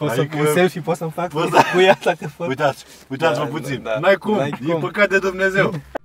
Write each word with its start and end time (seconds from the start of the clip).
Poți 0.00 0.18
Adică- 0.18 0.36
să, 0.36 0.48
un 0.48 0.54
selfie 0.54 0.80
pot 0.80 0.96
să-mi 0.96 1.10
fac 1.10 1.28
Poți 1.28 1.50
cu, 1.50 1.56
să- 1.56 1.62
cu 1.74 1.80
ea 1.80 1.98
dacă 2.04 2.30
pot. 2.36 2.48
Uitați, 2.48 2.84
uitați-vă 3.08 3.44
Da, 3.44 3.50
puțin. 3.50 3.82
da, 3.82 3.90
da. 3.90 3.98
N-ai 3.98 4.14
cum, 4.14 4.36
N-ai 4.36 4.52
e 4.66 4.70
cum. 4.72 4.80
păcat 4.80 5.08
de 5.08 5.18
Dumnezeu. 5.18 5.74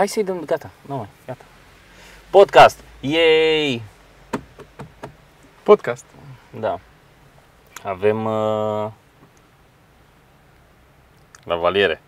Hai 0.00 0.08
să-i 0.08 0.24
dăm, 0.24 0.44
gata, 0.44 0.70
nu 0.86 0.96
mai, 0.96 1.08
gata. 1.26 1.44
Podcast, 2.30 2.78
yay! 3.00 3.82
Podcast. 5.62 6.04
Da. 6.60 6.80
Avem 7.82 8.24
uh, 8.24 8.90
la 11.44 11.56
valiere. 11.56 12.00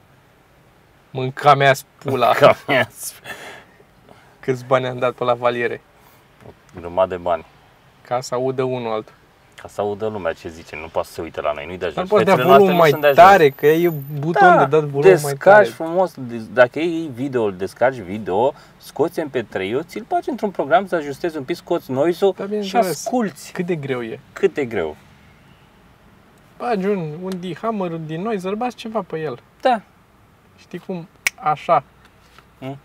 Mânca 1.11 1.55
mea 1.55 1.75
spula. 1.75 2.33
Ca 2.33 2.57
mea, 2.67 2.89
Câți 4.41 4.65
bani 4.65 4.87
am 4.87 4.99
dat 4.99 5.13
pe 5.15 5.25
la 5.25 5.35
valiere? 5.35 5.81
grămadă 6.75 7.15
de 7.17 7.23
bani. 7.23 7.45
Ca 8.03 8.21
să 8.21 8.35
audă 8.35 8.63
unul 8.63 8.93
altul. 8.93 9.15
Ca 9.63 9.69
să 9.69 9.81
audă 9.81 10.07
lumea 10.07 10.33
ce 10.33 10.49
zice, 10.49 10.77
nu 10.77 10.87
poate 10.87 11.09
să 11.09 11.15
se 11.15 11.21
uite 11.21 11.41
la 11.41 11.53
noi, 11.53 11.67
nu-i 11.67 11.79
de 11.79 11.85
Dar 11.85 11.89
ajuns. 11.89 12.09
poți 12.09 12.25
dea 12.25 12.35
Fețele 12.35 12.49
noastre 12.49 12.73
volum 12.73 12.75
nu 12.75 12.81
mai 12.81 12.89
sunt 12.91 13.01
de 13.01 13.07
ajuns. 13.07 13.27
tare, 13.27 13.51
că 13.51 13.67
e 13.67 13.89
buton 14.19 14.59
de 14.59 14.65
dat 14.65 14.71
volum 14.85 14.91
mai 14.93 15.01
tare. 15.03 15.15
descarci 15.15 15.69
frumos, 15.69 16.15
des- 16.19 16.49
dacă 16.53 16.79
iei 16.79 17.11
video, 17.15 17.43
îl 17.45 17.55
descarci 17.57 17.97
video, 17.97 18.55
scoți 18.79 19.21
MP3-ul, 19.21 19.83
ți-l 19.83 20.05
bagi 20.09 20.31
într-un 20.31 20.51
program 20.51 20.87
să 20.87 20.95
ajustezi 20.95 21.37
un 21.37 21.43
pic, 21.45 21.57
scoți 21.57 21.91
noise-ul 21.91 22.35
Da, 22.37 22.43
și 22.43 22.49
bineînțeles. 22.49 22.87
asculți. 22.89 23.53
Cât 23.53 23.67
de 23.67 23.75
greu 23.75 24.03
e. 24.03 24.21
Cât 24.33 24.55
de 24.55 24.65
greu. 24.65 24.97
Bagi 26.59 26.87
un, 26.87 27.13
un 27.23 27.31
D-hammer, 27.41 27.91
un 27.91 28.07
D-noiser, 28.07 28.55
bați 28.55 28.77
ceva 28.77 29.03
pe 29.03 29.19
el. 29.21 29.39
Da. 29.61 29.81
Știi 30.59 30.79
cum? 30.79 31.09
Așa. 31.41 31.85
Mm. 32.59 32.79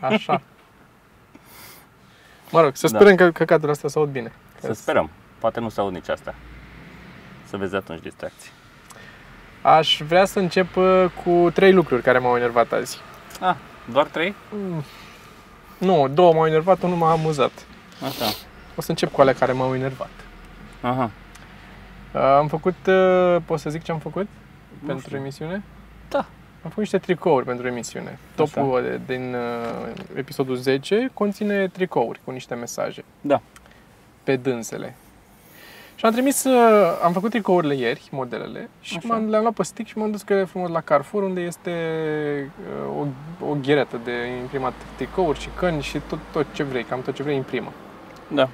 Așa. 0.00 0.40
Mă 2.52 2.60
rog, 2.60 2.76
să 2.76 2.88
Da. 2.88 2.98
sperăm 2.98 3.16
că 3.16 3.30
căcatul 3.30 3.70
astea 3.70 3.88
se 3.88 3.98
aud 3.98 4.08
bine. 4.08 4.32
Să 4.60 4.72
sperăm. 4.72 5.10
Poate 5.38 5.60
nu 5.60 5.68
se 5.68 5.80
aud 5.80 5.92
nici 5.92 6.08
asta. 6.08 6.34
Să 7.44 7.56
vezi 7.56 7.74
atunci 7.76 8.00
distracții. 8.02 8.50
Aș 9.62 10.00
vrea 10.06 10.24
să 10.24 10.38
încep 10.38 10.76
uh, 10.76 11.04
cu 11.24 11.50
trei 11.50 11.72
lucruri 11.72 12.02
care 12.02 12.18
m-au 12.18 12.36
enervat 12.36 12.72
azi. 12.72 12.98
Ah, 13.40 13.54
doar 13.92 14.06
trei? 14.06 14.34
Mm. 14.50 14.82
Nu, 15.78 16.08
două 16.08 16.32
m-au 16.32 16.46
enervat, 16.46 16.82
unul 16.82 16.96
m-a 16.96 17.10
amuzat. 17.10 17.66
Așa. 18.04 18.24
O 18.76 18.80
să 18.80 18.90
încep 18.90 19.12
cu 19.12 19.20
alea 19.20 19.34
care 19.34 19.52
m-au 19.52 19.74
enervat. 19.74 20.10
Aha. 20.80 21.10
Uh, 22.14 22.20
Am 22.20 22.48
făcut, 22.48 22.74
uh, 22.86 23.36
pot 23.44 23.60
să 23.60 23.70
zic 23.70 23.82
ce 23.82 23.92
am 23.92 23.98
făcut 23.98 24.26
pentru 24.86 25.06
știu. 25.06 25.18
emisiune? 25.18 25.62
Da. 26.08 26.18
Am 26.62 26.68
făcut 26.74 26.76
niște 26.78 26.98
tricouri 26.98 27.44
pentru 27.46 27.66
emisiune. 27.66 28.18
Topul 28.34 28.82
de- 28.82 29.14
din 29.14 29.34
uh, 29.34 29.92
episodul 30.14 30.56
10 30.56 31.10
conține 31.14 31.68
tricouri 31.68 32.20
cu 32.24 32.30
niște 32.30 32.54
mesaje 32.54 33.04
Da. 33.20 33.40
pe 34.22 34.36
dânsele. 34.36 34.96
Și 35.98 36.04
am 36.04 36.12
trimis, 36.12 36.44
uh, 36.44 37.00
am 37.02 37.12
făcut 37.12 37.30
tricourile 37.30 37.74
ieri, 37.74 38.08
modelele, 38.10 38.68
și 38.80 38.96
Așa. 38.96 39.08
m-am, 39.08 39.28
le-am 39.28 39.42
luat 39.42 39.54
pe 39.54 39.62
stick 39.62 39.88
și 39.88 39.98
m-am 39.98 40.10
dus 40.10 40.22
că 40.22 40.44
frumos 40.44 40.70
la 40.70 40.80
Carrefour, 40.80 41.22
unde 41.22 41.40
este 41.40 41.70
uh, 42.88 43.06
o, 43.40 43.46
o 43.48 43.56
gheretă 43.62 44.00
de 44.04 44.12
imprimat 44.40 44.72
tricouri 44.96 45.40
și 45.40 45.48
căni 45.56 45.82
și 45.82 46.00
tot, 46.08 46.18
tot 46.32 46.46
ce 46.52 46.62
vrei, 46.62 46.84
cam 46.84 47.02
tot 47.02 47.14
ce 47.14 47.22
vrei 47.22 47.36
imprimă. 47.36 47.72
Da. 48.28 48.48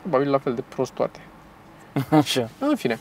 Probabil 0.00 0.30
la 0.30 0.38
fel 0.38 0.54
de 0.54 0.62
prost 0.68 0.92
toate. 0.92 1.20
Așa. 2.20 2.48
În 2.58 2.76
fine. 2.76 2.98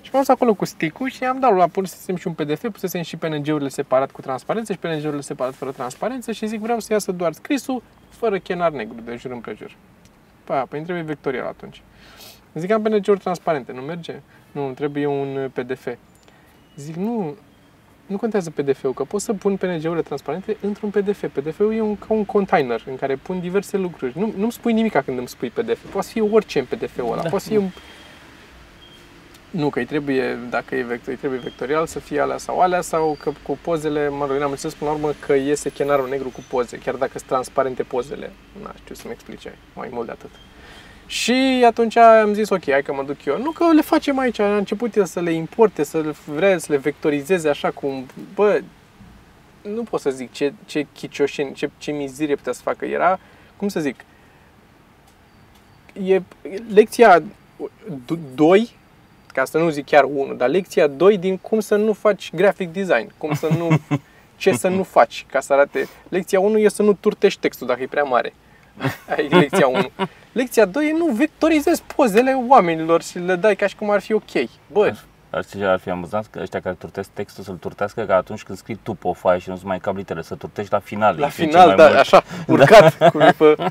Și 0.00 0.10
m-am 0.12 0.22
dus 0.22 0.34
acolo 0.34 0.54
cu 0.54 0.64
stick 0.64 1.06
și 1.06 1.24
am 1.24 1.40
dat 1.40 1.56
la 1.56 1.66
pusesem 1.66 2.16
și 2.16 2.26
un 2.26 2.32
PDF, 2.32 2.68
pusesem 2.72 3.02
și 3.02 3.16
PNG-urile 3.16 3.68
separat 3.68 4.10
cu 4.10 4.20
transparență 4.20 4.72
și 4.72 4.78
PNG-urile 4.78 5.20
separat 5.20 5.54
fără 5.54 5.70
transparență 5.70 6.32
și 6.32 6.46
zic 6.46 6.60
vreau 6.60 6.80
să 6.80 6.92
iasă 6.92 7.12
doar 7.12 7.32
scrisul 7.32 7.82
fără 8.08 8.38
chenar 8.38 8.70
negru 8.70 9.00
de 9.04 9.16
jur 9.16 9.30
împrejur. 9.30 9.76
Pa, 10.44 10.54
păi 10.54 10.78
îmi 10.78 10.86
trebuie 10.86 11.04
vectorial 11.04 11.46
atunci. 11.46 11.82
Zic 12.54 12.70
am 12.70 12.82
PNG-uri 12.82 13.18
transparente, 13.18 13.72
nu 13.72 13.80
merge? 13.80 14.20
Nu, 14.52 14.64
îmi 14.64 14.74
trebuie 14.74 15.06
un 15.06 15.36
uh, 15.36 15.50
PDF. 15.52 15.86
Zic 16.76 16.94
nu, 16.94 17.36
nu 18.06 18.16
contează 18.16 18.50
PDF-ul, 18.50 18.92
că 18.92 19.04
pot 19.04 19.20
să 19.20 19.32
pun 19.32 19.56
PNG-urile 19.56 20.02
transparente 20.02 20.56
într-un 20.60 20.90
PDF. 20.90 21.24
PDF-ul 21.32 21.74
e 21.74 21.80
un, 21.80 21.96
ca 21.96 22.06
un 22.08 22.24
container 22.24 22.84
în 22.86 22.96
care 22.96 23.16
pun 23.16 23.40
diverse 23.40 23.76
lucruri. 23.76 24.18
Nu, 24.18 24.32
nu-mi 24.36 24.52
spui 24.52 24.72
nimic 24.72 25.02
când 25.02 25.18
îmi 25.18 25.28
spui 25.28 25.50
PDF. 25.50 25.90
Poate 25.90 26.06
să 26.06 26.12
fie 26.12 26.22
orice 26.22 26.58
în 26.58 26.64
PDF-ul 26.64 27.12
ăla. 27.12 27.22
Da. 27.22 27.28
Poate 27.28 27.44
să 27.44 27.50
fie 27.50 27.58
un 27.58 27.70
nu, 29.50 29.70
că 29.70 29.78
îi 29.78 29.84
trebuie, 29.84 30.38
dacă 30.50 30.74
e 30.74 30.82
vector, 30.82 31.08
îi 31.08 31.18
trebuie 31.18 31.38
vectorial 31.38 31.86
să 31.86 31.98
fie 31.98 32.20
alea 32.20 32.38
sau 32.38 32.60
alea 32.60 32.80
sau 32.80 33.16
că 33.20 33.32
cu 33.42 33.58
pozele, 33.62 34.08
mă 34.08 34.26
rog, 34.26 34.40
am 34.40 34.50
înțeles 34.50 34.74
până 34.74 34.90
la 34.90 34.96
urmă 34.96 35.12
că 35.26 35.34
iese 35.34 35.70
chenarul 35.70 36.08
negru 36.08 36.28
cu 36.28 36.44
poze, 36.48 36.78
chiar 36.78 36.94
dacă 36.94 37.12
sunt 37.14 37.28
transparente 37.28 37.82
pozele. 37.82 38.32
Nu 38.62 38.68
știu 38.82 38.94
să-mi 38.94 39.12
explice 39.12 39.58
mai 39.74 39.88
mult 39.92 40.06
de 40.06 40.12
atât. 40.12 40.30
Și 41.10 41.64
atunci 41.66 41.96
am 41.96 42.32
zis, 42.32 42.50
ok, 42.50 42.70
hai 42.70 42.82
că 42.82 42.92
mă 42.92 43.02
duc 43.02 43.24
eu. 43.24 43.38
Nu 43.38 43.50
că 43.50 43.72
le 43.72 43.80
facem 43.80 44.18
aici, 44.18 44.38
a 44.38 44.56
început 44.56 44.94
el 44.94 45.04
să 45.04 45.20
le 45.20 45.32
importe, 45.32 45.82
să 45.82 46.00
le 46.00 46.14
vrea 46.24 46.58
să 46.58 46.66
le 46.72 46.78
vectorizeze 46.78 47.48
așa 47.48 47.70
cum, 47.70 48.06
bă, 48.34 48.60
nu 49.62 49.82
pot 49.82 50.00
să 50.00 50.10
zic 50.10 50.32
ce, 50.32 50.52
ce 50.66 50.86
chicioșeni, 50.92 51.52
ce, 51.52 51.70
ce 51.78 51.90
mizerie 51.90 52.34
putea 52.34 52.52
să 52.52 52.60
facă. 52.62 52.84
Era, 52.84 53.18
cum 53.56 53.68
să 53.68 53.80
zic, 53.80 54.04
e 56.02 56.22
lecția 56.72 57.22
2 58.34 58.70
ca 59.26 59.44
să 59.44 59.58
nu 59.58 59.68
zic 59.68 59.84
chiar 59.86 60.04
unul, 60.04 60.36
dar 60.36 60.48
lecția 60.48 60.86
2 60.86 61.18
din 61.18 61.36
cum 61.36 61.60
să 61.60 61.76
nu 61.76 61.92
faci 61.92 62.30
graphic 62.34 62.72
design, 62.72 63.12
cum 63.18 63.34
să 63.34 63.48
nu, 63.56 63.68
ce 64.36 64.52
să 64.52 64.68
nu 64.68 64.82
faci 64.82 65.26
ca 65.30 65.40
să 65.40 65.52
arate. 65.52 65.88
Lecția 66.08 66.40
1 66.40 66.58
e 66.58 66.68
să 66.68 66.82
nu 66.82 66.92
turtești 66.92 67.40
textul 67.40 67.66
dacă 67.66 67.82
e 67.82 67.86
prea 67.86 68.02
mare. 68.02 68.32
Aia 69.08 69.26
e 69.30 69.36
lecția 69.36 69.66
1. 69.66 69.90
Lecția 70.32 70.64
2 70.64 70.86
e 70.88 70.92
nu 70.92 71.04
vectorizezi 71.06 71.82
pozele 71.96 72.44
oamenilor 72.48 73.02
și 73.02 73.18
le 73.18 73.34
dai 73.36 73.56
ca 73.56 73.66
și 73.66 73.76
cum 73.76 73.90
ar 73.90 74.00
fi 74.00 74.12
ok. 74.12 74.30
Bă, 74.72 74.94
Ar 75.30 75.44
fi, 75.44 75.62
ar 75.62 75.78
fi 75.78 75.90
amuzant 75.90 76.26
că 76.30 76.38
ăștia 76.42 76.60
care 76.60 76.74
turtesc 76.78 77.08
textul 77.12 77.44
să-l 77.44 77.54
turtească 77.54 78.02
ca 78.04 78.14
atunci 78.16 78.42
când 78.42 78.58
scrii 78.58 78.80
tu 78.82 78.94
pe 78.94 79.08
o 79.08 79.12
foaie 79.12 79.38
și 79.38 79.48
nu-ți 79.48 79.66
mai 79.66 79.78
cap 79.78 79.96
litere, 79.96 80.22
să 80.22 80.34
turtești 80.34 80.72
la 80.72 80.78
final. 80.78 81.16
la 81.18 81.24
Îi 81.26 81.32
fie 81.32 81.46
final, 81.46 81.66
cel 81.66 81.76
mai 81.76 81.76
da, 81.76 81.86
mult. 81.86 81.98
așa, 81.98 82.22
urcat. 82.52 83.10
Cu, 83.10 83.18
pe... 83.36 83.70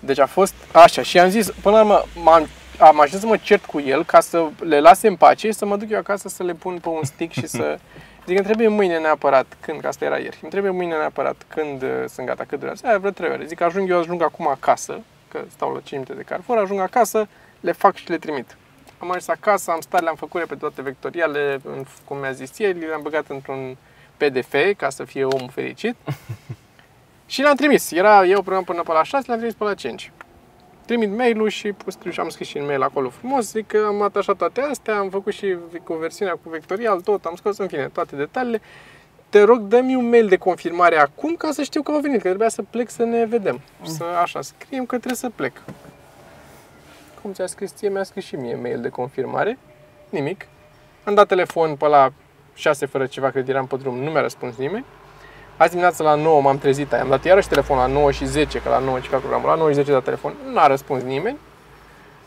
Deci 0.00 0.18
a 0.18 0.26
fost 0.26 0.54
așa 0.72 1.02
și 1.02 1.18
am 1.18 1.28
zis, 1.28 1.50
până 1.62 1.76
la 1.76 1.80
urmă, 1.82 2.02
m-am, 2.22 2.46
am 2.78 3.00
ajuns 3.00 3.20
să 3.20 3.26
mă 3.28 3.36
cert 3.36 3.64
cu 3.64 3.80
el 3.80 4.04
ca 4.04 4.20
să 4.20 4.42
le 4.60 4.80
lase 4.80 5.08
în 5.08 5.16
pace 5.16 5.46
și 5.46 5.52
să 5.52 5.66
mă 5.66 5.76
duc 5.76 5.90
eu 5.90 5.98
acasă 5.98 6.28
să 6.28 6.42
le 6.42 6.52
pun 6.52 6.78
pe 6.78 6.88
un 6.88 7.04
stick 7.04 7.32
și 7.32 7.46
să... 7.46 7.78
Zic, 8.26 8.36
îmi 8.36 8.44
trebuie 8.46 8.68
mâine 8.68 8.98
neapărat, 8.98 9.56
când, 9.60 9.80
că 9.80 9.86
asta 9.86 10.04
era 10.04 10.18
ieri, 10.18 10.38
îmi 10.42 10.50
trebuie 10.50 10.72
mâine 10.72 10.96
neapărat 10.96 11.44
când 11.48 11.82
uh, 11.82 12.04
sunt 12.08 12.26
gata, 12.26 12.44
cât 12.44 12.58
durează. 12.58 12.86
Aia 12.86 12.98
vreo 12.98 13.10
trei 13.10 13.30
ore. 13.30 13.44
Zic, 13.44 13.60
ajung 13.60 13.90
eu, 13.90 13.98
ajung 13.98 14.22
acum 14.22 14.48
acasă, 14.48 15.00
că 15.28 15.40
stau 15.50 15.72
la 15.72 15.80
5 15.80 15.90
minute 15.90 16.12
de 16.12 16.22
Carrefour, 16.22 16.58
ajung 16.58 16.80
acasă, 16.80 17.28
le 17.60 17.72
fac 17.72 17.94
și 17.94 18.10
le 18.10 18.18
trimit. 18.18 18.56
Am 18.98 19.08
ajuns 19.08 19.28
acasă, 19.28 19.70
am 19.70 19.80
stat, 19.80 20.02
le-am 20.02 20.14
făcut 20.14 20.44
pe 20.44 20.54
toate 20.54 20.82
vectoriale, 20.82 21.60
în, 21.64 21.84
cum 22.04 22.18
mi-a 22.18 22.32
zis 22.32 22.58
el, 22.58 22.78
le-am 22.78 23.02
băgat 23.02 23.24
într-un 23.28 23.76
PDF 24.16 24.54
ca 24.76 24.90
să 24.90 25.04
fie 25.04 25.24
omul 25.24 25.50
fericit. 25.52 25.96
și 27.26 27.40
le-am 27.40 27.56
trimis. 27.56 27.90
Era 27.90 28.24
eu 28.24 28.42
până 28.42 28.62
până 28.62 28.82
pe 28.82 28.92
la 28.92 29.02
6, 29.02 29.24
le-am 29.26 29.38
trimis 29.38 29.56
pe 29.56 29.64
la 29.64 29.74
5. 29.74 30.12
Trimit 30.92 31.16
mail-ul 31.16 31.48
și, 31.48 31.72
pus, 31.72 31.98
și 32.10 32.20
am 32.20 32.28
scris 32.28 32.48
și 32.48 32.58
în 32.58 32.64
mail 32.64 32.82
acolo 32.82 33.08
frumos, 33.08 33.50
zic 33.50 33.66
că 33.66 33.84
am 33.86 34.02
atașat 34.02 34.36
toate 34.36 34.60
astea, 34.60 34.96
am 34.96 35.10
făcut 35.10 35.32
și 35.32 35.56
cu 35.84 35.94
versiunea 35.94 36.32
cu 36.32 36.48
vectorial, 36.48 37.00
tot, 37.00 37.24
am 37.24 37.34
scos 37.36 37.58
în 37.58 37.68
fine 37.68 37.88
toate 37.92 38.16
detaliile. 38.16 38.60
Te 39.28 39.42
rog, 39.42 39.60
dă-mi 39.60 39.94
un 39.94 40.08
mail 40.08 40.28
de 40.28 40.36
confirmare 40.36 40.96
acum 40.96 41.34
ca 41.34 41.50
să 41.50 41.62
știu 41.62 41.82
că 41.82 41.92
au 41.92 42.00
venit, 42.00 42.20
că 42.20 42.26
trebuia 42.28 42.48
să 42.48 42.62
plec 42.62 42.90
să 42.90 43.04
ne 43.04 43.24
vedem. 43.24 43.60
Să, 43.82 44.04
așa, 44.22 44.40
scriem 44.40 44.82
că 44.86 44.96
trebuie 44.96 45.16
să 45.16 45.30
plec. 45.34 45.62
Cum 47.22 47.32
ți-a 47.32 47.46
scris 47.46 47.74
ție, 47.74 47.88
mi-a 47.88 48.02
scris 48.02 48.24
și 48.24 48.36
mie 48.36 48.54
mail 48.54 48.80
de 48.80 48.88
confirmare. 48.88 49.58
Nimic. 50.08 50.46
Am 51.04 51.14
dat 51.14 51.26
telefon 51.26 51.76
pe 51.76 51.86
la 51.86 52.12
6 52.54 52.86
fără 52.86 53.06
ceva, 53.06 53.30
cred 53.30 53.48
eram 53.48 53.66
pe 53.66 53.76
drum, 53.76 53.98
nu 53.98 54.10
mi-a 54.10 54.20
răspuns 54.20 54.56
nimeni. 54.56 54.84
Azi 55.62 55.70
dimineața 55.70 56.04
la 56.04 56.14
9 56.14 56.40
m-am 56.40 56.58
trezit, 56.58 56.92
am 56.92 57.08
dat 57.08 57.24
iarăși 57.24 57.48
telefon 57.48 57.76
la 57.76 57.86
9 57.86 58.10
și 58.10 58.26
10, 58.26 58.58
că 58.58 58.68
la 58.68 58.78
9 58.78 58.98
ceva 59.00 59.16
programul, 59.16 59.48
la 59.48 59.54
9 59.54 59.68
și 59.68 59.74
10 59.74 59.92
dat 59.92 60.04
telefon, 60.04 60.32
n-a 60.52 60.66
răspuns 60.66 61.02
nimeni. 61.02 61.36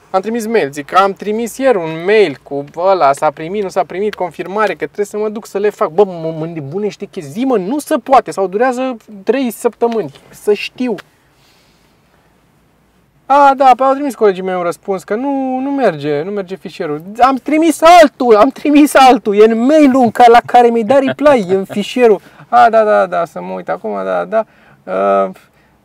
Am 0.10 0.22
trimis 0.22 0.48
mail, 0.48 0.72
zic 0.72 0.86
că 0.86 0.96
am 0.96 1.14
trimis 1.14 1.58
ieri 1.58 1.78
un 1.78 2.04
mail 2.06 2.38
cu 2.44 2.64
ăla, 2.78 3.14
s-a 3.14 3.32
primit, 3.32 3.64
nu 3.64 3.70
s-a 3.70 3.84
primit, 3.84 4.14
confirmare, 4.16 4.72
că 4.72 4.86
trebuie 4.86 5.06
să 5.06 5.18
mă 5.18 5.30
duc 5.30 5.46
să 5.46 5.58
le 5.58 5.70
fac. 5.70 5.90
Bă, 5.90 6.04
mă, 6.06 6.36
mă 6.40 6.46
nebunește 6.46 7.06
chestii, 7.06 7.34
zi 7.34 7.46
mă, 7.46 7.58
nu 7.58 7.80
se 7.80 7.96
poate, 7.98 8.32
sau 8.32 8.48
durează 8.48 8.96
3 9.24 9.52
săptămâni, 9.52 10.12
să 10.30 10.54
știu. 10.54 10.96
A, 13.26 13.54
da, 13.58 13.72
pe 13.78 13.84
au 13.84 13.94
trimis 13.94 14.16
colegii 14.16 14.44
mei 14.44 14.56
un 14.56 14.62
răspuns 14.64 15.04
că 15.04 15.16
nu, 15.16 15.60
nu 15.60 15.72
merge, 15.72 16.22
nu 16.22 16.31
merge 16.31 16.56
fișierul. 16.56 17.02
Am 17.20 17.36
trimis 17.36 17.81
altul, 18.02 18.36
am 18.36 18.50
trimis 18.50 18.96
altul, 18.96 19.36
e 19.36 19.52
în 19.52 19.66
mail-ul 19.66 20.04
în 20.04 20.12
ca- 20.12 20.26
la 20.28 20.40
care 20.46 20.68
mi-ai 20.68 20.84
dat 20.84 21.04
reply, 21.04 21.46
e 21.50 21.54
în 21.56 21.66
fișierul. 21.66 22.22
A, 22.50 22.69
da, 22.69 22.83
da, 22.83 23.06
da, 23.06 23.25
să 23.25 23.42
mă 23.42 23.53
uit 23.53 23.69
acum, 23.69 23.92
da, 24.03 24.25
da. 24.25 24.45
Uh, 24.83 25.36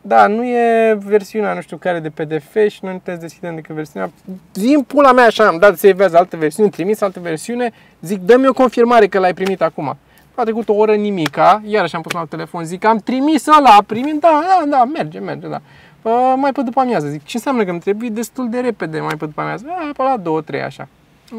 da, 0.01 0.27
nu 0.27 0.43
e 0.43 0.97
versiunea, 1.05 1.53
nu 1.53 1.61
știu 1.61 1.77
care, 1.77 1.99
de 1.99 2.09
PDF 2.09 2.55
și 2.67 2.79
noi 2.81 2.91
nu 2.91 2.97
putem 2.97 3.13
să 3.13 3.21
deschidem 3.21 3.55
decât 3.55 3.75
versiunea. 3.75 4.11
Zim 4.53 4.83
pula 4.83 5.11
mea 5.11 5.25
așa, 5.25 5.47
am 5.47 5.57
dat 5.57 5.77
să 5.77 5.87
evează 5.87 6.17
altă 6.17 6.37
versiune, 6.37 6.69
trimis 6.69 7.01
altă 7.01 7.19
versiune, 7.19 7.71
zic, 8.01 8.19
dă-mi 8.19 8.47
o 8.47 8.53
confirmare 8.53 9.07
că 9.07 9.19
l-ai 9.19 9.33
primit 9.33 9.61
acum. 9.61 9.97
A 10.35 10.43
trecut 10.43 10.69
o 10.69 10.73
oră 10.73 10.95
nimica, 10.95 11.61
iarăși 11.65 11.95
am 11.95 12.01
pus 12.01 12.11
la 12.11 12.25
telefon, 12.25 12.63
zic, 12.63 12.85
am 12.85 12.97
trimis 12.97 13.47
ăla, 13.47 13.69
a 13.69 13.81
primit, 13.81 14.19
da, 14.19 14.41
da, 14.47 14.69
da, 14.69 14.85
merge, 14.85 15.19
merge, 15.19 15.47
da. 15.47 15.61
Uh, 16.01 16.33
mai 16.35 16.51
pe 16.51 16.61
după 16.61 16.79
amiază, 16.79 17.07
zic, 17.07 17.23
ce 17.23 17.37
înseamnă 17.37 17.63
că 17.63 17.69
îmi 17.69 17.79
trebuie 17.79 18.09
destul 18.09 18.49
de 18.49 18.59
repede 18.59 18.99
mai 18.99 19.15
pe 19.17 19.25
după 19.25 19.41
amiază? 19.41 19.65
A, 19.69 19.89
pe 19.97 20.03
la 20.03 20.17
două, 20.17 20.41
trei, 20.41 20.61
așa. 20.61 20.87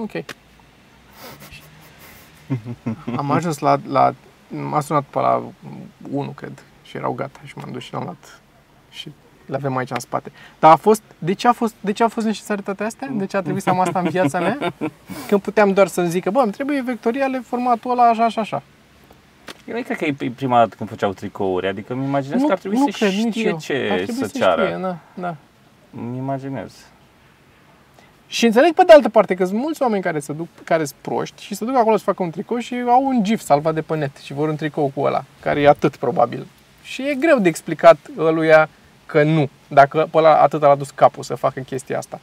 Ok. 0.02 0.24
Am 3.16 3.30
ajuns 3.30 3.58
la, 3.58 3.76
la 3.88 4.14
m-a 4.68 4.80
sunat 4.80 5.04
pe 5.10 5.18
la 5.18 5.42
1, 6.10 6.30
cred, 6.30 6.62
și 6.82 6.96
erau 6.96 7.12
gata 7.12 7.40
și 7.44 7.52
m-am 7.56 7.68
dus 7.72 7.82
și 7.82 7.92
l-am 7.92 8.02
luat 8.02 8.40
și 8.90 9.12
le 9.46 9.56
avem 9.56 9.76
aici 9.76 9.90
în 9.90 9.98
spate. 9.98 10.32
Dar 10.58 10.70
a 10.70 10.76
fost, 10.76 11.02
de 11.18 11.32
ce 11.32 11.48
a 11.48 11.52
fost, 11.52 11.74
de 11.80 11.92
ce 11.92 12.02
a 12.02 12.08
fost 12.08 12.26
necesare 12.26 12.60
toate 12.60 12.84
astea? 12.84 13.08
De 13.12 13.26
ce 13.26 13.36
a 13.36 13.42
trebuit 13.42 13.62
să 13.62 13.70
am 13.70 13.80
asta 13.80 13.98
în 13.98 14.08
viața 14.08 14.40
mea? 14.40 14.58
Când 15.28 15.40
puteam 15.40 15.72
doar 15.72 15.86
să-mi 15.86 16.08
zică, 16.08 16.30
bă, 16.30 16.40
îmi 16.40 16.52
trebuie 16.52 16.82
vectoriale 16.82 17.38
formatul 17.38 17.90
ăla 17.90 18.08
așa, 18.08 18.24
așa, 18.24 18.40
așa. 18.40 18.62
Eu 19.66 19.76
nu 19.76 19.82
cred 19.82 19.96
că 19.96 20.04
e 20.04 20.32
prima 20.36 20.58
dată 20.58 20.74
când 20.76 20.88
făceau 20.88 21.12
tricouri, 21.12 21.66
adică 21.66 21.92
îmi 21.92 22.04
imaginez 22.04 22.42
că 22.42 22.52
ar 22.52 22.58
trebui 22.58 22.78
nu 22.78 22.90
să 22.90 22.96
cred, 22.98 23.12
nici 23.12 23.34
știe 23.34 23.48
eu. 23.48 23.58
ce 23.58 23.88
Ar 23.90 23.96
trebui 23.96 24.14
să 24.14 24.26
să 24.26 24.38
ceară. 24.38 24.64
Știe, 24.64 24.78
da, 24.80 24.96
da. 25.14 25.36
Îmi 25.96 26.16
imaginez. 26.16 26.86
Și 28.32 28.44
înțeleg 28.44 28.72
pe 28.72 28.82
de 28.86 28.92
altă 28.92 29.08
parte 29.08 29.34
că 29.34 29.44
sunt 29.44 29.58
mulți 29.58 29.82
oameni 29.82 30.02
care 30.02 30.20
se 30.20 30.32
duc, 30.32 30.48
care 30.64 30.84
sunt 30.84 30.98
proști 31.00 31.42
și 31.42 31.54
se 31.54 31.64
duc 31.64 31.76
acolo 31.76 31.96
să 31.96 32.02
facă 32.04 32.22
un 32.22 32.30
tricou 32.30 32.58
și 32.58 32.74
au 32.86 33.04
un 33.06 33.24
gif 33.24 33.40
salvat 33.42 33.74
de 33.74 33.82
pe 33.82 33.96
net 33.96 34.16
și 34.16 34.32
vor 34.32 34.48
un 34.48 34.56
tricou 34.56 34.92
cu 34.94 35.00
ăla, 35.00 35.24
care 35.40 35.60
e 35.60 35.68
atât 35.68 35.96
probabil. 35.96 36.46
Și 36.82 37.02
e 37.02 37.14
greu 37.14 37.38
de 37.38 37.48
explicat 37.48 37.96
ăluia 38.18 38.68
că 39.06 39.22
nu, 39.22 39.48
dacă 39.68 40.08
pe 40.10 40.18
ăla 40.18 40.40
atât 40.40 40.60
l-a 40.60 40.74
dus 40.74 40.90
capul 40.90 41.22
să 41.22 41.34
facă 41.34 41.60
chestia 41.60 41.98
asta. 41.98 42.20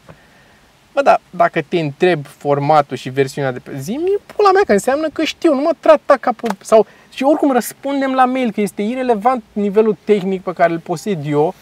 Bă, 0.93 1.01
da, 1.01 1.19
dacă 1.29 1.61
te 1.67 1.79
întreb 1.79 2.25
formatul 2.25 2.97
și 2.97 3.09
versiunea 3.09 3.51
de 3.51 3.59
pe 3.59 3.77
zi, 3.77 3.91
mi 3.91 4.17
pula 4.35 4.51
mea 4.51 4.63
că 4.65 4.71
înseamnă 4.71 5.07
că 5.13 5.23
știu, 5.23 5.53
nu 5.53 5.61
mă 5.61 5.71
trata 5.79 6.17
ca 6.19 6.31
pe... 6.41 6.47
Sau, 6.61 6.85
și 7.13 7.23
oricum 7.23 7.51
răspundem 7.51 8.13
la 8.13 8.25
mail, 8.25 8.51
că 8.51 8.61
este 8.61 8.81
irelevant 8.81 9.43
nivelul 9.53 9.97
tehnic 10.03 10.41
pe 10.41 10.53
care 10.53 10.73
îl 10.73 10.79
posed 10.79 11.19
eu 11.25 11.53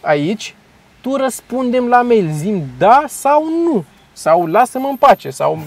aici, 0.00 0.54
tu 1.00 1.16
răspundem 1.16 1.88
la 1.88 2.02
mail, 2.02 2.30
zim 2.32 2.62
da 2.78 3.04
sau 3.08 3.44
nu. 3.64 3.84
Sau 4.12 4.46
lasă-mă 4.46 4.88
în 4.88 4.96
pace, 4.96 5.30
sau 5.30 5.58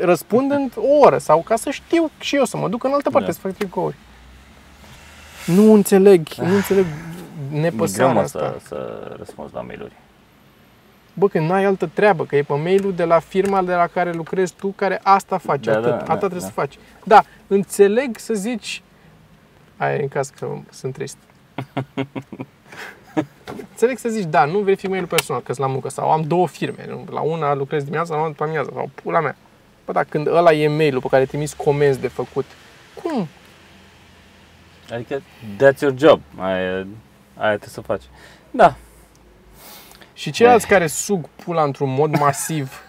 răspund 0.00 0.50
în 0.50 0.70
o 0.76 0.98
oră, 1.00 1.18
sau 1.18 1.40
ca 1.40 1.56
să 1.56 1.70
știu 1.70 2.10
și 2.20 2.36
eu 2.36 2.44
să 2.44 2.56
mă 2.56 2.68
duc 2.68 2.84
în 2.84 2.92
altă 2.92 3.10
parte 3.10 3.26
Da. 3.26 3.32
să 3.32 3.38
fac 3.40 3.52
tricouri. 3.52 3.96
Nu 5.46 5.72
înțeleg, 5.72 6.28
nu 6.34 6.54
înțeleg 6.54 6.84
Mi-e 6.84 7.50
greu 7.50 7.60
nepăsarea 7.60 8.12
mă 8.12 8.20
asta. 8.20 8.38
să, 8.38 8.66
să 8.66 9.14
răspunzi 9.18 9.54
la 9.54 9.60
mail-uri. 9.60 9.92
Bă, 11.14 11.28
când 11.28 11.48
n-ai 11.48 11.64
altă 11.64 11.90
treabă, 11.94 12.24
că 12.24 12.36
e 12.36 12.42
pe 12.42 12.54
mail 12.54 12.92
de 12.96 13.04
la 13.04 13.18
firma 13.18 13.62
de 13.62 13.74
la 13.74 13.86
care 13.86 14.12
lucrezi 14.12 14.52
tu, 14.54 14.68
care 14.76 15.00
asta 15.02 15.38
face, 15.38 15.70
Da, 15.70 15.76
atât, 15.76 15.88
da, 15.90 15.96
atât 15.96 16.06
da, 16.08 16.16
trebuie 16.16 16.40
da. 16.40 16.46
să 16.46 16.52
faci. 16.52 16.78
Da, 17.04 17.22
înțeleg 17.46 18.18
să 18.18 18.34
zici, 18.34 18.82
aia 19.76 19.94
e 19.94 20.02
în 20.02 20.08
caz 20.08 20.28
că 20.28 20.48
sunt 20.70 20.92
trist. 20.92 21.16
înțeleg 23.70 23.98
să 23.98 24.08
zici, 24.08 24.24
da, 24.24 24.44
nu 24.44 24.58
verific 24.58 24.90
mail 24.90 25.06
personal, 25.06 25.42
că 25.42 25.52
sunt 25.52 25.66
la 25.66 25.72
muncă, 25.72 25.88
sau 25.88 26.10
am 26.10 26.22
două 26.22 26.48
firme, 26.48 26.86
nu? 26.88 27.04
la 27.10 27.20
una 27.20 27.54
lucrez 27.54 27.82
dimineața, 27.82 28.14
la 28.14 28.20
una 28.20 28.28
după 28.28 28.44
amiază, 28.44 28.70
sau 28.74 28.90
pula 28.94 29.20
mea. 29.20 29.36
Bă, 29.84 29.92
da, 29.92 30.04
când 30.04 30.26
ăla 30.26 30.52
e 30.52 30.68
mail-ul 30.68 31.00
pe 31.00 31.08
care 31.08 31.24
trimis 31.24 31.52
comenzi 31.52 32.00
de 32.00 32.08
făcut, 32.08 32.44
cum? 33.02 33.28
Adică, 34.92 35.22
that's 35.56 35.78
your 35.80 35.94
job. 35.96 36.20
Aia, 36.38 36.86
aia 37.36 37.56
trebuie 37.56 37.68
să 37.68 37.80
faci. 37.80 38.02
Da, 38.50 38.74
Și 40.12 40.30
ceilalți 40.30 40.66
care 40.66 40.86
sug 40.86 41.28
pula 41.44 41.62
într-un 41.62 41.94
mod 41.94 42.18
masiv, 42.18 42.80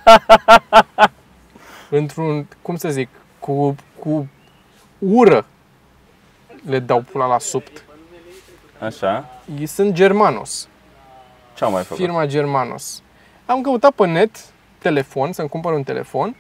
într-un, 1.90 2.48
cum 2.62 2.75
să 2.75 2.90
zic, 2.90 3.10
cu, 3.40 3.75
cu 4.00 4.30
ură, 4.98 5.46
le 6.66 6.80
dau 6.80 7.02
pula 7.02 7.25
la 7.25 7.40
subt. 7.40 7.84
Așa. 8.86 9.25
Ei 9.60 9.66
sunt 9.66 9.94
Germanos, 9.94 10.68
Ce 11.54 11.63
am 11.63 11.72
mai 11.72 11.83
făcut? 11.83 12.04
firma 12.04 12.25
Germanos. 12.25 13.01
Am 13.45 13.62
căutat 13.62 13.92
pe 13.92 14.07
net 14.07 14.38
telefon, 14.78 15.31
să-mi 15.33 15.50
cumpăr 15.50 15.74
un 15.74 15.83
telefon. 15.83 16.36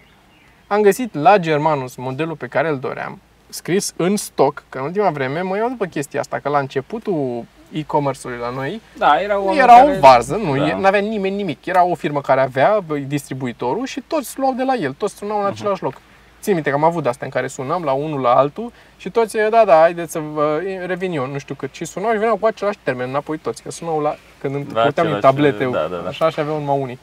Am 0.67 0.81
găsit 0.81 1.13
la 1.13 1.37
Germanos 1.37 1.95
modelul 1.95 2.35
pe 2.35 2.47
care 2.47 2.67
îl 2.69 2.79
doream, 2.79 3.19
scris 3.49 3.93
în 3.97 4.15
stoc, 4.15 4.63
că 4.69 4.77
în 4.77 4.83
ultima 4.83 5.09
vreme 5.09 5.41
mă 5.41 5.57
iau 5.57 5.69
după 5.69 5.85
chestia 5.85 6.19
asta, 6.19 6.39
că 6.39 6.49
la 6.49 6.59
începutul 6.59 7.45
e-commerce-ului 7.71 8.39
la 8.39 8.49
noi, 8.49 8.81
Da, 8.97 9.21
era 9.21 9.33
Nu 9.33 9.47
o 9.47 9.55
era 9.55 9.83
o 9.85 9.99
varză, 9.99 10.35
nu 10.35 10.57
Da. 10.57 10.77
da. 10.81 10.87
avea 10.87 10.99
nimeni 10.99 11.35
nimic. 11.35 11.65
Era 11.65 11.83
o 11.83 11.95
firmă 11.95 12.21
care 12.21 12.41
avea 12.41 12.79
bă, 12.87 12.97
distribuitorul 12.97 13.85
și 13.85 14.01
toți 14.07 14.39
luau 14.39 14.53
de 14.53 14.63
la 14.63 14.73
el, 14.73 14.93
toți 14.93 15.15
sunau 15.17 15.39
în 15.39 15.45
același 15.45 15.83
loc. 15.83 15.93
Țin 16.41 16.53
minte 16.53 16.69
că 16.69 16.75
am 16.75 16.83
avut 16.83 17.05
astea 17.05 17.25
în 17.25 17.31
care 17.31 17.47
sunam 17.47 17.83
la 17.83 17.91
unul 17.91 18.21
la 18.21 18.35
altul 18.35 18.71
și 18.97 19.09
toți, 19.09 19.37
da, 19.49 19.65
da, 19.65 19.79
haideți 19.79 20.11
să 20.11 20.19
vă 20.19 20.61
revin 20.85 21.11
eu, 21.11 21.25
nu 21.25 21.37
știu 21.37 21.55
cât. 21.55 21.73
Și 21.73 21.85
sunau 21.85 22.11
și 22.11 22.17
veneau 22.17 22.37
cu 22.37 22.45
același 22.45 22.77
termen 22.83 23.09
înapoi 23.09 23.37
toți, 23.37 23.63
că 23.63 23.71
sunau 23.71 23.99
la, 23.99 24.15
când 24.39 24.55
îmi 24.55 24.65
La 24.73 24.83
puteam 24.83 25.07
din 25.07 25.15
același, 25.15 25.35
tablete, 25.35 25.65
da, 25.65 25.87
da, 25.87 26.01
da. 26.01 26.07
așa 26.07 26.29
și 26.29 26.39
aveau 26.39 26.59
numai 26.59 26.79
unii. 26.79 26.99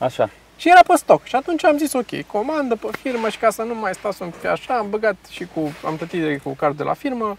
Așa. 0.00 0.30
Și 0.56 0.68
era 0.68 0.80
pe 0.86 0.96
stoc. 0.96 1.24
Și 1.24 1.36
atunci 1.36 1.64
am 1.64 1.78
zis, 1.78 1.92
ok, 1.92 2.22
comandă 2.26 2.76
pe 2.76 2.88
firmă 3.02 3.28
și 3.28 3.38
ca 3.38 3.50
să 3.50 3.62
nu 3.62 3.74
mai 3.74 3.94
stau 3.94 4.12
să-mi 4.12 4.32
fie 4.40 4.48
așa, 4.48 4.74
am 4.74 4.90
băgat 4.90 5.16
și 5.30 5.46
cu, 5.54 5.72
am 5.84 5.96
plătit 5.96 6.20
direct 6.20 6.42
cu 6.42 6.50
cardul 6.50 6.76
de 6.76 6.82
la 6.82 6.94
firmă, 6.94 7.36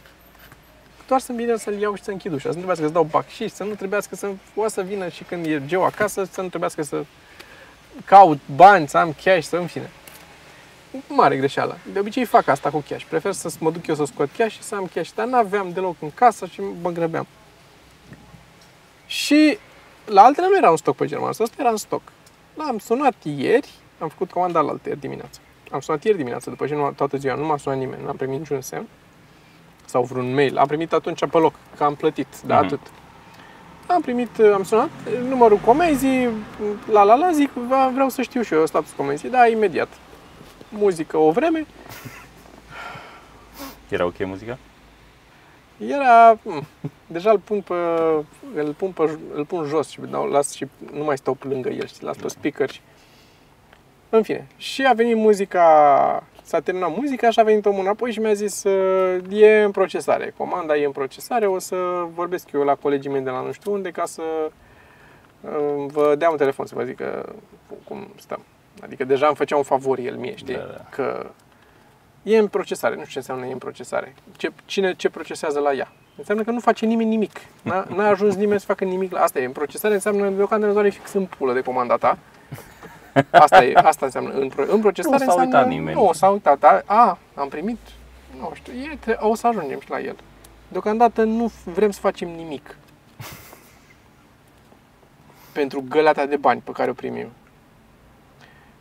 doar 1.08 1.20
să-mi 1.20 1.38
vină 1.38 1.56
să-l 1.56 1.74
iau 1.74 1.96
și 1.96 2.04
să 2.04 2.12
închid 2.12 2.34
ușa, 2.34 2.42
să 2.42 2.48
nu 2.48 2.54
trebuiască 2.54 2.86
să 2.86 2.92
dau 2.92 3.04
bacșiș, 3.04 3.52
să 3.52 3.64
nu 3.64 3.74
trebuiască 3.74 4.16
să 4.16 4.28
o 4.56 4.68
să 4.68 4.82
vină 4.82 5.08
și 5.08 5.24
când 5.24 5.46
e 5.46 5.62
Geo 5.66 5.84
acasă, 5.84 6.24
să 6.32 6.42
nu 6.42 6.48
trebuiască 6.48 6.82
să 6.82 7.04
caut 8.06 8.40
bani, 8.56 8.88
să 8.88 8.98
am 8.98 9.16
cash, 9.24 9.48
să 9.48 9.56
în 9.56 9.68
fine. 9.68 9.90
Mare 11.08 11.38
greșeală. 11.38 11.78
De 11.94 12.00
obicei 12.00 12.26
fac 12.26 12.48
asta 12.48 12.70
cu 12.70 12.84
cash. 12.90 13.04
Prefer 13.10 13.32
să 13.34 13.50
mă 13.60 13.72
duc 13.72 13.88
eu 13.88 13.96
să 13.96 14.06
scot 14.06 14.30
cash 14.38 14.54
și 14.56 14.62
să 14.64 14.76
am 14.76 14.90
cash, 14.94 15.10
dar 15.16 15.26
n-aveam 15.28 15.72
deloc 15.72 15.96
în 16.00 16.12
casă 16.14 16.46
și 16.46 16.62
mă 16.82 16.90
grăbeam. 16.90 17.28
Și 19.06 19.58
la 20.06 20.22
altele 20.24 20.48
nu 20.50 20.58
era 20.58 20.70
un 20.70 20.78
stoc 20.78 20.96
pe 20.96 21.06
german, 21.06 21.28
ăsta 21.30 21.46
era 21.58 21.70
în 21.70 21.78
stoc. 21.78 22.02
L-am 22.54 22.78
sunat 22.78 23.14
ieri, 23.24 23.70
am 24.00 24.10
făcut 24.10 24.32
comanda 24.32 24.60
la 24.62 24.76
ieri 24.86 25.00
dimineață. 25.00 25.40
Am 25.72 25.80
sunat 25.80 26.04
ieri 26.04 26.18
dimineață, 26.18 26.50
după 26.50 26.68
ce 26.68 26.76
nu, 26.76 26.92
toată 26.96 27.18
ziua 27.18 27.36
nu 27.36 27.46
m-a 27.46 27.58
sunat 27.58 27.78
nimeni, 27.78 28.04
n-am 28.06 28.16
primit 28.16 28.40
niciun 28.40 28.62
semn 28.62 28.88
sau 29.86 30.04
vreun 30.04 30.34
mail. 30.34 30.58
Am 30.58 30.68
primit 30.68 30.94
atunci 30.94 31.26
pe 31.32 31.38
loc, 31.38 31.54
că 31.78 31.84
am 31.84 31.96
plătit, 31.96 32.28
da, 32.46 32.56
Mhm. 32.56 32.66
atât. 32.66 32.80
Am 33.88 34.02
primit, 34.02 34.40
am 34.54 34.64
sunat, 34.64 34.90
numărul 35.28 35.58
comenzii, 35.58 36.30
la 36.92 37.04
la 37.04 37.16
la, 37.16 37.32
zic, 37.32 37.50
"Va- 37.68 37.90
vreau 37.94 38.10
să 38.10 38.22
știu 38.22 38.42
și 38.42 38.54
eu 38.54 38.66
statusul 38.66 38.96
comenzii, 38.98 39.30
da, 39.30 39.48
imediat. 39.48 39.88
Muzică 40.70 41.18
o 41.18 41.32
vreme, 41.32 41.66
Era 43.90 44.06
ok 44.06 44.26
muzica? 44.26 44.58
era, 45.88 46.38
m, 46.44 46.68
deja 47.08 47.32
îl 47.32 47.40
pun 47.40 47.62
pe, 47.62 47.74
îl 48.56 48.74
pun, 48.74 48.92
pe, 48.92 49.18
îl 49.34 49.46
pun 49.46 49.66
jos 49.66 49.90
și 49.90 50.00
dau, 50.10 50.26
las 50.26 50.54
și 50.54 50.68
nu 50.94 51.04
mai 51.04 51.18
stau 51.18 51.34
pe 51.34 51.48
lângă 51.48 51.70
el, 51.70 51.88
și 51.88 52.04
las 52.04 52.18
pe 52.18 52.28
speaker 52.28 52.70
și, 52.70 52.82
în 54.10 54.24
fine. 54.24 54.48
Și 54.58 54.86
a 54.86 54.94
venit 54.94 55.16
muzica, 55.16 56.24
s-a 56.42 56.60
terminat 56.60 56.96
muzica 56.96 57.30
și 57.30 57.40
a 57.40 57.44
venit 57.44 57.66
omul 57.66 57.82
înapoi 57.82 58.12
și 58.12 58.20
mi-a 58.20 58.34
zis 58.34 58.64
uh, 58.64 59.22
e 59.32 59.62
în 59.62 59.72
procesare, 59.72 60.34
comanda 60.38 60.78
e 60.78 60.86
în 60.86 60.92
procesare, 60.92 61.48
o 61.48 61.60
să 61.60 61.76
vorbesc 62.14 62.52
eu 62.52 62.64
la 62.64 62.76
colegii 62.76 63.12
mei 63.12 63.22
de 63.22 63.30
la 63.30 63.42
nu 63.42 63.52
știu 63.52 63.72
unde 63.72 63.92
ca 63.92 64.06
să 64.06 64.22
uh, 65.42 65.86
vă 65.88 66.16
dea 66.16 66.30
un 66.30 66.38
telefon 66.38 66.66
să 66.66 66.76
vă 66.76 66.84
zic 66.84 66.96
că, 66.96 67.34
cum 67.88 68.08
stăm. 68.16 68.44
Adică 68.84 69.04
deja 69.04 69.28
îmi 69.28 69.36
făcea 69.36 69.58
un 69.58 69.64
favor 69.64 70.00
el 70.00 70.16
mie, 70.16 70.36
știi? 70.36 70.54
Da, 70.54 70.60
da. 70.60 70.86
Că 70.90 71.30
e 72.24 72.38
în 72.38 72.48
procesare, 72.48 72.96
nu 72.96 73.00
știu 73.02 73.12
ce 73.12 73.18
înseamnă 73.18 73.46
e 73.46 73.52
în 73.52 73.58
procesare. 73.58 74.16
Ce, 74.38 74.52
cine 74.66 74.94
ce 74.96 75.10
procesează 75.10 75.60
la 75.60 75.74
ea? 75.74 75.92
Înseamnă 76.18 76.44
că 76.44 76.52
nu 76.52 76.60
face 76.60 76.86
nimeni 76.86 77.10
nimic. 77.10 77.40
N-a, 77.62 77.86
n-a 77.96 78.08
ajuns 78.08 78.36
nimeni 78.36 78.60
să 78.60 78.66
facă 78.66 78.84
nimic 78.84 79.12
la 79.12 79.22
asta. 79.22 79.40
E 79.40 79.46
în 79.46 79.52
procesare 79.52 79.94
înseamnă 79.94 80.30
deocamdată 80.30 80.74
doar 80.74 80.86
e 80.86 80.90
fix 80.90 81.14
în 81.14 81.26
pulă 81.26 81.54
de 81.54 81.62
comanda 81.62 81.96
ta. 81.96 82.18
Asta, 83.32 83.64
e, 83.66 83.72
asta 83.76 84.06
înseamnă 84.06 84.32
în, 84.34 84.50
pro, 84.50 84.64
în 84.74 84.80
procesare 84.80 85.14
Nu 85.14 85.20
s-a 85.20 85.26
înseamnă, 85.32 85.58
uitat 85.58 85.68
nimeni. 85.68 85.96
Nu, 86.02 86.10
s-a 86.14 86.30
uitat. 86.30 86.64
A, 86.64 86.84
a, 86.86 87.18
am 87.36 87.48
primit, 87.48 87.78
nu 88.40 88.52
știu, 88.54 88.74
e, 88.74 88.98
tre- 89.00 89.18
o 89.20 89.36
să 89.36 89.48
ajungem 89.48 89.80
și 89.80 89.90
la 89.90 90.00
el. 90.00 90.16
Deocamdată 90.68 91.24
nu 91.24 91.52
vrem 91.64 91.92
să 91.92 92.00
facem 92.00 92.30
nimic 92.30 92.76
pentru 95.54 95.84
găleata 95.90 96.26
de 96.26 96.38
bani 96.38 96.62
pe 96.64 96.72
care 96.72 96.90
o 96.90 96.94
primim. 96.94 97.28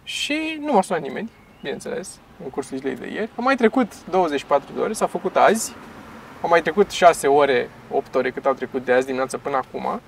Și 0.08 0.58
nu 0.60 0.72
m-a 0.72 0.82
sunat 0.82 1.02
nimeni, 1.02 1.30
bineînțeles, 1.60 2.18
în 2.44 2.50
cursul 2.50 2.76
zilei 2.76 2.96
de 2.96 3.06
ieri. 3.06 3.30
Am 3.36 3.44
mai 3.44 3.56
trecut 3.56 4.06
24 4.06 4.72
de 4.74 4.80
ore, 4.80 4.92
s-a 4.92 5.06
făcut 5.06 5.36
azi. 5.36 5.74
Au 6.42 6.48
mai 6.48 6.62
trecut 6.62 6.90
6 6.90 7.26
ore, 7.26 7.70
8 7.90 8.14
ore 8.14 8.30
cât 8.30 8.46
au 8.46 8.52
trecut 8.52 8.84
de 8.84 8.92
azi 8.92 9.06
dimineață 9.06 9.38
până 9.38 9.56
acum. 9.56 10.00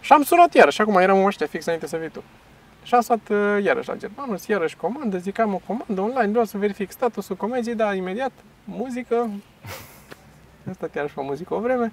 Și 0.00 0.12
am 0.12 0.22
sunat 0.22 0.54
iarăși, 0.54 0.80
acum 0.80 0.96
eram 0.96 1.24
ăștia 1.24 1.46
fix 1.46 1.64
înainte 1.64 1.86
să 1.86 1.96
vii 1.96 2.08
tu. 2.08 2.22
Și 2.82 2.94
am 2.94 3.00
sunat 3.00 3.28
uh, 3.28 3.64
iarăși 3.64 3.88
la 3.88 3.96
Germanus, 3.96 4.46
iarăși 4.46 4.76
comandă, 4.76 5.18
zic 5.18 5.38
am 5.38 5.54
o 5.54 5.60
comandă 5.66 6.00
online, 6.00 6.30
vreau 6.30 6.44
să 6.44 6.58
verific 6.58 6.90
statusul 6.90 7.36
comenzii, 7.36 7.74
da, 7.74 7.94
imediat, 7.94 8.32
muzică. 8.64 9.30
Asta 10.70 10.88
chiar 10.92 11.08
și 11.08 11.14
muzică 11.16 11.54
o 11.54 11.60
vreme. 11.60 11.92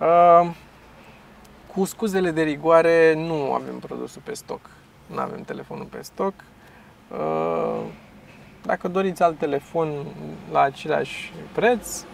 Uh, 0.00 0.50
cu 1.74 1.84
scuzele 1.84 2.30
de 2.30 2.42
rigoare, 2.42 3.14
nu 3.14 3.52
avem 3.52 3.78
produsul 3.78 4.22
pe 4.24 4.34
stoc. 4.34 4.60
Nu 5.06 5.18
avem 5.18 5.42
telefonul 5.42 5.84
pe 5.84 5.98
stoc. 6.02 6.32
Uh, 7.10 7.80
dacă 8.62 8.88
doriți 8.88 9.22
alt 9.22 9.38
telefon 9.38 9.88
la 10.52 10.60
același 10.60 11.32
preț, 11.52 12.04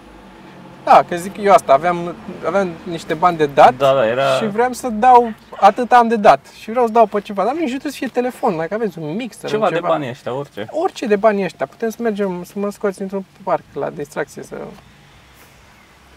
da, 0.84 1.04
că 1.08 1.16
zic 1.16 1.36
eu 1.36 1.52
asta, 1.52 1.72
aveam, 1.72 2.14
aveam 2.46 2.68
niște 2.84 3.14
bani 3.14 3.36
de 3.36 3.46
dat 3.46 3.74
Da, 3.74 3.94
da, 3.94 4.06
era... 4.06 4.36
și 4.36 4.46
vreau 4.46 4.72
să 4.72 4.88
dau, 4.88 5.32
atât 5.60 5.92
am 5.92 6.08
de 6.08 6.16
dat 6.16 6.46
și 6.60 6.70
vreau 6.70 6.86
să 6.86 6.92
dau 6.92 7.06
pe 7.06 7.20
ceva, 7.20 7.44
dar 7.44 7.52
nu 7.52 7.58
nici 7.58 7.70
nu 7.70 7.78
trebuie 7.78 7.92
să 7.92 7.98
fie 7.98 8.08
telefon, 8.08 8.56
dacă 8.56 8.74
aveți 8.74 8.98
un 8.98 9.14
mixer, 9.14 9.50
Ceva 9.50 9.66
ceva 9.66 9.80
de 9.80 9.86
bani 9.86 10.08
ăștia, 10.08 10.34
orice. 10.34 10.66
Orice 10.70 11.06
de 11.06 11.16
bani 11.16 11.44
ăștia, 11.44 11.66
putem 11.66 11.90
să 11.90 11.96
mergem, 12.00 12.44
să 12.44 12.52
mă 12.54 12.70
scoți 12.70 13.02
într-un 13.02 13.24
parc 13.42 13.62
la 13.72 13.90
distracție, 13.90 14.42
să... 14.42 14.56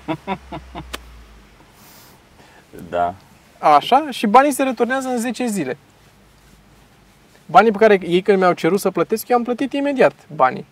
Da. 2.90 3.14
Așa, 3.60 4.08
și 4.10 4.28
banii 4.28 4.52
se 4.52 4.64
returnează 4.64 5.08
în 5.08 5.18
10 5.18 5.46
zile. 5.46 5.78
Banii 7.46 7.72
pe 7.72 7.78
care 7.78 8.00
ei 8.08 8.22
când 8.22 8.38
mi-au 8.38 8.54
cerut 8.54 8.80
să 8.80 8.92
plătesc, 8.92 9.28
eu 9.28 9.38
am 9.38 9.44
plătit 9.44 9.74
imediat 9.74 10.14
banii. 10.36 10.66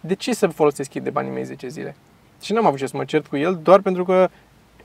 De 0.00 0.14
ce 0.14 0.34
să 0.34 0.46
folosesc 0.46 0.94
ei 0.94 1.00
de 1.02 1.10
banii 1.10 1.30
mei 1.32 1.44
10 1.44 1.68
zile? 1.68 1.96
Și 2.42 2.52
n-am 2.52 2.66
avut 2.66 2.78
ce 2.78 2.86
să 2.86 2.96
mă 2.96 3.04
cert 3.04 3.26
cu 3.26 3.36
el, 3.36 3.58
doar 3.62 3.80
pentru 3.80 4.04
că 4.04 4.28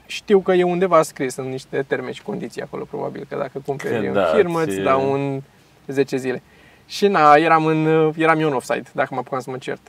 știu 0.05 0.39
că 0.39 0.51
e 0.53 0.63
undeva 0.63 1.01
scris 1.01 1.35
în 1.35 1.49
niște 1.49 1.81
termeni 1.87 2.13
și 2.13 2.21
condiții 2.23 2.61
acolo, 2.61 2.83
probabil, 2.83 3.25
că 3.29 3.35
dacă 3.35 3.61
cumperi 3.65 4.07
în 4.07 4.13
Da, 4.13 4.23
firmă, 4.25 4.61
îți 4.61 4.71
ți- 4.75 4.81
dau 4.81 5.11
un 5.11 5.41
10 5.87 6.17
zile. 6.17 6.41
Și 6.85 7.07
na, 7.07 7.33
eram, 7.35 7.65
în, 7.65 8.13
eram 8.17 8.39
eu 8.39 8.47
în 8.47 8.53
offside, 8.53 8.89
dacă 8.93 9.09
mă 9.13 9.19
apucam 9.19 9.39
să 9.39 9.49
mă 9.49 9.57
cert. 9.57 9.81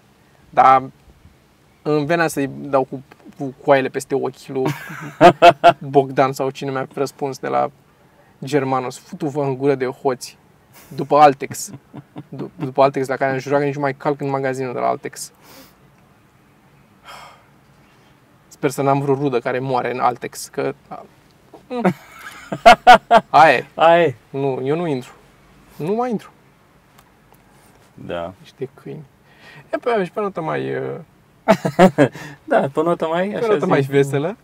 Dar 0.50 0.82
îmi 1.82 2.06
venea 2.06 2.28
să-i 2.28 2.50
dau 2.60 2.84
cu, 2.84 3.02
cu 3.38 3.54
coaiele 3.64 3.88
peste 3.88 4.14
ochi 4.14 4.46
lui 4.46 4.64
Bogdan 5.78 6.32
sau 6.32 6.50
cine 6.50 6.70
mi-a 6.70 6.86
răspuns 6.94 7.38
de 7.38 7.48
la 7.48 7.70
Germanos, 8.44 8.98
futu-vă 8.98 9.42
în 9.42 9.56
gură 9.56 9.74
de 9.74 9.86
hoți, 9.86 10.38
după 10.96 11.16
Altex. 11.18 11.70
D- 12.36 12.50
după 12.56 12.82
Altex, 12.82 13.06
la 13.08 13.16
care 13.16 13.32
am 13.32 13.38
jurat 13.38 13.58
că 13.58 13.64
nici 13.64 13.74
nu 13.74 13.80
mai 13.80 13.94
calc 13.94 14.20
în 14.20 14.28
magazinul 14.30 14.72
de 14.72 14.78
la 14.78 14.86
Altex. 14.86 15.32
Sper 18.48 18.70
să 18.70 18.82
n-am 18.82 19.00
vreo 19.00 19.14
rudă 19.14 19.38
care 19.38 19.58
moare 19.58 19.92
în 19.92 20.00
Altex, 20.00 20.46
că... 20.48 20.74
Mm. 21.68 21.82
Aia 23.30 23.54
e. 23.56 23.66
Ai. 23.74 24.14
Nu, 24.30 24.60
eu 24.64 24.76
nu 24.76 24.86
intru. 24.86 25.12
Nu 25.76 25.92
mai 25.92 26.10
intru. 26.10 26.30
Da. 27.94 28.32
Niște 28.40 28.68
câini. 28.74 29.02
E 29.74 29.76
pe 29.76 29.90
aia 29.90 30.04
și 30.04 30.10
pe 30.10 30.20
notă 30.20 30.40
mai... 30.40 30.74
uh, 30.76 30.82
Da, 32.44 32.60
pe 32.72 32.82
notă 32.82 33.06
mai, 33.06 33.28
Pe 33.28 33.36
așa 33.36 33.46
notă 33.46 33.58
zic. 33.58 33.68
mai 33.68 33.80
veselă. 33.80 34.36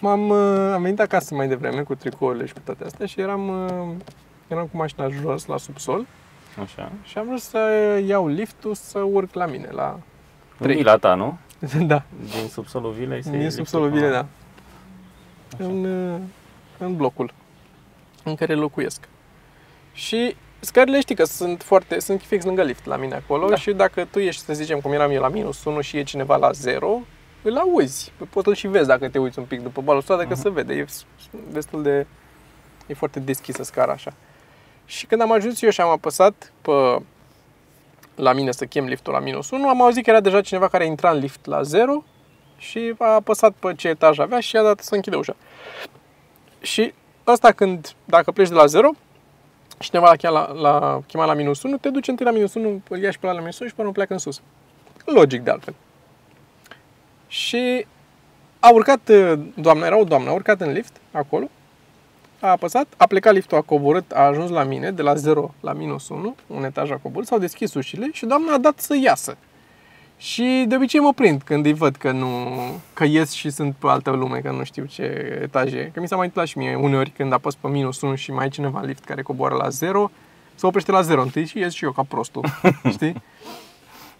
M-am, 0.00 0.28
uh, 0.28 0.70
am 0.74 0.82
venit 0.82 1.00
acasă 1.00 1.34
mai 1.34 1.48
devreme 1.48 1.82
cu 1.82 1.94
tricourile 1.94 2.46
și 2.46 2.52
cu 2.52 2.60
toate 2.64 2.84
astea 2.84 3.06
și 3.06 3.20
eram, 3.20 3.48
uh, 3.64 3.94
eram 4.52 4.66
cu 4.66 4.76
mașina 4.76 5.08
jos 5.08 5.46
la 5.46 5.56
subsol 5.56 6.06
Așa. 6.62 6.92
și 7.02 7.18
am 7.18 7.26
vrut 7.26 7.40
să 7.40 7.58
iau 8.06 8.28
liftul 8.28 8.74
să 8.74 8.98
urc 8.98 9.34
la 9.34 9.46
mine, 9.46 9.68
la... 9.70 9.98
În 10.58 10.66
Trei. 10.66 10.76
vila 10.76 10.96
ta, 10.96 11.14
nu? 11.14 11.38
da, 11.86 12.02
Din 12.30 12.48
subsolul 12.48 12.92
vilei? 12.92 13.22
se 13.22 13.30
din 13.30 13.40
iei 13.40 13.50
subsolul 13.50 13.90
liftul 13.90 14.08
bine, 14.08 14.18
până- 14.18 14.28
da. 15.58 15.64
În, 15.64 15.84
uh, 16.12 16.18
în 16.78 16.96
blocul 16.96 17.32
în 18.24 18.34
care 18.34 18.54
locuiesc. 18.54 19.08
Și 19.92 20.36
scările 20.60 21.00
știi 21.00 21.14
că 21.14 21.24
sunt 21.24 21.62
foarte, 21.62 21.98
sunt 22.00 22.20
fix 22.22 22.44
lângă 22.44 22.62
lift 22.62 22.84
la 22.84 22.96
mine 22.96 23.14
acolo 23.14 23.48
Da. 23.48 23.56
și 23.56 23.72
dacă 23.72 24.04
tu 24.04 24.18
ești, 24.18 24.42
să 24.42 24.52
zicem, 24.54 24.80
cum 24.80 24.92
eram 24.92 25.10
eu 25.10 25.20
la 25.20 25.28
minus 25.28 25.64
1 25.64 25.80
și 25.80 25.96
e 25.96 26.02
cineva 26.02 26.36
la 26.36 26.50
0, 26.52 27.00
îl 27.42 27.56
auzi. 27.56 28.12
Poți 28.30 28.44
să-l 28.44 28.54
și 28.54 28.66
vezi 28.66 28.86
dacă 28.86 29.08
te 29.08 29.18
uiți 29.18 29.38
un 29.38 29.44
pic 29.44 29.60
după 29.62 29.80
balustrada, 29.80 30.22
că 30.22 30.28
Mhm. 30.32 30.40
se 30.40 30.50
vede. 30.50 30.74
E 30.74 30.84
s- 30.88 31.06
destul 31.52 31.82
de... 31.82 32.06
E 32.86 32.94
foarte 32.94 33.20
deschisă 33.20 33.62
scara 33.62 33.92
așa. 33.92 34.12
Și 34.86 35.06
când 35.06 35.20
am 35.20 35.32
ajuns 35.32 35.62
eu 35.62 35.70
și 35.70 35.80
am 35.80 35.88
apăsat 35.88 36.52
pe 36.62 37.02
la 38.14 38.32
mine 38.32 38.50
să 38.50 38.64
chem 38.64 38.84
liftul 38.84 39.12
la 39.12 39.18
minus 39.18 39.50
1, 39.50 39.68
am 39.68 39.82
auzit 39.82 40.04
că 40.04 40.10
era 40.10 40.20
deja 40.20 40.40
cineva 40.40 40.68
care 40.68 40.86
intra 40.86 41.10
în 41.10 41.18
lift 41.18 41.46
la 41.46 41.62
0 41.62 42.04
și 42.56 42.94
a 42.98 43.06
apăsat 43.06 43.52
pe 43.52 43.74
ce 43.74 43.88
etaj 43.88 44.18
avea 44.18 44.40
și 44.40 44.54
i-a 44.54 44.62
dat 44.62 44.80
să 44.80 44.94
închide 44.94 45.16
ușa. 45.16 45.36
Și 46.60 46.92
ăsta 47.26 47.52
când, 47.52 47.92
dacă 48.04 48.30
pleci 48.30 48.48
de 48.48 48.54
la 48.54 48.66
0, 48.66 48.90
și 49.80 49.90
cineva 49.90 50.08
l-a 50.08 50.16
chemat 50.16 50.54
la, 50.54 50.60
la, 50.60 51.02
chemat 51.06 51.26
la 51.26 51.34
minus 51.34 51.62
1, 51.62 51.76
te 51.76 51.88
duci 51.88 52.08
întâi 52.08 52.26
la 52.26 52.32
minus 52.32 52.54
1, 52.54 52.82
îl 52.88 52.98
ia 52.98 53.10
și 53.10 53.18
pe 53.18 53.26
la 53.26 53.32
minus 53.32 53.58
1 53.58 53.68
și 53.68 53.74
până 53.74 53.86
nu 53.86 53.92
pleacă 53.92 54.12
în 54.12 54.18
sus. 54.18 54.40
Logic 55.04 55.40
de 55.40 55.50
altfel. 55.50 55.74
Și 57.26 57.86
a 58.60 58.70
urcat, 58.72 59.08
uh, 59.08 59.40
doamna, 59.54 59.86
era 59.86 59.98
o 59.98 60.04
doamnă, 60.04 60.30
a 60.30 60.32
urcat 60.32 60.60
în 60.60 60.72
lift, 60.72 60.96
acolo, 61.10 61.48
a 62.42 62.50
apăsat, 62.50 62.86
a 62.96 63.06
plecat 63.06 63.32
liftul, 63.32 63.56
a 63.56 63.60
coborât, 63.60 64.10
a 64.10 64.20
ajuns 64.20 64.50
la 64.50 64.62
mine, 64.62 64.90
de 64.90 65.02
la 65.02 65.14
0 65.14 65.54
la 65.60 65.72
minus 65.72 66.08
1, 66.08 66.34
un 66.46 66.64
etaj 66.64 66.90
a 66.90 66.96
coborât, 67.02 67.26
s-au 67.26 67.38
deschis 67.38 67.74
ușile 67.74 68.08
și 68.12 68.26
doamna 68.26 68.54
a 68.54 68.58
dat 68.58 68.80
să 68.80 68.96
iasă. 69.02 69.36
Și 70.16 70.64
de 70.68 70.74
obicei 70.74 71.00
mă 71.00 71.12
prind 71.12 71.42
când 71.42 71.64
îi 71.64 71.72
văd 71.72 71.96
că 71.96 72.10
nu, 72.10 72.28
că 72.92 73.04
ies 73.04 73.32
și 73.32 73.50
sunt 73.50 73.74
pe 73.74 73.86
altă 73.86 74.10
lume, 74.10 74.38
că 74.38 74.50
nu 74.50 74.64
știu 74.64 74.84
ce 74.84 75.02
etaj 75.42 75.72
e. 75.72 75.90
Că 75.94 76.00
mi 76.00 76.08
s-a 76.08 76.16
mai 76.16 76.24
întâmplat 76.24 76.46
și 76.46 76.58
mie 76.58 76.74
uneori 76.74 77.10
când 77.10 77.32
apăs 77.32 77.54
pe 77.54 77.68
minus 77.68 78.00
1 78.00 78.14
și 78.14 78.32
mai 78.32 78.46
e 78.46 78.48
cineva 78.48 78.80
în 78.80 78.86
lift 78.86 79.04
care 79.04 79.22
coboară 79.22 79.54
la 79.54 79.68
0, 79.68 80.10
se 80.54 80.66
oprește 80.66 80.90
la 80.90 81.00
0 81.00 81.22
întâi 81.22 81.46
și 81.46 81.58
ies 81.58 81.72
și 81.72 81.84
eu 81.84 81.90
ca 81.90 82.02
prostul, 82.08 82.44
știi? 82.94 83.22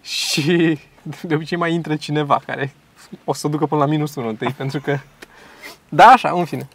Și 0.02 0.78
de 1.20 1.34
obicei 1.34 1.58
mai 1.58 1.72
intră 1.72 1.96
cineva 1.96 2.42
care 2.46 2.74
o 3.24 3.32
să 3.32 3.48
ducă 3.48 3.66
până 3.66 3.80
la 3.80 3.86
minus 3.86 4.14
1 4.14 4.28
întâi, 4.28 4.54
pentru 4.56 4.80
că... 4.80 4.98
Da, 5.88 6.06
așa, 6.06 6.30
în 6.30 6.44
fine. 6.44 6.68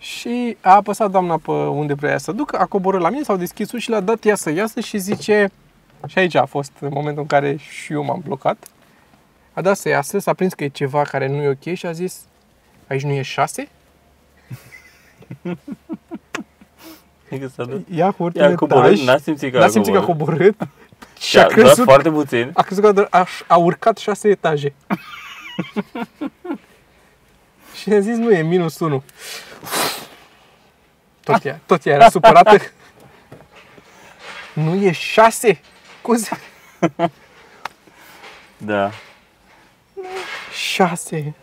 Și 0.00 0.56
a 0.60 0.74
apăsat 0.74 1.10
doamna 1.10 1.36
pe 1.38 1.50
unde 1.50 1.94
vrea 1.94 2.10
ea 2.10 2.18
să 2.18 2.32
ducă, 2.32 2.58
a 2.58 2.66
coborât 2.66 3.00
la 3.00 3.10
mine, 3.10 3.22
s-au 3.22 3.36
deschis 3.36 3.72
ușile, 3.72 3.96
a 3.96 4.00
dat 4.00 4.24
ea 4.24 4.34
să 4.34 4.50
iasă 4.50 4.80
și 4.80 4.98
zice... 4.98 5.50
Și 6.06 6.18
aici 6.18 6.34
a 6.34 6.44
fost 6.44 6.72
momentul 6.80 7.20
în 7.22 7.26
care 7.26 7.56
și 7.56 7.92
eu 7.92 8.04
m-am 8.04 8.20
blocat. 8.24 8.64
A 9.52 9.60
dat 9.60 9.76
să 9.76 9.88
iasă, 9.88 10.18
s-a 10.18 10.32
prins 10.34 10.54
că 10.54 10.64
e 10.64 10.68
ceva 10.68 11.02
care 11.02 11.28
nu 11.28 11.42
e 11.42 11.48
ok 11.48 11.74
și 11.74 11.86
a 11.86 11.92
zis 11.92 12.20
aici 12.86 13.02
nu 13.02 13.10
e 13.12 13.22
6? 13.22 13.68
Adică 17.30 17.46
s-a 17.54 17.64
dus. 17.64 17.80
Ia 17.94 18.10
cu 18.10 18.30
Ia 18.34 18.54
coborât, 18.54 18.98
n-a 18.98 19.16
simțit 19.18 19.52
că 19.52 19.58
n-a 19.58 19.64
a 19.64 19.68
simțit 19.68 19.92
că 19.92 19.98
a 19.98 20.04
coborât. 20.04 20.38
coborât 20.38 20.68
și 21.18 21.28
Și 21.28 21.38
a 21.38 21.40
a 21.40 21.44
dat 21.44 21.52
crezut, 21.52 21.84
foarte 21.84 22.10
puțin. 22.10 22.50
a 22.54 22.62
crezut 22.62 22.84
că 22.84 23.06
a, 23.10 23.26
a 23.46 23.56
urcat 23.56 23.96
6 23.98 24.28
etaje. 24.28 24.72
și 27.80 27.92
a 27.92 28.00
zis 28.00 28.16
nu, 28.16 28.30
e 28.30 28.42
minus 28.42 28.78
1. 28.78 29.02
Tot 31.24 31.44
ea, 31.44 31.60
tot 31.66 31.84
ea 31.84 31.94
era 31.94 32.08
supărată. 32.08 32.56
nu 34.52 34.74
e 34.74 34.92
6? 34.92 35.60
Cum 36.02 36.16
se... 36.16 36.36
Da. 38.56 38.90
6. 40.52 41.34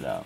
Da. 0.00 0.22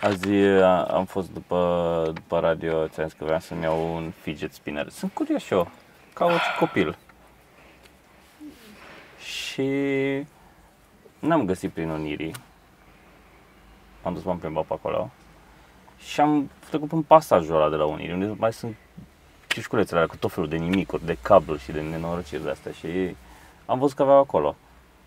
Azi 0.00 0.32
a- 0.62 0.82
am 0.84 1.04
fost 1.04 1.30
după, 1.30 2.10
după 2.14 2.38
radio, 2.40 2.86
ți-am 2.88 3.08
zis 3.08 3.18
că 3.18 3.24
vreau 3.24 3.40
să-mi 3.40 3.62
iau 3.62 3.94
un 3.94 4.12
fidget 4.22 4.52
spinner. 4.54 4.88
Sunt 4.88 5.12
curios 5.12 5.42
și 5.42 5.52
eu, 5.52 5.70
ca 6.12 6.24
orice 6.24 6.54
copil. 6.58 6.96
Și 9.24 9.62
n-am 11.18 11.44
găsit 11.44 11.70
prin 11.70 11.88
Unirii. 11.88 12.34
Am 14.02 14.14
dus 14.14 14.22
m-am 14.22 14.38
plimbat 14.38 14.64
pe 14.64 14.72
acolo. 14.72 15.10
Și 15.98 16.20
am 16.20 16.50
trecut 16.68 16.92
în 16.92 17.02
pasajul 17.02 17.54
ăla 17.54 17.68
de 17.68 17.76
la 17.76 17.84
Unirii, 17.84 18.12
unde 18.12 18.34
mai 18.38 18.52
sunt 18.52 18.76
cișculețele 19.46 19.96
alea 19.98 20.10
cu 20.10 20.16
tot 20.16 20.32
felul 20.32 20.48
de 20.48 20.56
nimicuri, 20.56 21.04
de 21.04 21.18
cabluri 21.22 21.60
și 21.60 21.72
de 21.72 21.80
nenorociri 21.80 22.42
de 22.42 22.50
astea. 22.50 22.72
Și 22.72 23.16
am 23.66 23.78
văzut 23.78 23.96
că 23.96 24.02
aveau 24.02 24.18
acolo. 24.18 24.56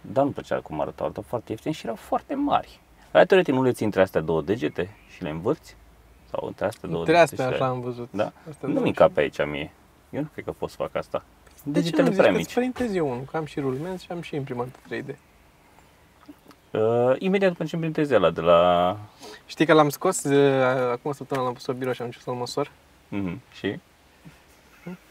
Dar 0.01 0.24
nu 0.25 0.32
plăcea 0.32 0.60
cum 0.60 0.82
arătau, 0.82 1.06
arătau 1.06 1.24
foarte 1.27 1.51
ieftin 1.51 1.72
și 1.72 1.82
erau 1.84 1.96
foarte 1.96 2.36
mari. 2.36 2.80
La 3.12 3.24
teoretic 3.24 3.53
nu 3.53 3.63
le 3.63 3.72
ții 3.72 3.86
între 3.86 4.01
astea 4.01 4.22
două 4.22 4.41
degete 4.41 4.89
și 5.10 5.24
le 5.24 5.30
învârți? 5.30 5.75
Sau 6.30 6.48
între 6.48 6.65
astea 6.65 6.89
două 6.89 7.03
Între 7.03 7.13
degete 7.18 7.32
astea 7.34 7.46
și 7.46 7.51
le... 7.51 7.63
așa 7.63 7.74
am 7.74 7.82
văzut. 7.82 8.10
Da? 8.12 8.32
Astea 8.50 8.68
nu 8.68 8.74
două. 8.74 8.86
mi 8.86 8.94
pe 9.13 9.20
aici 9.22 9.46
mie. 9.46 9.72
Eu 10.10 10.22
nu 10.22 10.27
cred 10.34 10.46
că 10.46 10.51
pot 10.51 10.70
să 10.70 10.75
fac 10.75 10.96
asta. 10.96 11.24
De 11.63 11.80
ce 11.80 11.80
Degetele 11.80 12.10
nu 12.10 12.15
prea 12.15 12.25
zici 12.32 12.38
mici. 12.38 12.46
că-ți 12.46 12.53
printez 12.53 12.96
eu 12.96 13.10
unul, 13.10 13.24
că 13.24 13.38
am 13.38 13.46
și 13.46 13.60
rulmenți 13.60 14.03
și 14.03 14.12
am 14.12 14.22
și 14.22 14.36
imprimantă 14.36 14.77
3D. 14.94 15.15
Uh, 16.71 17.15
imediat 17.17 17.51
după 17.51 17.63
ce 17.63 17.75
îmi 17.75 17.83
printez 17.83 18.11
ăla 18.11 18.29
de 18.29 18.41
la... 18.41 18.97
Știi 19.45 19.65
că 19.65 19.73
l-am 19.73 19.89
scos, 19.89 20.23
uh, 20.23 20.63
acum 20.91 21.11
o 21.11 21.13
săptămână 21.13 21.45
l-am 21.45 21.55
pus 21.55 21.65
pe 21.65 21.73
birou 21.73 21.93
și 21.93 22.01
am 22.01 22.05
început 22.05 22.27
să-l 22.27 22.39
măsor 22.39 22.71
Mm-hmm. 23.11 23.38
Și? 23.53 23.79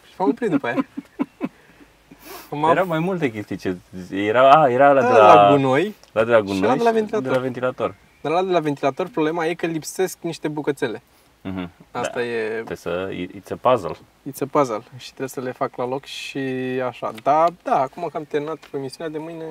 și 0.07 0.15
m-am 0.19 0.29
oprit 0.29 0.51
după 0.51 0.67
aia. 0.67 0.87
M-am 2.51 2.71
Erau 2.71 2.87
mai 2.87 2.99
multe 2.99 3.31
chestii 3.31 3.57
ce... 3.57 3.77
Era, 4.11 4.51
a, 4.51 4.69
era 4.71 4.93
la 4.93 5.01
de 5.01 5.07
la, 5.07 5.17
la, 5.17 5.35
la 5.35 5.51
gunoi, 5.51 5.95
la 6.13 6.25
de 6.25 6.31
la 6.31 6.39
și 6.39 6.45
gunoi 6.45 6.61
la 6.61 6.77
de 6.77 6.83
la 6.83 6.89
și 6.89 6.95
ventilator. 6.95 7.29
De 7.29 7.35
la 7.35 7.43
ventilator. 7.43 7.95
dar 8.21 8.33
la 8.33 8.43
de 8.43 8.51
la 8.51 8.61
ventilator 8.61 9.09
problema 9.09 9.47
e 9.47 9.55
că 9.55 9.67
lipsesc 9.67 10.19
niște 10.21 10.49
bucățele. 10.49 11.03
Mhm. 11.43 11.71
Asta 11.91 12.13
da. 12.15 12.25
e 12.25 12.49
Trebuie 12.49 12.77
să... 12.77 13.09
It's 13.13 13.51
a 13.51 13.71
puzzle. 13.71 13.97
It's 14.31 14.41
a 14.41 14.47
puzzle 14.51 14.83
și 14.97 15.07
trebuie 15.07 15.29
să 15.29 15.41
le 15.41 15.53
fac 15.53 15.77
la 15.77 15.87
loc 15.87 16.05
și 16.05 16.39
așa. 16.87 17.13
Da, 17.23 17.47
da, 17.63 17.81
acum 17.81 18.09
că 18.11 18.17
am 18.17 18.25
terminat 18.25 18.59
emisiunea 18.75 19.13
de 19.13 19.19
mâine... 19.19 19.45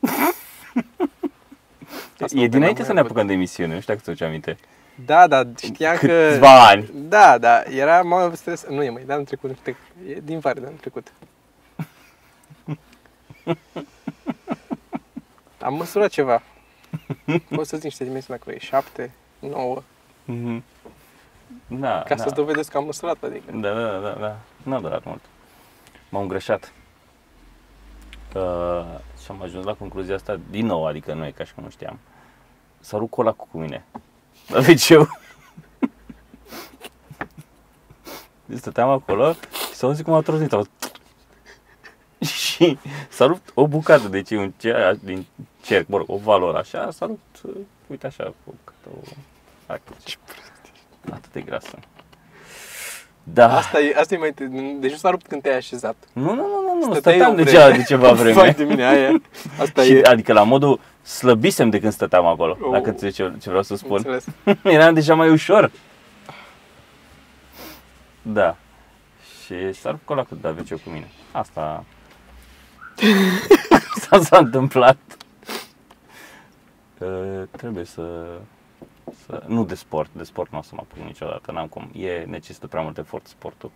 Asta 2.20 2.38
e 2.38 2.40
nu 2.40 2.46
dinainte 2.48 2.78
mai 2.78 2.86
să 2.86 2.92
ne 2.92 2.98
avut. 2.98 3.10
apucăm 3.10 3.26
de 3.26 3.32
emisiune, 3.32 3.74
nu 3.74 3.80
știu 3.80 3.94
dacă 3.94 4.14
ți-o 4.14 4.26
aminte. 4.26 4.56
Da, 5.04 5.26
da, 5.26 5.42
știam 5.62 5.96
că... 5.96 6.06
Câțiva 6.28 6.66
ani. 6.68 6.90
Da, 6.94 7.38
da, 7.38 7.62
era 7.62 8.02
mai 8.02 8.30
stres... 8.34 8.64
Nu 8.68 8.82
e 8.82 8.90
mai, 8.90 9.02
de 9.06 9.12
anul 9.12 9.24
trecut, 9.24 9.58
te- 9.62 9.74
e 10.08 10.20
din 10.24 10.38
vară 10.38 10.60
de 10.60 10.66
anul 10.66 10.78
trecut. 10.78 11.12
Am 15.60 15.74
măsurat 15.74 16.10
ceva. 16.10 16.42
Pot 17.50 17.66
să 17.66 17.76
zic 17.76 17.84
niște 17.84 18.04
dimensiuni 18.04 18.38
dacă 18.44 18.56
e 18.56 18.58
7, 18.58 19.10
9, 19.38 19.82
Mhm. 20.24 20.64
Da, 21.66 22.02
ca 22.02 22.14
da. 22.14 22.22
să-ți 22.22 22.34
dovedesc 22.34 22.70
că 22.70 22.76
am 22.76 22.84
măsurat, 22.84 23.16
adică. 23.22 23.52
Da, 23.54 23.72
da, 23.72 23.98
da, 23.98 24.10
da. 24.20 24.36
N-a 24.62 24.80
durat 24.80 25.04
mult. 25.04 25.20
M-am 26.08 26.22
îngrășat. 26.22 26.72
Uh, 28.36 28.84
și 29.22 29.30
am 29.30 29.42
ajuns 29.42 29.64
la 29.64 29.74
concluzia 29.74 30.14
asta 30.14 30.40
din 30.50 30.66
nou, 30.66 30.86
adică 30.86 31.14
nu 31.14 31.26
e 31.26 31.30
ca 31.30 31.44
și 31.44 31.54
cum 31.54 31.62
nu 31.62 31.70
știam. 31.70 31.98
S-a 32.80 32.98
rupt 32.98 33.10
colacul 33.10 33.46
cu 33.50 33.58
mine. 33.58 33.84
La 34.48 34.58
liceu. 34.58 35.08
Deci 38.46 38.58
stăteam 38.58 38.88
acolo 38.88 39.32
și 39.32 39.74
s-a 39.74 39.86
auzit 39.86 40.04
cum 40.04 40.14
a 40.14 40.20
trozit. 40.20 40.52
Au... 40.52 40.66
și 42.46 42.78
s-a 43.08 43.26
rupt 43.26 43.50
o 43.54 43.66
bucată, 43.66 44.08
deci 44.08 44.30
un 44.30 44.52
cer, 44.56 44.96
din 45.02 45.26
cerc, 45.62 45.88
mă 45.88 45.96
rog, 45.96 46.10
o 46.10 46.16
valoare 46.16 46.58
așa, 46.58 46.90
s-a 46.90 47.06
rupt, 47.06 47.42
uh, 47.42 47.54
uite 47.86 48.06
așa, 48.06 48.24
o 48.26 48.32
bucată, 48.44 48.88
o... 48.94 49.74
Ce 50.04 50.16
Atât 51.10 51.32
de 51.32 51.40
grasă. 51.40 51.78
Da. 53.22 53.56
Asta 53.56 53.80
e, 53.80 53.94
asta 53.98 54.14
e 54.14 54.18
mai... 54.18 54.34
Deci 54.80 54.90
nu 54.90 54.96
s-a 54.96 55.10
rupt 55.10 55.26
când 55.26 55.42
te-ai 55.42 55.56
așezat. 55.56 55.96
Nu, 56.12 56.34
nu, 56.34 56.46
nu, 56.46 56.62
nu, 56.80 56.86
nu. 56.86 56.92
Stăteai 56.92 57.14
stăteam 57.14 57.32
o 57.32 57.34
deja 57.42 57.60
vreme. 57.64 57.76
de 57.76 57.82
ceva 57.82 58.12
Vai 58.12 58.32
vreme. 58.32 58.50
de 58.56 58.64
mine, 58.64 58.84
aia. 58.86 59.22
Asta 59.60 59.82
și, 59.82 59.92
e... 59.92 60.02
adică 60.04 60.32
la 60.32 60.42
modul 60.42 60.80
slăbisem 61.02 61.70
de 61.70 61.80
când 61.80 61.92
stăteam 61.92 62.26
acolo, 62.26 62.56
Oh. 62.60 62.70
dacă 62.72 62.88
înțelegi 62.88 63.16
ce, 63.16 63.32
ce 63.40 63.48
vreau 63.48 63.62
să 63.62 63.76
spun. 63.76 63.96
Înțeles. 63.96 64.24
Eram 64.76 64.94
deja 64.94 65.14
mai 65.14 65.30
ușor. 65.30 65.70
Da. 68.22 68.56
Și 69.44 69.72
s-a 69.72 69.90
rupt 69.90 70.04
colacul 70.04 70.38
de 70.40 70.48
AVC 70.48 70.68
cu 70.68 70.90
mine. 70.90 71.08
Asta... 71.32 71.84
Asta 73.94 74.18
s-a 74.20 74.38
întâmplat. 74.38 74.96
Uh, 76.98 77.42
trebuie 77.50 77.84
să, 77.84 78.24
să... 79.26 79.42
Nu 79.46 79.64
de 79.64 79.74
sport, 79.74 80.10
de 80.12 80.22
sport 80.24 80.52
nu 80.52 80.58
o 80.58 80.62
să 80.62 80.70
mă 80.72 80.80
apuc 80.82 81.04
niciodată, 81.06 81.52
n-am 81.52 81.66
cum. 81.66 81.90
E 81.94 82.24
necesită 82.26 82.66
prea 82.66 82.82
mult 82.82 82.98
efort 82.98 83.26
sportul. 83.26 83.70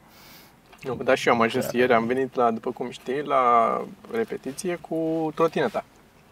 Nu, 0.82 0.94
dar 0.94 1.18
și 1.18 1.28
eu 1.28 1.34
am 1.34 1.40
ajuns 1.40 1.72
ieri, 1.72 1.92
am 1.92 2.06
venit 2.06 2.34
la, 2.34 2.50
după 2.50 2.70
cum 2.70 2.90
știi, 2.90 3.22
la 3.22 3.80
repetiție 4.12 4.76
cu 4.76 5.30
trotineta. 5.34 5.84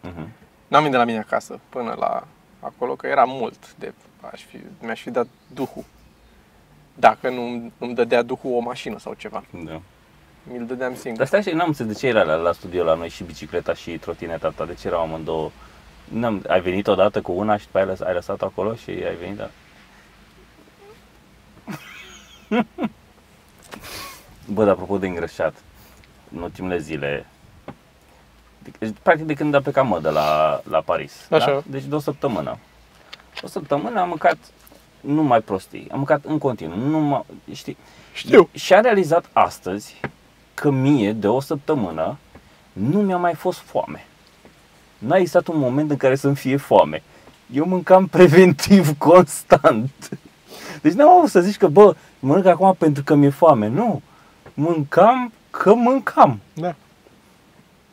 Uh-huh. 0.05 0.27
N-am 0.69 0.83
venit 0.83 0.91
de 0.91 0.97
la 0.97 1.05
mine 1.05 1.19
acasă 1.19 1.61
până 1.69 1.95
la 1.99 2.27
acolo, 2.61 2.95
că 2.95 3.07
era 3.07 3.25
mult 3.25 3.75
de 3.79 3.93
aș 4.33 4.43
fi, 4.43 4.59
mi-aș 4.81 5.01
fi 5.03 5.11
dat 5.11 5.27
duhul. 5.55 5.85
Dacă 6.95 7.29
nu 7.31 7.73
îmi 7.79 7.95
dădea 7.95 8.23
duhul 8.23 8.55
o 8.55 8.59
mașină 8.61 8.99
sau 8.99 9.15
ceva. 9.15 9.45
Da. 9.65 9.81
Mi-l 10.43 10.67
dădeam 10.67 10.95
singur. 10.95 11.19
Dar 11.19 11.27
stai 11.27 11.43
și 11.43 11.51
n-am 11.51 11.67
înțeles 11.69 11.93
de 11.93 11.99
ce 11.99 12.07
era 12.07 12.23
la, 12.23 12.35
la 12.35 12.53
studio 12.53 12.85
la 12.85 12.95
noi 12.95 13.09
și 13.09 13.25
bicicleta 13.25 13.75
și 13.75 13.99
trotineta 13.99 14.49
ta, 14.57 14.65
de 14.65 14.75
ce 14.75 14.87
erau 14.87 15.01
amândouă? 15.01 15.51
N-am, 16.05 16.45
ai 16.49 16.61
venit 16.61 16.87
odată 16.87 17.21
cu 17.21 17.33
una 17.33 17.57
și 17.57 17.65
după 17.65 17.79
aia 17.79 17.87
ai 17.87 17.93
lăs- 17.93 18.07
ai 18.07 18.15
lăsat 18.15 18.43
acolo 18.43 18.75
și 18.75 18.91
ai 18.91 19.17
venit, 19.21 19.37
da? 19.37 19.51
Bă, 24.53 24.65
dar 24.65 24.73
apropo 24.73 24.99
de 24.99 25.07
îngrășat, 25.07 25.55
în 26.35 26.43
ultimele 26.43 26.79
zile, 26.79 27.27
deci, 28.79 28.93
practic 29.03 29.27
de 29.27 29.35
când 29.35 29.55
a 29.55 29.61
plecat 29.61 29.87
mă 29.87 30.01
de 30.01 30.09
la, 30.09 30.61
la 30.69 30.81
Paris, 30.81 31.13
Așa. 31.31 31.51
Da? 31.51 31.63
deci 31.67 31.85
de 31.85 31.95
o 31.95 31.99
săptămână. 31.99 32.59
O 33.43 33.47
săptămână 33.47 34.01
am 34.01 34.09
mâncat 34.09 34.37
numai 35.01 35.41
prostii, 35.41 35.87
am 35.91 35.97
mâncat 35.97 36.25
în 36.25 36.39
continuu, 36.39 36.77
numai, 36.79 37.25
știi, 37.53 37.77
Știu. 38.13 38.49
și 38.53 38.75
a 38.75 38.81
realizat 38.81 39.25
astăzi 39.33 40.01
că 40.55 40.71
mie, 40.71 41.13
de 41.13 41.29
o 41.29 41.41
săptămână, 41.41 42.17
nu 42.73 43.01
mi-a 43.03 43.17
mai 43.17 43.35
fost 43.35 43.59
foame. 43.59 44.07
N-a 44.99 45.17
existat 45.17 45.47
un 45.47 45.59
moment 45.59 45.91
în 45.91 45.97
care 45.97 46.15
să-mi 46.17 46.37
fie 46.37 46.57
foame. 46.57 47.03
Eu 47.53 47.65
mâncam 47.65 48.07
preventiv 48.17 48.99
constant. 48.99 50.09
Deci 50.83 50.93
n-am 50.93 51.09
avut 51.09 51.29
să 51.31 51.41
zici 51.41 51.57
că, 51.57 51.67
bă, 51.69 51.95
mănânc 52.19 52.47
acum 52.47 52.75
pentru 52.79 53.03
că 53.03 53.15
mi-e 53.15 53.29
foame. 53.31 53.69
Nu. 53.69 54.03
Mâncam 54.61 55.33
că 55.51 55.75
mâncam. 55.75 56.41
Da. 56.55 56.75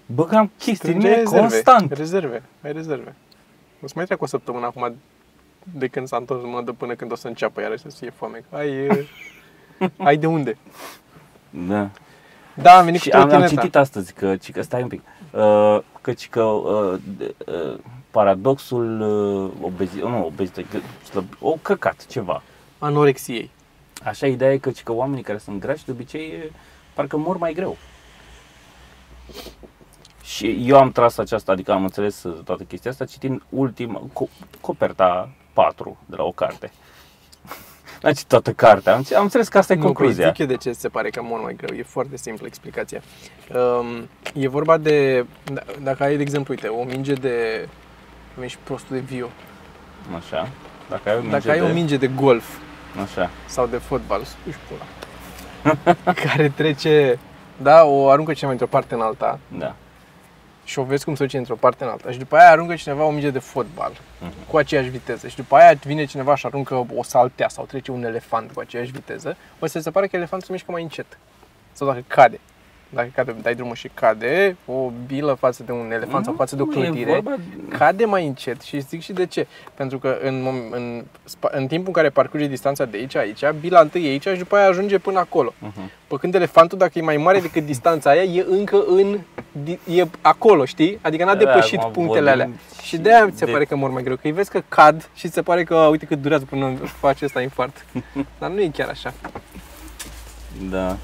Băgam 0.06 0.52
chestii 0.58 0.72
în 0.72 0.76
Strângeai 1.00 1.12
mine 1.12 1.22
rezerve. 1.24 1.48
constant. 1.48 1.92
Rezerve. 1.92 2.44
Ai 2.64 2.72
rezerve. 2.72 3.16
O 3.84 3.88
să 3.88 3.94
mai 3.96 4.06
treacă 4.06 4.24
o 4.24 4.28
săptămână 4.28 4.66
acum 4.66 4.96
de 5.74 5.88
când 5.88 6.08
s-a 6.08 6.18
întors 6.18 6.44
mă 6.44 6.62
până 6.78 6.94
când 6.94 7.12
o 7.12 7.16
să 7.16 7.28
înceapă 7.28 7.62
iarăși 7.62 7.82
să 7.82 7.96
fie 8.00 8.10
foame. 8.16 8.44
Că 8.50 8.56
Ai, 8.58 8.70
e, 8.70 9.06
ai 10.08 10.18
de 10.18 10.28
unde. 10.28 10.58
Da. 11.50 11.90
Da, 12.54 12.78
am 12.78 12.86
venit 12.86 13.02
Și 13.02 13.10
cu 13.10 13.16
am, 13.16 13.22
am 13.22 13.28
trotineta. 13.28 13.62
citit 13.62 13.76
astăzi 13.76 14.14
că, 14.14 14.36
ci 14.36 14.52
că 14.52 14.62
stai 14.62 14.82
un 14.82 14.88
pic, 14.88 15.02
uh, 15.32 15.80
că, 16.02 16.14
ci 16.14 16.30
că 16.30 16.44
uh, 16.44 17.00
de- 17.18 17.36
uh, 17.52 17.78
paradoxul 18.12 19.02
uh, 19.02 19.52
obezi, 19.66 19.98
nu, 20.00 20.26
obezității, 20.26 20.80
slăb- 21.10 21.38
o 21.40 21.58
căcat, 21.62 22.06
ceva. 22.06 22.42
Anorexiei. 22.80 23.50
Așa, 24.06 24.28
ideea 24.28 24.54
e 24.54 24.58
că, 24.58 24.72
ci 24.72 24.84
că 24.84 24.92
oamenii 24.92 25.24
care 25.24 25.38
sunt 25.38 25.60
grași 25.60 25.86
de 25.86 25.92
obicei 25.92 26.28
e, 26.28 26.52
parcă 26.94 27.18
mor 27.18 27.38
mai 27.38 27.54
greu. 27.54 27.78
Și 30.24 30.64
eu 30.70 30.78
am 30.78 30.92
tras 30.92 31.18
aceasta, 31.18 31.52
adică 31.52 31.72
am 31.72 31.84
înțeles 31.84 32.24
uh, 32.24 32.44
toată 32.44 32.64
chestia 32.64 32.92
asta 32.92 33.06
citind 33.06 33.42
ultima, 33.50 34.02
co- 34.08 34.48
coperta 34.62 35.30
4 35.54 35.98
de 36.06 36.16
la 36.16 36.24
o 36.24 36.32
carte. 36.32 36.72
N-am 38.02 38.14
citit 38.14 38.28
toată 38.28 38.52
cartea, 38.54 38.94
am, 38.96 39.06
am 39.16 39.24
înțeles 39.24 39.48
că 39.48 39.58
asta 39.58 39.74
e 39.74 39.76
Nu, 39.76 39.82
păi 39.82 39.94
concluzia. 39.94 40.28
zic 40.28 40.38
eu 40.38 40.46
de 40.46 40.56
ce 40.58 40.72
ți 40.72 40.80
se 40.80 40.90
pare 40.90 41.10
că 41.10 41.22
mor 41.22 41.42
mai 41.42 41.56
greu. 41.56 41.78
E 41.78 41.84
foarte 41.84 42.18
simplă 42.18 42.46
explicația. 42.48 43.02
Um, 43.56 44.08
e 44.34 44.48
vorba 44.48 44.78
de, 44.78 45.26
d- 45.54 45.82
dacă 45.84 46.04
ai, 46.04 46.16
de 46.16 46.22
exemplu, 46.22 46.54
uite, 46.54 46.68
o 46.68 46.84
minge 46.84 47.14
de, 47.14 47.68
cum 48.34 48.44
ești 48.44 48.58
prostul 48.64 48.96
de 48.96 49.02
vio. 49.02 49.28
Așa. 50.16 50.50
Dacă 50.90 51.10
ai 51.10 51.16
o 51.16 51.20
minge 51.20 51.38
Dacă 51.38 51.52
ai 51.52 51.60
de... 51.60 51.66
o 51.66 51.74
minge 51.74 51.98
de 51.98 52.08
golf 52.08 52.58
Așa. 53.04 53.30
sau 53.46 53.66
de 53.68 53.78
fotbal, 53.78 54.24
spuși 54.24 54.58
pula. 54.68 54.86
care 56.26 56.50
trece, 56.50 57.20
da, 57.62 57.84
o 57.84 58.10
aruncă 58.10 58.34
cineva 58.34 58.52
într-o 58.52 58.68
parte 58.68 58.94
în 58.94 59.02
alta 59.02 59.40
Da. 59.58 59.76
și 60.64 60.80
o 60.80 60.84
vezi 60.84 61.06
cum 61.06 61.16
se 61.16 61.24
duce 61.24 61.38
într-o 61.38 61.56
parte 61.56 61.84
în 61.84 61.90
alta 61.90 62.12
și 62.12 62.18
după 62.18 62.36
aia 62.36 62.50
aruncă 62.50 62.76
cineva 62.76 63.04
o 63.04 63.10
minge 63.12 63.30
de 63.30 63.40
fotbal 63.40 63.92
Mhm. 64.22 64.34
cu 64.50 64.58
aceeași 64.58 64.90
viteză 64.90 65.28
și 65.28 65.36
după 65.36 65.56
aia 65.56 65.74
vine 65.84 66.06
cineva 66.06 66.36
și 66.36 66.46
aruncă 66.46 66.86
o 66.96 67.04
saltea 67.04 67.50
sau 67.50 67.66
trece 67.66 67.92
un 67.92 68.04
elefant 68.04 68.52
cu 68.52 68.60
aceeași 68.60 68.92
viteză, 68.92 69.38
o 69.60 69.66
să 69.66 69.80
se 69.80 69.92
pare 69.92 70.08
că 70.08 70.16
elefantul 70.16 70.48
se 70.48 70.54
mișcă 70.54 70.72
mai 70.72 70.82
încet. 70.82 71.18
Sau 71.72 71.88
dacă 71.88 72.04
cade. 72.08 72.40
Dacă 72.90 73.10
cade, 73.16 73.36
dai 73.42 73.56
drumul 73.56 73.76
și 73.76 73.90
cade, 73.94 74.56
o 74.66 74.92
bilă 75.08 75.34
față 75.40 75.64
de 75.64 75.72
un 75.72 75.92
elefant 75.92 76.26
sau 76.26 76.34
față 76.34 76.56
de 76.56 76.62
o 76.62 76.66
Nu, 76.66 76.72
e 76.72 76.76
clădire, 76.76 77.12
vorba- 77.12 77.36
cade 77.78 78.06
mai 78.06 78.26
încet 78.28 78.62
și 78.62 78.80
zic 78.80 79.02
și 79.02 79.14
de 79.14 79.26
ce. 79.26 79.48
Pentru 79.74 80.00
că 80.00 80.18
în, 80.24 80.42
mom- 80.48 80.72
în, 80.76 81.04
spa- 81.30 81.52
în 81.52 81.68
timpul 81.68 81.88
în 81.88 81.94
care 81.94 82.10
parcurge 82.10 82.48
distanța 82.48 82.86
de 82.86 82.98
aici, 82.98 83.16
aici, 83.16 83.40
bila 83.60 83.80
întâi 83.80 84.06
e 84.06 84.10
aici 84.10 84.28
și 84.28 84.38
după 84.38 84.56
aia 84.56 84.68
ajunge 84.68 84.98
până 84.98 85.20
acolo. 85.20 85.54
Mhm. 85.60 85.92
Pe 86.08 86.16
când 86.20 86.36
elefantul, 86.36 86.78
dacă 86.78 86.92
e 86.96 87.02
mai 87.02 87.18
mare 87.18 87.40
decât 87.40 87.66
distanța 87.74 88.10
aia, 88.10 88.22
e 88.24 88.46
încă 88.50 88.84
în, 88.88 89.20
di- 89.64 89.80
e 90.00 90.06
acolo, 90.22 90.66
știi? 90.66 91.00
Adică 91.02 91.24
n-a 91.26 91.34
Da, 91.36 91.40
depășit 91.40 91.80
acum 91.80 91.92
punctele 91.92 92.30
alea. 92.30 92.46
vorbim 92.46 92.62
Și 92.82 92.86
și 92.88 92.98
de 92.98 93.14
aia 93.16 93.30
ți 93.32 93.38
se 93.38 93.46
de- 93.46 93.52
pare 93.52 93.66
că 93.66 93.76
mor 93.76 93.90
mai 93.90 94.04
greu, 94.04 94.16
că 94.16 94.22
îi 94.24 94.32
vezi 94.32 94.50
că 94.50 94.62
cad 94.70 95.10
și 95.16 95.28
ți 95.28 95.34
se 95.34 95.42
pare 95.42 95.64
că, 95.64 95.76
uite 95.76 96.06
cât 96.06 96.22
durează 96.22 96.46
până 96.50 96.74
face 97.00 97.26
ăsta 97.26 97.42
infart. 97.42 97.86
Dar 98.40 98.50
nu 98.50 98.60
e 98.62 98.70
chiar 98.74 98.90
așa. 98.90 99.14
Da. 100.70 100.98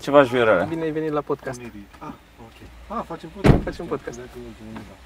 Ceva 0.00 0.22
juierare. 0.22 0.64
Bine 0.68 0.82
ai 0.82 0.90
venit 0.90 1.10
la 1.12 1.20
podcast. 1.20 1.60
Ah, 1.98 2.12
ok. 2.40 2.98
Ah, 2.98 3.04
facem 3.06 3.28
podcast. 3.28 3.62
Facem 3.62 3.86
podcast. 3.86 4.18
Credeam 4.18 4.28
că 4.32 4.38
nu 4.38 4.46
întâlnim, 4.48 4.82
da. 4.88 4.96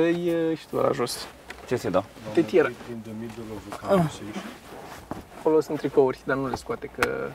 Dă-i 0.00 0.34
uh, 0.50 0.58
și 0.58 0.66
tu 0.66 0.76
la 0.76 0.90
jos. 0.92 1.26
Ce 1.68 1.76
să-i 1.76 1.90
dau? 1.90 2.04
Doamna, 2.14 2.32
Tetiera. 2.40 2.68
In 2.68 3.00
the 3.02 3.12
middle 3.20 3.44
of 3.54 3.62
the 3.68 3.86
conversation. 3.86 4.26
Acolo 5.38 5.60
sunt 5.60 5.78
tricouri, 5.78 6.20
dar 6.24 6.36
nu 6.36 6.48
le 6.48 6.54
scoate 6.54 6.86
că... 6.98 7.30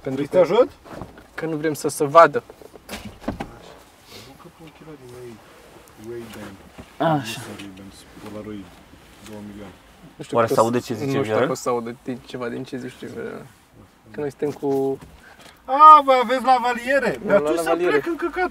Pentru 0.00 0.12
Vrei 0.22 0.26
să 0.26 0.30
te 0.30 0.36
că, 0.36 0.38
ajut? 0.52 0.70
că 1.34 1.46
nu 1.46 1.56
vrem 1.56 1.74
să 1.74 1.88
se 1.88 2.04
vadă. 2.04 2.42
Nu 4.26 4.34
că 4.42 4.46
pe 4.56 4.62
ochelari 4.68 4.98
mei 5.14 5.32
Ray-Ban. 6.10 6.52
Așa. 7.12 7.40
Nu 7.40 7.42
sunt 7.44 7.58
Ray-Ban, 7.58 7.86
sunt 7.98 8.32
Polaroid 8.32 8.64
2 9.28 9.36
milioane. 9.48 9.74
Nu 10.16 10.24
știu 10.24 10.36
Oare 10.36 10.48
că 10.48 10.54
se 10.54 10.60
o 10.60 10.62
aude 10.64 10.78
să- 10.78 10.84
ce 10.86 10.94
zice 10.94 11.04
Nu 11.06 11.10
știu 11.10 11.22
Viorel? 11.22 11.40
dacă 11.40 11.52
o 11.52 11.54
să 11.54 11.68
audă 11.68 11.94
din 12.04 12.18
ceva 12.26 12.48
din 12.48 12.64
ce 12.64 12.76
zici 12.76 12.92
tu, 12.92 13.06
Viorel. 13.06 13.46
Că 14.10 14.20
noi 14.20 14.30
suntem 14.30 14.50
cu... 14.50 14.98
A, 15.64 16.02
vă 16.04 16.12
aveți 16.22 16.44
la 16.44 16.58
valiere. 16.62 17.18
Nu, 17.20 17.26
Pe 17.26 17.32
la 17.32 17.38
atunci 17.38 17.56
să 17.56 17.62
lavaliere. 17.62 17.90
plec 17.98 18.06
în 18.06 18.16
căcat. 18.16 18.50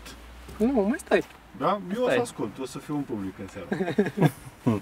Nu, 0.57 0.71
mai 0.89 0.97
stai. 1.05 1.23
Da? 1.57 1.79
Eu 1.95 2.01
o 2.01 2.05
să 2.05 2.11
Stai. 2.11 2.17
ascult, 2.23 2.59
o 2.59 2.65
să 2.65 2.77
fiu 2.77 2.95
în 2.95 3.01
public 3.01 3.33
în 3.39 3.47
seara. 3.47 3.67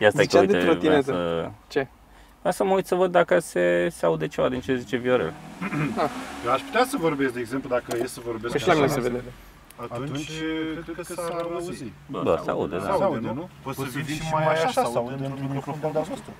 Ia 0.00 0.10
stai 0.10 0.24
că 0.26 0.30
Ziceam 0.30 0.46
de 0.46 0.52
uite, 0.52 0.58
vreau 0.58 0.74
trotinetă. 0.74 1.02
să... 1.12 1.50
Ce? 1.68 1.86
Vreau 2.38 2.52
să 2.54 2.64
mă 2.64 2.74
uit 2.74 2.86
să 2.86 2.94
văd 2.94 3.10
dacă 3.10 3.38
se, 3.38 3.88
se 3.90 4.06
aude 4.06 4.26
ceva 4.28 4.48
din 4.48 4.60
ce 4.60 4.76
zice 4.76 4.96
Viorel. 4.96 5.32
Eu 6.44 6.52
aș 6.52 6.60
putea 6.60 6.84
să 6.84 6.96
vorbesc, 7.00 7.32
de 7.34 7.40
exemplu, 7.40 7.68
dacă 7.68 7.96
e 8.02 8.06
să 8.06 8.20
vorbesc 8.24 8.52
Că 8.52 8.58
și 8.58 8.66
la 8.66 8.72
mine 8.72 8.84
așa, 8.84 8.94
se 8.94 9.00
vede. 9.00 9.22
Atunci, 9.82 10.30
cred 10.84 10.96
că 11.06 11.14
s-ar 11.14 11.46
auzi. 11.54 11.92
Bă, 12.06 12.40
se 12.44 12.50
aude, 12.50 12.78
Se 12.78 12.84
da. 12.84 12.92
aude, 12.92 13.32
nu? 13.34 13.48
Poți 13.62 13.78
să 13.78 13.84
vii 14.04 14.14
și 14.14 14.32
mai 14.32 14.52
așa, 14.52 14.68
să 14.68 14.92
aude 14.98 15.12
într-un 15.24 15.50
microfon 15.54 15.92
de-al 15.92 16.04
vostru. 16.08 16.32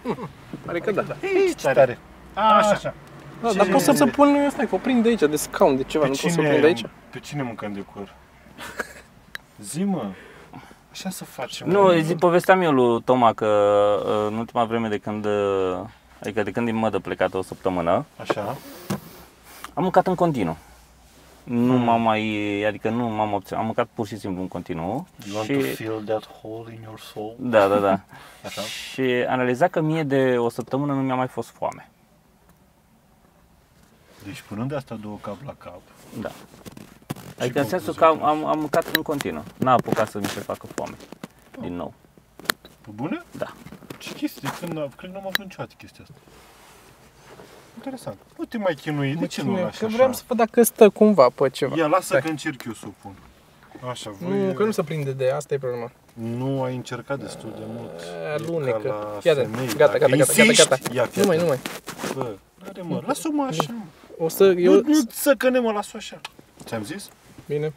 Pare 0.66 0.80
că 0.80 0.90
da. 0.92 1.02
Aici 1.22 1.62
tare. 1.62 1.98
Așa. 2.34 2.94
Da, 3.42 3.52
dar 3.52 3.66
pot 3.66 3.80
să 3.80 3.92
să 3.92 4.06
pun, 4.06 4.48
stai, 4.50 4.66
că 4.66 4.74
o 4.74 4.78
prind 4.78 5.02
de 5.02 5.08
aici, 5.08 5.20
de 5.20 5.36
scaun, 5.36 5.76
de 5.76 5.82
ceva, 5.82 6.04
Pe 6.04 6.10
nu 6.10 6.16
pot 6.20 6.30
să 6.30 6.38
o 6.38 6.42
cine, 6.42 6.48
prind 6.48 6.60
de 6.60 6.66
aici? 6.66 6.84
pe 7.10 7.18
cine 7.18 7.42
mâncăm 7.42 7.72
de 7.72 7.80
cur? 7.94 8.14
Zi, 9.60 9.84
mă. 9.84 10.04
Așa 10.90 11.10
să 11.10 11.24
facem. 11.24 11.68
Nu, 11.68 11.98
zi, 12.00 12.14
povesteam 12.14 12.60
eu 12.60 12.72
lui 12.72 13.02
Toma 13.02 13.32
că 13.32 13.46
uh, 14.06 14.26
în 14.26 14.34
ultima 14.38 14.64
vreme 14.64 14.88
de 14.88 14.98
când, 14.98 15.24
uh, 15.24 15.78
adică 16.20 16.42
de 16.42 16.50
când 16.50 16.66
din 16.66 16.74
mădă 16.76 16.98
plecată 16.98 17.36
o 17.36 17.42
săptămână, 17.42 18.04
Așa. 18.16 18.56
am 19.74 19.82
mâncat 19.82 20.06
în 20.06 20.14
continuu. 20.14 20.56
Nu 21.52 21.74
Hmm. 21.76 21.84
m-am 21.84 22.02
mai, 22.02 22.62
adică 22.66 22.90
nu 22.90 23.08
m-am 23.08 23.32
obținut, 23.32 23.60
am 23.60 23.66
mâncat 23.66 23.88
pur 23.94 24.06
și 24.06 24.18
simplu 24.18 24.40
în 24.42 24.48
continuu. 24.48 25.06
You 25.26 25.36
want 25.36 25.46
și, 25.48 25.52
to 25.54 25.60
feel 25.60 26.02
that 26.04 26.26
hole 26.26 26.72
in 26.74 26.82
your 26.82 26.98
soul? 27.00 27.34
da, 27.38 27.68
da, 27.68 27.78
da. 27.78 28.00
Așa. 28.46 28.60
Și 28.62 29.00
am 29.00 29.36
realizat 29.36 29.70
că 29.70 29.80
mie 29.80 30.02
de 30.02 30.38
o 30.38 30.48
săptămână 30.48 30.92
nu 30.92 31.00
mi-a 31.00 31.14
mai 31.14 31.26
fost 31.28 31.48
foame. 31.48 31.90
Deci 34.24 34.40
punând 34.40 34.68
de 34.68 34.76
asta 34.76 34.94
două 34.94 35.18
cap 35.20 35.36
la 35.44 35.54
cap. 35.58 35.80
Da. 36.20 36.30
Adică 37.38 37.60
în 37.60 37.68
sensul 37.68 37.94
că 37.94 38.04
am, 38.04 38.24
am, 38.24 38.44
am 38.44 38.58
mâncat 38.58 38.86
în 38.96 39.02
continuu. 39.02 39.42
N-a 39.56 39.72
apucat 39.72 40.08
să 40.10 40.18
mi 40.18 40.26
se 40.26 40.40
facă 40.40 40.66
foame. 40.66 40.96
Din 41.60 41.74
nou. 41.74 41.92
Pe 42.80 42.90
bune? 42.94 43.22
Da. 43.38 43.52
Ce 43.98 44.14
chestie? 44.14 44.48
Când, 44.60 44.72
cred 44.72 44.90
că 44.96 45.06
n-am 45.06 45.26
avut 45.26 45.38
niciodată 45.38 45.74
chestia 45.78 46.04
asta. 46.04 46.14
Interesant. 47.84 48.16
Nu 48.38 48.44
te 48.44 48.58
mai 48.58 48.74
chinui, 48.74 49.14
de 49.14 49.26
ce 49.26 49.42
nu 49.42 49.48
Cine? 49.50 49.62
lași 49.62 49.78
Că 49.78 49.84
așa? 49.84 49.94
vreau 49.94 50.12
să 50.12 50.22
văd 50.26 50.36
dacă 50.36 50.62
stă 50.62 50.88
cumva 50.88 51.28
pe 51.34 51.48
ceva. 51.48 51.76
Ia, 51.76 51.86
lasă 51.86 52.04
Stai. 52.04 52.20
că 52.20 52.28
încerc 52.28 52.64
eu 52.64 52.72
să 52.72 52.84
o 52.86 52.90
pun. 53.02 53.12
Așa, 53.90 54.10
voi... 54.20 54.38
Nu, 54.46 54.52
că 54.52 54.64
nu 54.64 54.70
se 54.70 54.82
prinde 54.82 55.12
de 55.12 55.30
asta 55.30 55.54
e 55.54 55.58
problema. 55.58 55.90
Nu 56.12 56.62
ai 56.62 56.74
încercat 56.74 57.18
destul 57.20 57.54
de 57.58 57.64
mult. 57.66 58.00
E, 58.00 58.04
E 58.28 58.32
Alunecă. 58.32 58.78
ca 58.78 58.88
la 58.88 59.18
Ia 59.22 59.34
de, 59.34 59.40
femei. 59.40 59.66
gata, 59.66 59.76
Dacă 59.76 59.98
gata, 59.98 60.06
gata, 60.06 60.16
gata, 60.16 60.42
insisti, 60.42 60.68
gata. 60.68 60.78
Ia, 60.94 61.04
fii 61.06 61.20
Nu 61.22 61.26
mai, 61.26 61.36
atent. 61.36 61.50
nu 61.50 61.56
mai. 61.56 61.58
Bă, 62.14 62.36
are 62.68 62.82
mă, 62.82 63.02
lasă-mă 63.06 63.42
așa. 63.42 63.62
mă. 63.72 63.82
O 64.24 64.28
să, 64.28 64.44
Eu... 64.44 64.56
eu... 64.58 64.72
Nu, 64.72 64.80
nu 64.86 64.94
să 65.10 65.34
căne 65.38 65.58
mă, 65.58 65.72
las-o 65.72 65.96
așa. 65.96 66.20
Ți-am 66.64 66.82
zis? 66.84 67.08
Bine. 67.46 67.72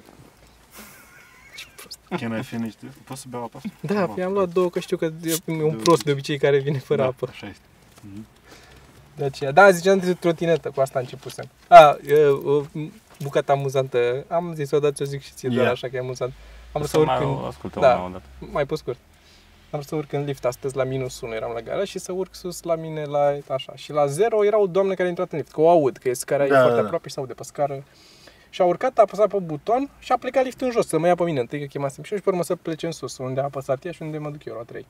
Can 2.20 2.38
I 2.40 2.44
finish 2.44 2.76
this? 2.76 2.92
Poți 3.04 3.22
să 3.22 3.28
beau 3.30 3.44
apă 3.44 3.58
asta? 3.58 3.70
Da, 3.94 4.06
Bun. 4.06 4.16
i-am 4.18 4.32
luat 4.34 4.50
două, 4.50 4.70
că 4.70 4.80
știu 4.80 4.98
că 4.98 5.06
e 5.06 5.34
un 5.48 5.58
Două. 5.60 5.72
prost 5.72 6.04
de 6.04 6.12
obicei 6.12 6.38
care 6.38 6.58
vine 6.60 6.78
fără 6.78 7.02
Da, 7.02 7.08
apă. 7.08 7.28
Așa 7.30 7.48
este. 7.48 7.62
De 9.16 9.24
aceea. 9.24 9.52
Da, 9.52 9.72
ziceam 9.72 9.98
de 9.98 10.14
trotinetă, 10.14 10.72
cu 10.76 10.82
asta 10.82 11.00
începusem. 11.00 11.50
A, 11.68 11.98
e, 12.08 12.26
o 12.26 12.62
bucată 13.20 13.52
amuzantă. 13.52 14.26
Am 14.28 14.54
zis-o, 14.56 14.80
dar 14.80 14.92
ți-o 14.92 15.06
zic 15.06 15.22
și 15.22 15.32
ție, 15.34 15.50
doar 15.50 15.66
Ia. 15.66 15.72
așa 15.72 15.88
că 15.88 15.96
e 15.96 16.00
amuzant. 16.00 16.34
Am 16.72 16.82
vrut 16.82 16.86
să 16.86 16.92
să 16.92 17.00
urc 17.00 17.08
mai 17.08 17.24
în... 17.24 17.46
ascultăm 17.48 17.82
da. 17.82 17.88
la 17.88 17.96
un 17.96 18.02
moment 18.02 18.24
dat. 18.40 18.50
mai 18.52 18.66
pe 18.66 18.76
scurt. 18.76 18.98
Am 19.74 19.80
vrut 19.80 19.88
să 19.88 19.96
urc 19.96 20.14
în 20.14 20.24
lift 20.24 20.46
astăzi 20.46 20.76
la 20.76 20.84
minus 20.84 21.22
1, 21.22 21.34
eram 21.34 21.52
la 21.54 21.62
gara 21.62 21.84
și 21.84 22.00
să 22.00 22.12
urc 22.12 22.36
sus 22.36 22.64
la 22.64 22.76
mine 22.76 23.04
la 23.04 23.38
așa. 23.48 23.74
Și 23.76 23.92
la 23.92 24.06
0 24.06 24.46
era 24.46 24.60
o 24.60 24.68
doamnă 24.68 24.94
care 24.94 25.06
a 25.06 25.10
intrat 25.10 25.32
în 25.32 25.38
lift, 25.38 25.52
că 25.52 25.62
o 25.62 25.70
aud, 25.70 25.98
că 25.98 26.10
e 26.10 26.14
scara 26.14 26.48
Da, 26.48 26.56
e 26.56 26.58
foarte 26.58 26.70
da, 26.70 26.76
da. 26.76 26.84
aproape 26.84 27.08
și 27.08 27.14
se 27.14 27.20
aude 27.20 27.34
pe 27.34 27.44
scară. 27.44 27.84
Și 28.50 28.62
a 28.62 28.66
urcat, 28.66 28.98
a 28.98 29.02
apăsat 29.02 29.28
pe 29.28 29.38
buton 29.40 29.90
și 30.00 30.12
a 30.12 30.18
plecat 30.18 30.44
liftul 30.44 30.66
în 30.68 30.72
jos 30.74 30.88
să 30.88 30.98
mă 30.98 31.08
ia 31.08 31.16
pe 31.16 31.24
mine. 31.24 31.40
Întâi 31.40 31.60
că 31.60 31.66
chemasem 31.66 32.04
și 32.04 32.12
eu 32.12 32.18
și 32.18 32.24
pe 32.24 32.30
urmă 32.30 32.44
să 32.44 32.56
plece 32.56 32.86
în 32.86 32.92
sus, 32.92 33.18
unde 33.18 33.40
a 33.40 33.44
apăsat 33.44 33.86
ea 33.86 33.92
și 33.92 34.02
unde 34.02 34.18
mă 34.18 34.30
duc 34.30 34.46
eu 34.46 34.56
la 34.56 34.64
3. 34.64 34.86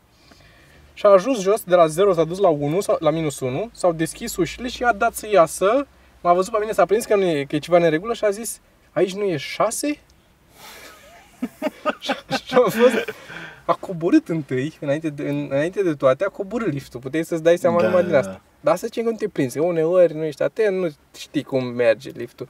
Și 0.93 1.06
a 1.06 1.10
ajuns 1.10 1.39
jos, 1.41 1.63
de 1.63 1.75
la 1.75 1.88
0 1.88 2.13
s-a 2.13 2.23
dus 2.23 2.38
la 2.38 2.49
1, 2.49 2.82
sau, 2.82 2.97
la 2.99 3.10
minus 3.10 3.39
1, 3.39 3.69
s-au 3.73 3.93
deschis 3.93 4.36
ușile 4.36 4.67
și 4.67 4.84
a 4.84 4.93
dat 4.93 5.13
să 5.13 5.27
iasă. 5.32 5.88
M-a 6.21 6.34
văzut 6.34 6.51
pe 6.51 6.58
mine, 6.60 6.71
s-a 6.71 6.86
prins 6.86 7.06
că, 7.06 7.15
nu 7.15 7.23
e, 7.23 7.43
că 7.43 7.56
e 7.56 7.60
ceva 7.60 7.77
neregulă 7.77 8.13
și 8.13 8.23
a 8.25 8.29
zis, 8.29 8.60
aici 8.91 9.13
nu 9.13 9.23
e 9.23 9.38
6? 9.38 9.97
și 12.45 12.53
a 12.56 12.69
fost, 12.69 13.13
a 13.65 13.73
coborât 13.73 14.27
întâi, 14.29 14.77
înainte 14.79 15.10
de, 15.10 15.29
în, 15.29 15.47
înainte 15.49 15.84
de 15.84 15.93
toate, 15.93 16.23
a 16.23 16.29
coborât 16.29 16.71
liftul. 16.71 16.99
Puteai 16.99 17.23
să-ți 17.23 17.43
dai 17.43 17.58
seama 17.58 17.82
Da, 17.82 17.88
numai 17.88 18.01
din 18.01 18.12
da, 18.12 18.17
asta. 18.17 18.32
da. 18.32 18.41
Dar 18.60 18.75
să 18.75 18.86
zicem 18.86 19.03
că 19.03 19.10
nu 19.10 19.15
te 19.15 19.27
prinzi, 19.27 19.58
că 19.58 19.63
uneori 19.63 20.13
nu 20.13 20.23
ești 20.23 20.43
atent, 20.43 20.77
nu 20.77 20.89
știi 21.17 21.43
cum 21.43 21.65
merge 21.65 22.12
liftul. 22.15 22.49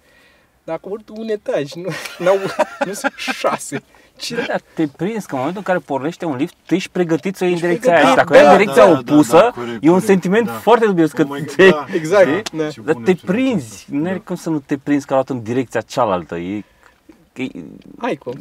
Dar 0.64 0.76
a 0.76 0.80
coborât 0.80 1.10
un 1.10 1.30
etaj, 1.30 1.74
nu, 1.74 1.90
n-au, 2.18 2.38
nu 2.86 2.94
sunt 2.94 3.14
șase. 3.18 3.84
Ce 4.24 4.46
Da, 4.48 4.56
te 4.74 4.88
prins 4.88 5.26
că 5.26 5.32
în 5.34 5.38
momentul 5.38 5.58
în 5.66 5.74
care 5.74 5.80
pornește 5.86 6.26
un 6.26 6.36
lift, 6.36 6.54
tu 6.66 6.74
ești 6.76 6.90
pregătit 6.90 7.36
să 7.36 7.44
iei 7.46 7.54
în 7.54 7.58
Ești 7.58 7.68
direcția 7.68 7.92
aia. 7.96 8.08
Și 8.08 8.14
pregătit, 8.14 8.30
dacă 8.30 8.34
o 8.34 8.36
iei 8.36 8.46
da, 8.46 8.52
în 8.52 8.58
direcția 8.58 8.86
da, 8.86 8.92
da, 9.02 9.14
opusă, 9.14 9.36
da, 9.38 9.52
corect, 9.56 9.72
e 9.84 9.88
un 9.88 9.90
corect, 9.90 10.06
sentiment 10.06 10.46
da. 10.46 10.52
foarte 10.54 10.86
dubios 10.86 11.12
că 11.12 11.22
Oh 11.22 11.28
my 11.30 11.44
te... 11.56 11.70
God, 11.70 11.86
da, 11.88 11.94
Exact, 11.94 12.26
da. 12.52 12.64
da. 12.64 12.70
Ce 12.70 12.82
Dar 12.82 12.94
bună 12.94 13.06
te 13.06 13.12
observație 13.12 13.28
prinzi, 13.28 13.74
asta. 13.74 13.88
nu 13.96 14.04
Da. 14.04 14.10
are 14.10 14.18
cum 14.20 14.36
să 14.36 14.50
nu 14.50 14.60
te 14.60 14.78
prinzi 14.78 15.06
că 15.06 15.12
a 15.14 15.16
luat 15.16 15.30
în 15.30 15.44
direcția 15.44 15.82
cealaltă. 15.82 16.36
E, 16.36 16.64
e, 17.34 17.48
Ai 18.00 18.16
cum. 18.16 18.40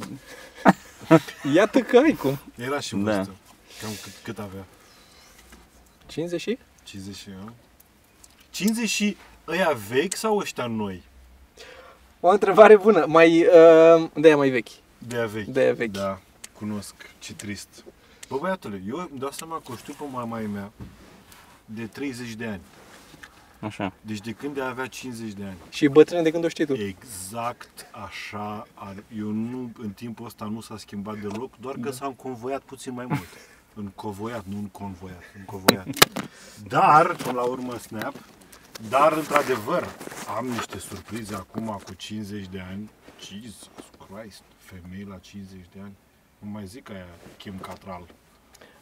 Iată 1.54 1.78
că 1.80 1.96
ai 1.96 2.12
cum. 2.12 2.38
Era 2.56 2.80
și 2.80 2.94
Da. 2.96 3.00
vârstă. 3.12 3.32
Cam 3.80 3.90
cât, 4.02 4.12
cât 4.24 4.38
avea? 4.38 4.64
50 6.06 6.40
și? 6.40 6.58
50 6.84 7.16
și 7.16 7.28
eu? 7.30 7.52
50 8.50 8.88
și 8.88 9.16
ăia 9.48 9.76
vechi 9.88 10.14
sau 10.14 10.36
ăștia 10.36 10.66
noi? 10.66 11.02
O 12.20 12.28
întrebare 12.28 12.76
bună. 12.76 13.04
Mai, 13.08 13.46
uh, 13.46 14.08
de 14.14 14.34
mai 14.34 14.48
vechi. 14.48 14.68
De 15.06 15.16
aia 15.16 15.26
vechi. 15.26 15.46
De 15.46 15.60
aia 15.60 15.72
vechi. 15.74 15.90
Da, 15.90 16.20
cunosc. 16.52 16.94
Ce 17.18 17.34
trist. 17.34 17.84
Bă, 18.28 18.36
băiatule, 18.40 18.82
eu 18.88 18.96
îmi 18.96 19.18
dau 19.18 19.30
seama 19.30 19.56
că 19.64 19.72
o 19.72 19.76
știu 19.76 19.92
pe 19.92 20.04
mama 20.10 20.38
mea 20.38 20.72
de 21.64 21.86
30 21.86 22.32
de 22.32 22.46
ani. 22.46 22.60
așa. 23.60 23.92
Deci 24.00 24.20
de 24.20 24.32
când 24.32 24.56
ea 24.56 24.68
avea 24.68 24.86
50 24.86 25.32
de 25.32 25.44
ani. 25.44 25.56
Și 25.70 25.84
e 25.84 25.88
bătrână 25.88 26.22
de 26.22 26.30
când 26.30 26.44
o 26.44 26.48
știi 26.48 26.66
tu. 26.66 26.72
Exact 26.72 27.86
așa. 28.06 28.66
Are. 28.74 29.04
Eu 29.18 29.28
nu, 29.30 29.70
în 29.78 29.90
timpul 29.90 30.26
ăsta 30.26 30.44
nu 30.44 30.60
s-a 30.60 30.76
schimbat 30.76 31.18
deloc, 31.18 31.56
doar 31.60 31.76
că 31.80 31.90
s-a 31.90 32.06
înconvoiat 32.06 32.62
puțin 32.62 32.92
mai 32.92 33.06
mult. 33.06 33.28
Încovoiat, 33.74 34.44
nu 34.44 34.58
înconvoiat, 34.58 35.22
încovoiat. 35.38 35.86
Dar, 36.68 37.14
până 37.14 37.32
la 37.32 37.42
urmă, 37.42 37.76
snap, 37.78 38.14
dar, 38.88 39.12
într-adevăr, 39.12 39.88
am 40.36 40.46
niște 40.46 40.78
surprize 40.78 41.34
acum 41.34 41.80
cu 41.84 41.94
50 41.94 42.46
de 42.46 42.60
ani. 42.70 42.90
Jesus 43.20 43.70
Christ, 44.06 44.42
femei 44.72 45.04
la 45.08 45.18
50 45.18 45.60
de 45.74 45.80
ani. 45.82 45.92
Nu 46.38 46.50
mai 46.50 46.66
zic 46.66 46.90
aia 46.90 47.06
Kim 47.36 47.58
Catral. 47.58 48.06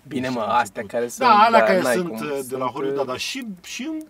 Bine 0.09 0.27
Și 0.29 0.33
mă, 0.33 0.41
la 0.41 0.47
astea 0.55 0.83
început. 0.83 0.91
care 0.91 1.09
sunt... 1.09 1.29
Da, 1.29 1.35
alea 1.39 1.63
care 1.63 1.81
n-ai 1.81 1.95
sunt 1.95 2.09
cum, 2.09 2.17
uh, 2.17 2.21
de 2.49 2.57
la 2.57 2.65
sunt, 2.65 2.71
Hollywood, 2.75 2.99
uh, 3.01 3.07
dar 3.07 3.19
și, 3.19 3.47
și 3.65 3.83
în, 3.83 4.01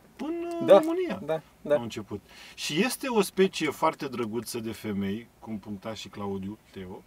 în 0.60 0.66
Da, 0.66 0.78
România 0.78 1.20
Da, 1.24 1.32
au 1.32 1.40
da. 1.62 1.74
început. 1.74 2.20
Și 2.54 2.84
este 2.84 3.08
o 3.08 3.20
specie 3.22 3.70
foarte 3.70 4.08
drăguță 4.08 4.58
de 4.58 4.72
femei, 4.72 5.28
cum 5.38 5.58
puncta 5.58 5.94
și 5.94 6.08
Claudiu 6.08 6.58
Teo, 6.70 7.02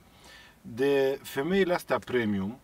de 0.62 1.19
femeile 1.23 1.73
astea 1.73 1.99
premium, 1.99 2.59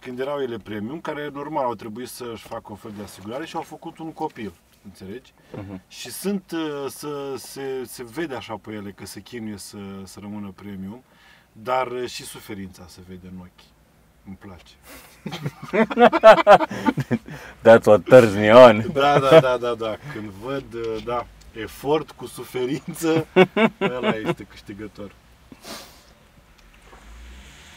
când 0.00 0.18
erau 0.20 0.40
ele 0.42 0.58
premium, 0.58 1.00
care 1.00 1.30
normal 1.32 1.64
au 1.64 1.74
trebuit 1.74 2.08
să-și 2.08 2.46
facă 2.46 2.64
un 2.68 2.76
fel 2.76 2.92
de 2.96 3.02
asigurare 3.02 3.46
și 3.46 3.56
au 3.56 3.62
făcut 3.62 3.98
un 3.98 4.12
copil, 4.12 4.52
înțelegi? 4.84 5.32
Mhm. 5.56 5.80
Și 5.88 6.10
sunt, 6.10 6.50
uh, 6.50 6.86
să, 6.88 7.34
se, 7.36 7.84
se 7.84 8.04
vede 8.04 8.34
așa 8.34 8.56
pe 8.56 8.72
ele 8.72 8.90
că 8.90 9.06
se 9.06 9.20
chinuie 9.20 9.56
să, 9.56 9.78
să 10.04 10.18
rămână 10.20 10.52
premium, 10.54 11.04
dar 11.52 11.86
uh, 11.86 12.08
și 12.08 12.22
suferința 12.24 12.84
se 12.86 13.00
vede 13.08 13.26
în 13.32 13.38
ochi. 13.40 13.72
Îmi 14.26 14.36
place. 14.36 14.74
That's 17.64 17.84
what 17.84 18.04
turns 18.04 18.34
me 18.34 18.52
on. 18.52 18.92
Da, 18.92 19.18
da, 19.18 19.40
da, 19.40 19.56
da, 19.56 19.74
da. 19.74 19.96
Când 20.12 20.28
văd, 20.28 20.74
uh, 20.74 21.02
da, 21.04 21.26
efort 21.52 22.10
cu 22.10 22.26
suferință, 22.26 23.26
ăla 23.80 24.14
este 24.14 24.42
câștigător. 24.42 25.10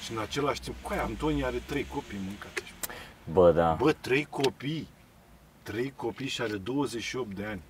Și 0.04 0.12
în 0.12 0.20
același 0.20 0.62
timp, 0.62 0.76
cu 0.82 0.94
aia, 0.94 1.04
Antonie 1.04 1.46
are 1.46 1.62
trei 1.66 1.86
copii 1.94 2.20
mâncate. 2.26 2.62
Bă, 3.32 3.52
da. 3.52 3.74
Bă, 3.74 3.92
trei 3.92 4.28
copii. 4.30 4.88
Trei 5.68 5.94
copii 5.96 6.28
și 6.28 6.42
are 6.42 6.58
28 6.58 7.36
de 7.36 7.46
ani. 7.46 7.62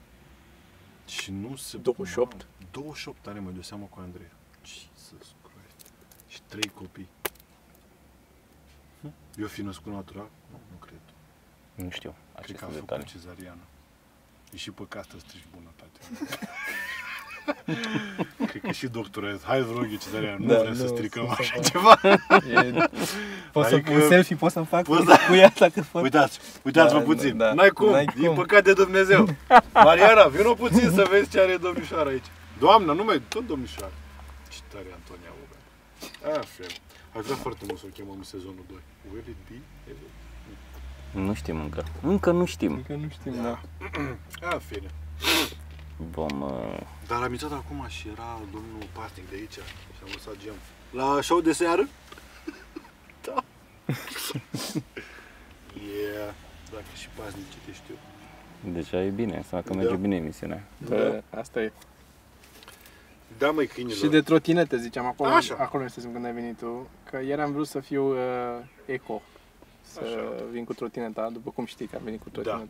Și 1.07 1.31
nu 1.31 1.55
se... 1.55 1.77
28? 1.77 2.31
Mamă, 2.31 2.43
28 2.71 3.27
are, 3.27 3.39
mă, 3.39 3.51
de 3.51 3.61
seamă 3.61 3.85
cu 3.89 3.99
Andrei. 3.99 4.31
Jesus 4.65 5.35
Christ. 5.41 5.93
Și 6.27 6.41
trei 6.41 6.69
copii. 6.69 7.07
Hm? 9.01 9.13
Eu 9.37 9.47
fi 9.47 9.61
născut 9.61 9.93
natural? 9.93 10.29
Nu, 10.51 10.59
nu 10.71 10.77
cred. 10.85 10.99
Nu 11.75 11.89
știu 11.89 12.09
Cred 12.09 12.33
că 12.33 12.39
aceste 12.41 12.63
a 12.63 12.67
făcut 12.67 12.79
detalii. 12.79 13.05
cezariană. 13.05 13.61
E 14.53 14.57
și 14.57 14.71
păcat 14.71 15.05
să 15.09 15.19
strici 15.19 15.45
bunătate. 15.55 15.99
Cred 18.47 18.61
că 18.61 18.71
și 18.71 18.87
doctorez. 18.87 19.43
Hai, 19.43 19.61
vă 19.61 19.71
rog, 19.75 19.97
Cezarea, 19.97 20.35
nu 20.39 20.45
Da, 20.47 20.59
vrem 20.59 20.75
să 20.75 20.81
nu, 20.83 20.87
stricăm 20.87 21.25
să- 21.25 21.35
așa 21.39 21.53
să- 21.61 21.69
ceva. 21.69 21.99
E, 22.61 22.89
poți 23.51 23.73
Adică- 23.73 23.91
să 23.91 24.01
un 24.03 24.07
selfie, 24.07 24.35
poți 24.35 24.53
să-mi 24.53 24.65
fac 24.65 24.83
Poți 24.83 24.99
cu, 24.99 25.05
da. 25.05 25.17
cu 25.27 25.33
ea 25.33 25.51
dacă 25.59 25.81
fac. 25.81 26.03
Uitați, 26.03 26.39
uitați-vă 26.63 26.99
Da, 26.99 27.05
puțin. 27.05 27.37
da. 27.37 27.53
N-ai 27.53 27.69
cum, 27.69 27.89
N-ai 27.89 28.07
e 28.21 28.25
cum. 28.25 28.35
păcat 28.35 28.63
de 28.63 28.73
Dumnezeu. 28.73 29.27
Mariana, 29.73 30.23
vină 30.27 30.53
puțin 30.53 30.89
să 30.89 31.07
vezi 31.09 31.29
ce 31.29 31.39
are 31.39 31.57
domnișoara 31.57 32.09
aici. 32.09 32.25
Doamna, 32.59 32.93
nu 32.93 33.03
mai, 33.03 33.21
tot 33.27 33.47
domnișoara. 33.47 33.91
Ce 34.49 34.57
tare 34.71 34.85
e 34.89 34.93
Antonia 34.93 35.31
Uber. 35.43 35.59
Așa. 36.37 36.73
Aș 37.17 37.23
vrea 37.25 37.35
foarte 37.35 37.63
mult 37.67 37.79
să 37.79 37.85
o 37.87 37.91
chemăm 37.93 38.15
în 38.17 38.23
sezonul 38.23 38.63
2. 38.69 38.77
Will 39.11 39.23
it 39.29 39.35
be? 39.49 39.55
Nu 41.19 41.33
știm 41.33 41.59
încă. 41.59 41.83
Încă 42.01 42.31
nu 42.31 42.45
știm. 42.45 42.71
Încă 42.73 42.93
nu 42.93 43.07
știm, 43.09 43.33
da. 43.43 43.59
A, 44.49 44.57
fine. 44.67 44.87
Vom... 45.97 46.41
Uh, 46.41 46.79
Dar 47.07 47.21
am 47.23 47.31
intrat 47.31 47.51
acum 47.51 47.85
și 47.87 48.07
era 48.07 48.39
domnul 48.51 48.87
Pastic 48.93 49.29
de 49.29 49.35
aici 49.35 49.51
și 49.53 50.01
am 50.03 50.09
lăsat 50.13 50.33
geam. 50.43 50.55
La 50.91 51.21
show 51.21 51.41
de 51.41 51.51
seară? 51.53 51.87
da. 53.25 53.43
yeah. 55.91 56.33
Dacă 56.71 56.85
și 56.95 57.07
Pastic 57.15 57.43
citești 57.51 57.83
eu. 57.89 57.97
deja 58.73 59.03
e 59.03 59.09
bine, 59.09 59.43
să 59.47 59.55
că 59.55 59.69
Da. 59.69 59.75
merge 59.75 59.95
bine 59.95 60.15
emisiunea. 60.15 60.63
Da, 60.77 61.21
asta 61.39 61.61
e. 61.61 61.71
Da, 63.37 63.51
măi, 63.51 63.67
câinilor. 63.67 63.97
Și 63.97 64.07
de 64.07 64.21
trotinete 64.21 64.77
ziceam 64.77 65.05
acolo, 65.05 65.29
Așa. 65.29 65.55
acolo 65.59 65.83
nu 65.83 65.89
știu 65.89 66.09
când 66.09 66.25
ai 66.25 66.33
venit 66.33 66.57
tu, 66.57 66.87
că 67.09 67.19
ieri 67.25 67.41
am 67.41 67.51
vrut 67.51 67.67
să 67.67 67.79
fiu 67.79 68.11
uh, 68.11 68.17
eco, 68.85 69.21
să 69.81 69.99
Așa. 70.03 70.43
vin 70.51 70.63
cu 70.63 70.73
trotineta, 70.73 71.29
după 71.29 71.49
cum 71.51 71.65
știi 71.65 71.87
că 71.87 71.95
am 71.95 72.01
venit 72.03 72.21
cu 72.21 72.29
Da. 72.41 72.65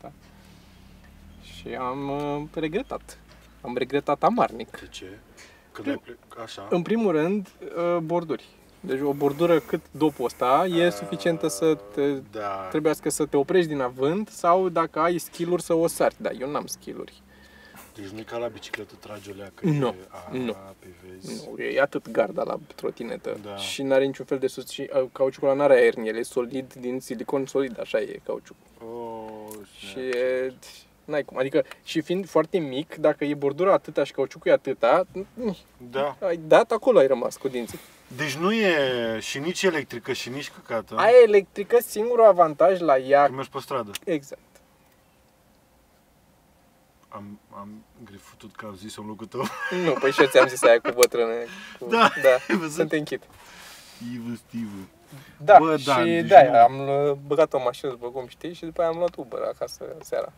Trotineta. 1.47 1.59
Și 1.59 1.75
am 1.75 2.09
uh, 2.09 2.47
regretat. 2.53 3.19
Am 3.61 3.77
regretat 3.77 4.23
amarnic. 4.23 4.79
De 4.79 4.87
ce? 4.89 5.05
Când 5.71 5.87
ai 5.87 5.95
plec... 6.03 6.17
Așa. 6.43 6.67
În 6.69 6.81
primul 6.81 7.11
rând, 7.11 7.47
uh, 7.77 7.97
borduri. 7.97 8.45
Deci 8.79 8.99
o 9.01 9.13
bordură 9.13 9.59
cât 9.59 9.81
dopul 9.91 10.25
ăsta 10.25 10.65
e 10.69 10.89
suficientă 10.89 11.47
să 11.47 11.77
te 11.93 12.11
Da. 12.31 12.67
trebuiască 12.69 13.09
să 13.09 13.25
te 13.25 13.37
oprești 13.37 13.67
din 13.69 13.81
avânt 13.81 14.27
sau 14.29 14.69
dacă 14.69 14.99
ai 14.99 15.17
skill-uri 15.17 15.61
să 15.61 15.73
o 15.73 15.87
sari. 15.87 16.15
Da, 16.17 16.29
eu 16.31 16.51
n-am 16.51 16.65
skill-uri. 16.65 17.21
Deci 17.95 18.05
nu 18.07 18.19
e 18.19 18.21
ca 18.23 18.37
la 18.37 18.47
bicicletă 18.47 18.93
tragi 18.99 19.29
o 19.29 19.33
leacă. 19.37 19.65
Nu, 19.65 19.87
E... 19.87 19.95
A, 20.09 20.37
nu. 20.37 20.55
Pe 20.79 20.87
vezi. 21.05 21.49
Nu, 21.55 21.61
e 21.63 21.81
atât 21.81 22.11
garda 22.11 22.43
la 22.43 22.57
trotinetă 22.75 23.37
Da. 23.43 23.55
și 23.55 23.81
n-are 23.83 24.05
niciun 24.05 24.25
fel 24.25 24.37
de 24.37 24.47
sus 24.47 24.69
și 24.69 24.89
uh, 24.93 25.05
cauciucul 25.11 25.49
ăla 25.49 25.57
n-are 25.57 25.73
aer 25.73 25.93
în 25.97 26.05
el, 26.05 26.15
e 26.15 26.21
solid 26.21 26.73
din 26.73 26.99
silicon 26.99 27.45
solid, 27.45 27.79
așa 27.79 27.99
e 27.99 28.19
cauciucul. 28.25 28.87
Oh, 28.87 29.53
Și 29.77 29.99
e, 29.99 30.53
n-ai 31.07 31.23
cum, 31.23 31.37
adică 31.37 31.63
și 31.83 32.01
fiind 32.01 32.29
foarte 32.29 32.57
mic, 32.57 32.95
dacă 32.95 33.25
e 33.25 33.33
bordura 33.33 33.73
atâta 33.73 34.03
și 34.03 34.11
cauciucul 34.11 34.51
e 34.51 34.53
atâta, 34.53 35.03
mm, 35.33 35.55
Da. 35.91 36.15
ai 36.21 36.37
dat 36.47 36.71
acolo 36.71 36.99
ai 36.99 37.07
rămas 37.07 37.37
cu 37.37 37.47
dinții. 37.47 37.79
Deci 38.17 38.35
nu 38.35 38.51
e 38.53 38.75
și 39.19 39.39
nici 39.39 39.63
electrică 39.63 40.13
și 40.13 40.29
nici 40.29 40.49
căcată. 40.51 40.95
Aia 40.97 41.15
electrică, 41.25 41.77
singurul 41.79 42.25
avantaj 42.25 42.79
la 42.79 42.97
ea, 42.97 43.25
Că 43.25 43.31
mergi 43.31 43.49
pe 43.49 43.57
stradă. 43.61 43.91
exact. 44.03 44.41
Am, 47.09 47.39
am 47.57 47.69
grifutut 48.05 48.55
că 48.55 48.65
au 48.65 48.73
zis 48.73 48.97
în 48.97 49.05
locul 49.07 49.25
tău. 49.25 49.41
Nu, 49.85 49.91
păi 49.91 50.11
și 50.11 50.21
eu 50.21 50.27
ți-am 50.27 50.47
zis 50.47 50.61
aia 50.63 50.79
cu 50.79 50.91
bătrâne. 50.95 51.45
Cu, 51.79 51.85
Da, 51.85 52.09
da 52.23 52.29
ai 52.49 52.55
văzut? 52.57 52.71
să 52.75 52.85
te 52.85 52.97
închid. 52.97 53.21
Ivu, 54.13 54.35
Stivu. 54.47 54.87
Da, 55.37 55.57
Bă, 55.59 55.77
da, 55.85 55.97
și 55.99 56.03
deci 56.05 56.27
de-aia 56.27 56.51
nu. 56.67 56.75
am 56.77 57.07
uh, 57.09 57.17
băgat 57.27 57.53
o 57.53 57.59
mașină, 57.63 57.91
după 57.91 58.07
cum 58.07 58.27
știi, 58.27 58.53
și 58.53 58.65
după 58.65 58.81
aia 58.81 58.89
am 58.89 58.97
luat 58.97 59.15
Uber 59.15 59.39
acasă 59.41 59.85
seara 60.01 60.31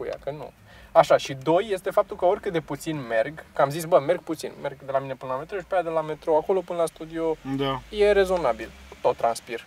cu 0.00 0.06
ea, 0.06 0.16
că 0.24 0.30
nu. 0.30 0.52
Așa, 0.92 1.16
și 1.16 1.34
doi 1.34 1.68
este 1.70 1.90
faptul 1.90 2.16
că 2.16 2.24
oricât 2.24 2.52
de 2.52 2.60
puțin 2.60 3.06
merg, 3.06 3.44
că 3.54 3.62
am 3.62 3.70
zis, 3.70 3.84
bă, 3.84 3.98
merg 3.98 4.20
puțin, 4.22 4.52
merg 4.62 4.82
de 4.84 4.90
la 4.92 4.98
mine 4.98 5.14
până 5.14 5.32
la 5.32 5.38
metro 5.38 5.58
și 5.58 5.64
pe 5.64 5.74
aia 5.74 5.82
de 5.82 5.88
la 5.88 6.00
metro 6.00 6.36
acolo 6.36 6.60
până 6.60 6.78
la 6.78 6.86
studio 6.86 7.36
Da. 7.56 7.80
e 7.90 8.12
rezonabil. 8.12 8.70
Tot 9.02 9.16
transpir. 9.16 9.66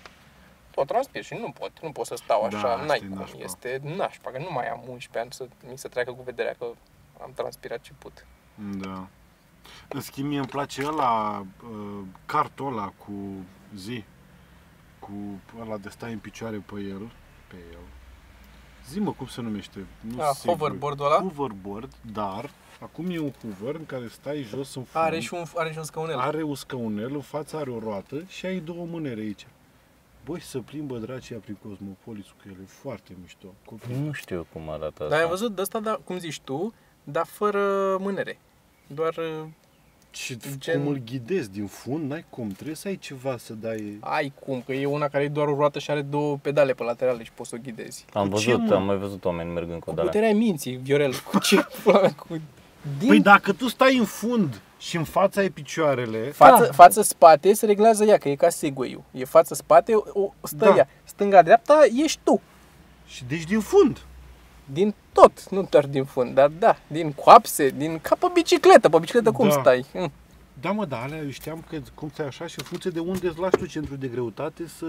Tot 0.72 0.88
transpir 0.88 1.24
și 1.24 1.34
nu 1.34 1.52
pot, 1.60 1.72
nu 1.82 1.92
pot 1.92 2.06
să 2.06 2.16
stau 2.16 2.48
Da, 2.50 2.58
așa, 2.58 2.68
asta 2.74 2.86
n-ai 2.86 3.02
e 3.04 3.08
cum, 3.08 3.18
nașpa. 3.18 3.38
este 3.44 3.82
nașpa, 3.84 4.32
că 4.32 4.38
nu 4.38 4.52
mai 4.52 4.68
am 4.70 4.80
11 4.90 5.20
ani 5.20 5.32
să 5.32 5.48
mi 5.72 5.78
se 5.78 5.88
treacă 5.88 6.12
cu 6.12 6.22
vederea 6.24 6.56
că 6.60 6.66
am 7.22 7.32
transpirat 7.36 7.82
ce 7.82 7.92
put. 7.98 8.26
Da. 8.56 9.08
În 9.88 10.02
schimb, 10.02 10.28
mie 10.28 10.38
îmi 10.38 10.48
place 10.48 10.86
ăla, 10.86 11.46
uh, 11.64 12.00
cartul 12.26 12.68
ăla 12.68 12.94
cu 13.06 13.12
zi. 13.76 14.04
Cu 15.00 15.12
ăla 15.62 15.78
de 15.78 15.90
stai 15.90 16.12
în 16.12 16.20
picioare 16.20 16.58
pe 16.66 16.80
el. 16.80 17.12
Pe 17.48 17.56
el. 17.72 17.80
Zi-mă 18.90 19.12
cum 19.12 19.28
se 19.28 19.42
numește. 19.42 19.86
Nu 20.02 20.22
Ah, 20.22 20.30
sigur. 20.36 20.56
hoverboard-ul 20.58 21.06
ăla? 21.06 21.16
Hoverboard, 21.22 21.92
dar 22.14 22.50
acum 22.80 23.10
e 23.10 23.20
un 23.20 23.32
hover 23.42 23.76
în 23.76 23.86
care 23.86 24.08
stai 24.08 24.42
jos 24.42 24.76
în 24.76 24.84
fund. 24.84 25.06
Are 25.06 25.20
și 25.20 25.34
un, 25.34 25.44
are 25.56 25.72
și 25.72 25.78
un 25.78 25.84
scaunel. 25.84 26.18
Are 26.18 26.44
un 26.44 26.56
scaunel, 26.56 27.14
în 27.14 27.22
fața 27.22 27.58
are 27.58 27.70
o 27.72 27.80
roată 27.80 28.24
și 28.28 28.46
ai 28.46 28.60
două 28.60 28.86
mânere 28.86 29.20
aici. 29.22 29.48
Băi, 30.26 30.42
să 30.42 30.60
plimbă 30.60 30.98
dracii 30.98 31.36
prin 31.36 31.58
Cosmopolis 31.68 32.26
cu 32.26 32.36
ele, 32.46 32.58
e 32.62 32.66
foarte 32.66 33.16
mișto. 33.22 33.48
Copii. 33.66 33.96
Nu 34.06 34.12
știu 34.12 34.48
cum 34.54 34.70
arată 34.70 35.04
Dar 35.04 35.12
ai 35.12 35.18
asta. 35.18 35.30
văzut 35.30 35.56
de 35.56 35.62
asta, 35.62 35.80
da, 35.80 36.00
cum 36.04 36.18
zici 36.18 36.40
tu, 36.40 36.74
dar 37.04 37.26
fără 37.26 37.60
mânere. 38.00 38.40
Doar 38.88 39.16
uh, 39.18 39.46
Și 40.16 40.38
Gen- 40.60 40.74
cum 40.78 40.88
îl 40.88 41.02
ghidezi 41.06 41.52
din 41.52 41.66
fund, 41.66 42.10
n-ai 42.10 42.26
cum, 42.30 42.48
trebuie 42.50 42.76
să 42.76 42.88
ai 42.88 42.96
ceva 42.98 43.38
să 43.38 43.54
dai... 43.54 43.98
ai 44.00 44.34
cum, 44.40 44.62
că 44.66 44.74
e 44.74 44.86
una 44.86 45.08
care 45.08 45.24
e 45.24 45.28
doar 45.28 45.48
o 45.48 45.56
roată 45.56 45.80
și 45.80 45.92
are 45.92 46.02
două 46.02 46.38
pedale 46.42 46.74
pe 46.74 46.84
laterale 46.84 47.24
și 47.24 47.32
poți 47.32 47.50
să 47.50 47.56
o 47.60 47.62
ghidezi. 47.64 48.06
Am 48.14 48.30
Cu 48.30 48.38
ce, 48.40 48.52
văzut, 48.54 48.68
mă? 48.68 48.76
am 48.76 48.86
mai 48.86 48.98
văzut 48.98 49.26
oameni 49.26 49.50
mergând 49.52 49.80
cu 49.80 49.86
Cu 49.86 49.92
alea. 49.92 50.04
puterea 50.04 50.34
minții, 50.36 50.76
Viorel, 50.76 51.14
cu 51.32 51.40
ce 51.40 51.66
pula 51.84 52.00
mea, 52.02 52.14
cu... 52.14 52.28
Din 53.00 53.08
Păi 53.08 53.20
dacă 53.20 53.54
tu 53.54 53.68
stai 53.68 53.98
în 53.98 54.06
fund 54.06 54.62
și 54.78 54.98
în 54.98 55.04
fața 55.04 55.42
ai 55.42 55.50
picioarele, 55.50 56.18
față, 56.32 56.64
Da. 56.66 56.72
față-spate 56.72 57.54
se 57.54 57.66
reglează 57.66 58.04
ea, 58.06 58.18
că 58.18 58.30
e 58.30 58.36
ca 58.36 58.50
segway 58.50 59.04
E 59.12 59.26
față-spate, 59.26 59.94
o, 59.96 60.34
stă 60.44 60.66
Da. 60.66 60.76
ea. 60.76 60.88
Stânga-dreapta 61.04 61.80
ești 62.04 62.20
tu. 62.24 62.42
și 63.08 63.24
deci 63.28 63.44
din 63.44 63.60
fund. 63.60 64.02
Din 64.66 64.94
tot, 65.12 65.50
nu 65.50 65.68
doar 65.70 65.86
din 65.86 66.04
fund, 66.06 66.34
dar 66.36 66.52
da, 66.60 66.76
din 66.88 67.12
coapse, 67.12 67.70
din 67.70 68.00
ca 68.00 68.16
pe 68.20 68.26
bicicletă. 68.34 68.90
Pe 68.90 68.98
bicicletă 69.00 69.32
cum 69.32 69.48
Da. 69.48 69.54
stai? 69.60 69.86
Hm. 69.94 70.12
Da, 70.62 70.72
mă, 70.72 70.86
da, 70.86 70.98
alea 71.02 71.18
eu 71.18 71.30
știam 71.30 71.64
că 71.70 71.78
cum 71.94 72.10
stai 72.14 72.26
așa 72.26 72.48
și 72.48 72.56
în 72.60 72.66
funcție 72.66 72.90
de 72.92 73.00
unde 73.00 73.28
îți 73.28 73.40
lași 73.40 73.56
tu 73.58 73.66
centru 73.66 73.96
de 73.96 74.08
greutate 74.08 74.64
să... 74.78 74.86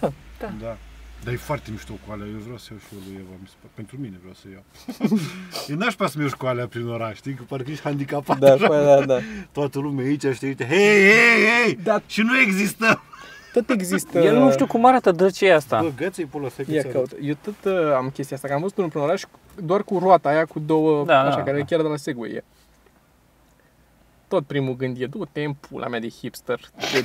Da, 0.00 0.12
da. 0.38 0.50
da. 0.60 0.76
Dar 1.24 1.32
e 1.32 1.36
foarte 1.36 1.70
mișto 1.70 1.92
cu 1.92 2.12
alea, 2.12 2.26
eu 2.26 2.38
vreau 2.38 2.56
să 2.58 2.68
iau 2.70 2.80
și 2.80 2.86
eu 2.94 2.98
lui 3.06 3.14
Eva, 3.20 3.34
mi 3.40 3.46
se 3.46 3.54
pare. 3.60 3.72
pentru 3.74 3.96
mine 4.00 4.16
vreau 4.20 4.34
să 4.34 4.46
iau. 4.52 4.64
e 5.68 5.74
nașpa 5.74 6.06
să 6.06 6.18
mergi 6.18 6.34
cu 6.36 6.46
alea 6.46 6.66
prin 6.66 6.88
oraș, 6.88 7.16
știi, 7.16 7.34
că 7.34 7.42
parcă 7.48 7.70
ești 7.70 7.82
handicapat 7.82 8.38
Da, 8.38 8.52
așa. 8.52 8.66
păi, 8.66 8.84
da, 8.84 9.04
da. 9.04 9.18
Toată 9.52 9.78
lumea 9.78 10.04
aici, 10.04 10.26
știi, 10.34 10.48
uite, 10.48 10.66
hei, 10.66 10.78
hei, 11.10 11.64
hei, 11.64 11.78
Da. 11.82 12.00
și 12.06 12.20
nu 12.20 12.38
există. 12.40 13.02
Tot 13.56 13.70
există... 13.70 14.18
El 14.18 14.38
nu 14.38 14.50
știu 14.50 14.66
cum 14.66 14.84
arată, 14.84 15.10
dă 15.10 15.30
ce 15.30 15.46
e 15.46 15.54
asta. 15.54 15.80
Bă, 15.82 15.90
găță-i 15.96 16.24
pula 16.24 16.48
să 16.48 16.62
Ia 16.68 16.82
caut. 16.82 17.10
Eu 17.22 17.34
tot 17.42 17.72
uh, 17.72 17.92
am 17.96 18.10
chestia 18.10 18.36
asta, 18.36 18.48
că 18.48 18.54
am 18.54 18.60
văzut 18.60 18.76
unul 18.76 18.90
prin 18.90 19.02
oraș 19.02 19.22
doar 19.62 19.82
cu 19.82 19.98
roata 19.98 20.28
aia 20.28 20.44
cu 20.44 20.58
două, 20.58 21.04
Da, 21.04 21.20
așa, 21.20 21.36
da, 21.36 21.42
care 21.42 21.52
da. 21.52 21.58
e 21.58 21.62
chiar 21.68 21.82
de 21.82 21.88
la 21.88 21.96
Segway 21.96 22.30
e. 22.30 22.44
Tot 24.28 24.46
primul 24.46 24.76
gând 24.76 25.00
e, 25.00 25.06
du-te 25.06 25.42
în 25.44 25.52
pula 25.52 25.86
mea 25.88 26.00
de 26.00 26.08
hipster. 26.08 26.60
De, 26.92 27.04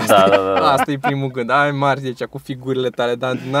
asta, 0.00 0.26
Da, 0.28 0.36
da, 0.36 0.42
da, 0.42 0.52
da. 0.60 0.72
asta 0.72 0.90
e 0.90 0.98
primul 0.98 1.30
gând. 1.30 1.50
Ai 1.50 1.70
marți 1.70 2.04
aici 2.06 2.24
cu 2.24 2.38
figurile 2.38 2.90
tale, 2.90 3.14
dar 3.14 3.32
n 3.32 3.56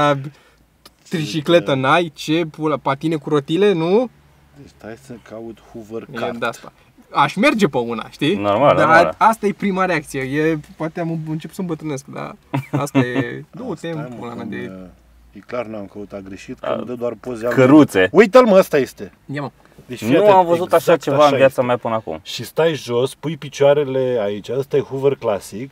tricicletă 1.08 1.74
n-ai, 1.74 2.12
ce 2.14 2.44
pula, 2.50 2.76
patine 2.76 3.16
cu 3.16 3.28
rotile, 3.28 3.72
nu? 3.72 4.08
Deci 4.56 4.68
stai 4.78 4.96
să 5.02 5.12
caut 5.28 5.58
Hoover 5.72 6.06
E 6.12 6.16
Cart. 6.18 6.36
de 6.38 6.46
asta. 6.46 6.72
Aș 7.14 7.34
merge 7.34 7.66
pe 7.68 7.78
una, 7.78 8.08
știi? 8.10 8.34
Normal, 8.34 8.76
dar 8.76 8.86
normal. 8.86 9.14
asta 9.18 9.46
e 9.46 9.52
prima 9.52 9.84
reacție. 9.84 10.20
E, 10.20 10.58
poate 10.76 11.00
am 11.00 11.18
început 11.28 11.54
să 11.54 11.60
îmbătrânesc, 11.60 12.04
dar 12.06 12.36
asta 12.70 12.98
e, 12.98 13.44
du-te 13.56 13.76
Stai, 13.76 13.90
în 13.90 13.96
mă, 14.10 14.16
pula 14.18 14.34
mea 14.34 14.42
cum, 14.42 14.50
de... 14.50 14.70
uh, 14.82 14.86
E 15.32 15.38
clar 15.46 15.66
n-am 15.66 15.86
căutat 15.92 16.22
greșit, 16.22 16.58
că 16.58 16.66
A, 16.66 16.74
îmi 16.74 16.86
dă 16.86 16.92
doar 16.92 17.12
poze 17.20 17.46
ale- 17.46 17.54
Căruțe. 17.54 18.08
Uite-l 18.12 18.44
mă, 18.44 18.56
ăsta 18.58 18.78
este. 18.78 19.12
Ia 19.32 19.40
mă. 19.40 19.50
Deci, 19.86 19.98
fii 19.98 20.08
Nu 20.10 20.16
atent, 20.18 20.32
am 20.34 20.46
văzut 20.46 20.66
așa 20.72 20.76
exact 20.92 21.02
ceva 21.02 21.24
în 21.24 21.28
viața 21.30 21.44
este. 21.44 21.62
mea 21.62 21.76
până 21.76 21.94
acum. 21.94 22.18
Și 22.22 22.44
stai 22.44 22.74
jos, 22.74 23.14
pui 23.14 23.36
picioarele 23.36 24.18
aici, 24.22 24.48
ăsta 24.48 24.76
e 24.76 24.80
Hoover 24.80 25.14
clasic 25.14 25.70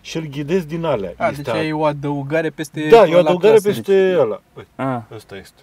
și 0.00 0.16
îl 0.16 0.22
ghidezi 0.30 0.66
din 0.66 0.84
alea. 0.84 1.12
A, 1.16 1.28
Este 1.28 1.42
deci 1.42 1.54
e 1.66 1.72
o 1.72 1.84
adăugare 1.84 2.50
peste... 2.50 2.88
Da, 2.90 2.96
e 2.96 3.14
o 3.14 3.18
ăla 3.18 3.18
adăugare 3.18 3.58
clasic. 3.58 3.84
peste 3.84 4.16
ăla. 4.18 4.40
Uite, 4.56 4.68
Ah, 4.76 4.98
ăsta 5.14 5.36
este. 5.36 5.60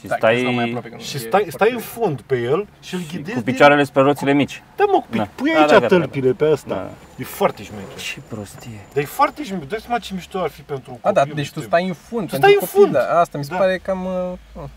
Și 0.00 0.06
Stai, 0.06 0.18
că 0.34 0.38
stau 0.40 0.52
mai 0.52 0.54
stai 0.54 0.64
aproape, 0.68 0.88
că 0.88 0.94
nu 0.94 1.00
Și 1.02 1.16
e 1.16 1.18
stai, 1.18 1.30
foarte 1.30 1.50
stai 1.50 1.68
în 1.70 1.76
bine. 1.76 1.88
fund 1.88 2.20
pe 2.20 2.36
el 2.40 2.66
și 2.80 2.94
îl 2.94 3.00
ghidezi 3.10 3.36
cu 3.36 3.42
din- 3.42 3.52
picioarele 3.52 3.84
spre 3.84 4.02
roțile 4.02 4.32
mici. 4.32 4.62
Da, 4.76 4.84
mă, 4.84 5.02
pi- 5.10 5.16
Da. 5.16 5.28
pui 5.34 5.50
Da, 5.52 5.58
aici 5.58 5.68
da, 5.70 5.78
gata, 5.78 5.86
tălpile 5.86 6.32
pe 6.32 6.50
ăsta. 6.50 6.74
Da. 6.74 6.90
E 7.16 7.24
foarte 7.24 7.62
șmecher. 7.62 7.96
Ce 7.96 8.20
prostie. 8.28 8.80
Dar 8.92 9.02
e 9.02 9.06
foarte 9.06 9.44
șmecher. 9.44 9.66
Dă-ți 9.66 9.82
seama 9.82 9.98
ce 9.98 10.14
mișto 10.14 10.38
ar 10.38 10.50
fi 10.50 10.60
pentru 10.60 10.90
un 10.92 10.98
A, 11.02 11.12
da, 11.12 11.20
copil, 11.20 11.34
deci 11.34 11.44
tu 11.50 11.58
știu. 11.58 11.62
stai 11.70 11.86
în 11.86 11.94
fund. 11.94 12.28
Tu 12.28 12.30
pentru 12.30 12.38
stai 12.38 12.52
în 12.52 12.58
copil, 12.58 12.80
fund. 12.80 12.92
Da, 12.92 13.20
asta 13.20 13.38
mi 13.38 13.44
se 13.44 13.50
Da. 13.50 13.56
pare 13.56 13.78
cam... 13.78 14.04
Uh, 14.04 14.32
uh. 14.62 14.68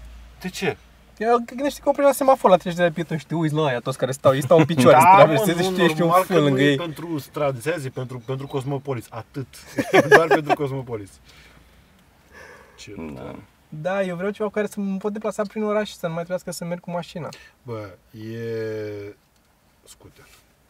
De 0.41 0.49
ce? 0.49 0.77
Eu 1.17 1.37
gândește 1.45 1.79
că 1.83 1.89
opri 1.89 2.03
la 2.03 2.11
semafor 2.11 2.49
la 2.49 2.55
trecerea 2.57 2.87
de 2.87 2.93
pieton 2.93 3.17
și 3.17 3.25
te 3.25 3.35
uiți 3.35 3.53
la 3.53 3.65
aia 3.65 3.79
toți 3.79 3.97
care 3.97 4.11
stau, 4.11 4.33
ei 4.35 4.41
stau 4.41 4.57
în 4.57 4.65
picioare, 4.65 4.97
da, 4.97 5.01
să 5.09 5.15
traverseze 5.15 5.63
și 5.63 5.69
tu 5.71 5.81
ești 5.81 6.01
un 6.01 6.07
normal 6.07 6.23
fân 6.23 6.35
că 6.35 6.41
lângă 6.41 6.59
nu 6.59 6.65
e 6.65 6.69
ei. 6.69 6.75
pentru 6.75 7.17
stradă, 7.17 7.59
zi, 7.77 7.89
pentru, 7.89 8.21
pentru 8.25 8.47
Cosmopolis. 8.47 9.05
Atât. 9.09 9.47
Doar 10.15 10.27
pentru 10.27 10.53
Cosmopolis. 10.55 11.09
Ce 12.77 12.91
Da. 13.15 13.35
Da, 13.81 14.03
eu 14.03 14.15
vreau 14.15 14.31
ceva 14.31 14.47
cu 14.47 14.53
care 14.53 14.67
să 14.67 14.79
mă 14.79 14.97
pot 14.97 15.13
deplasa 15.13 15.43
prin 15.43 15.63
oraș 15.63 15.87
și 15.89 15.95
să 15.95 16.05
nu 16.07 16.13
mai 16.13 16.23
trebuiască 16.23 16.51
să 16.51 16.65
merg 16.65 16.79
cu 16.79 16.91
mașina. 16.91 17.29
Bă, 17.63 17.89
e 18.17 19.15
scooter. 19.83 20.25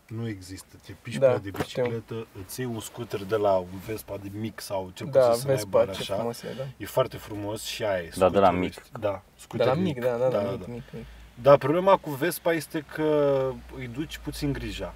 Nu 0.07 0.27
există. 0.27 0.75
Te 0.85 0.91
piși 1.01 1.19
Da, 1.19 1.27
da, 1.27 1.33
de 1.37 1.39
știu. 1.49 1.51
bicicletă, 1.83 2.27
îți 2.45 2.59
iei 2.59 2.69
un 2.73 2.79
scooter 2.79 3.23
de 3.23 3.35
la 3.35 3.53
un 3.55 3.67
Vespa 3.85 4.17
de 4.21 4.29
mic 4.39 4.59
sau 4.61 4.91
cel 4.93 5.07
Da, 5.11 5.19
puțin 5.19 5.41
să 5.41 5.47
vezi 5.47 5.63
n-ai 5.63 5.71
pe 5.71 5.77
bani 5.77 5.91
ce 5.91 6.01
așa. 6.01 6.13
frumos 6.15 6.41
e, 6.41 6.53
da. 6.57 6.63
E 6.77 6.85
foarte 6.85 7.17
frumos 7.17 7.63
și 7.63 7.83
aia 7.83 8.01
e. 8.03 8.09
Da, 8.17 8.29
de 8.29 8.39
la 8.39 8.45
scooterul 8.45 8.59
mic. 8.59 8.77
ăsta. 8.77 8.97
Da, 8.99 9.11
De 9.11 9.19
scooter 9.35 9.67
la 9.67 9.73
mic, 9.73 9.99
da, 9.99 10.15
da, 10.17 10.27
da, 10.29 10.39
mic, 10.51 10.67
mic, 10.67 10.83
mic. 10.93 11.05
Dar 11.41 11.57
problema 11.57 11.97
cu 11.97 12.09
Vespa 12.09 12.53
este 12.53 12.85
că 12.93 13.49
îi 13.77 13.87
duci 13.87 14.17
puțin 14.17 14.53
grija. 14.53 14.93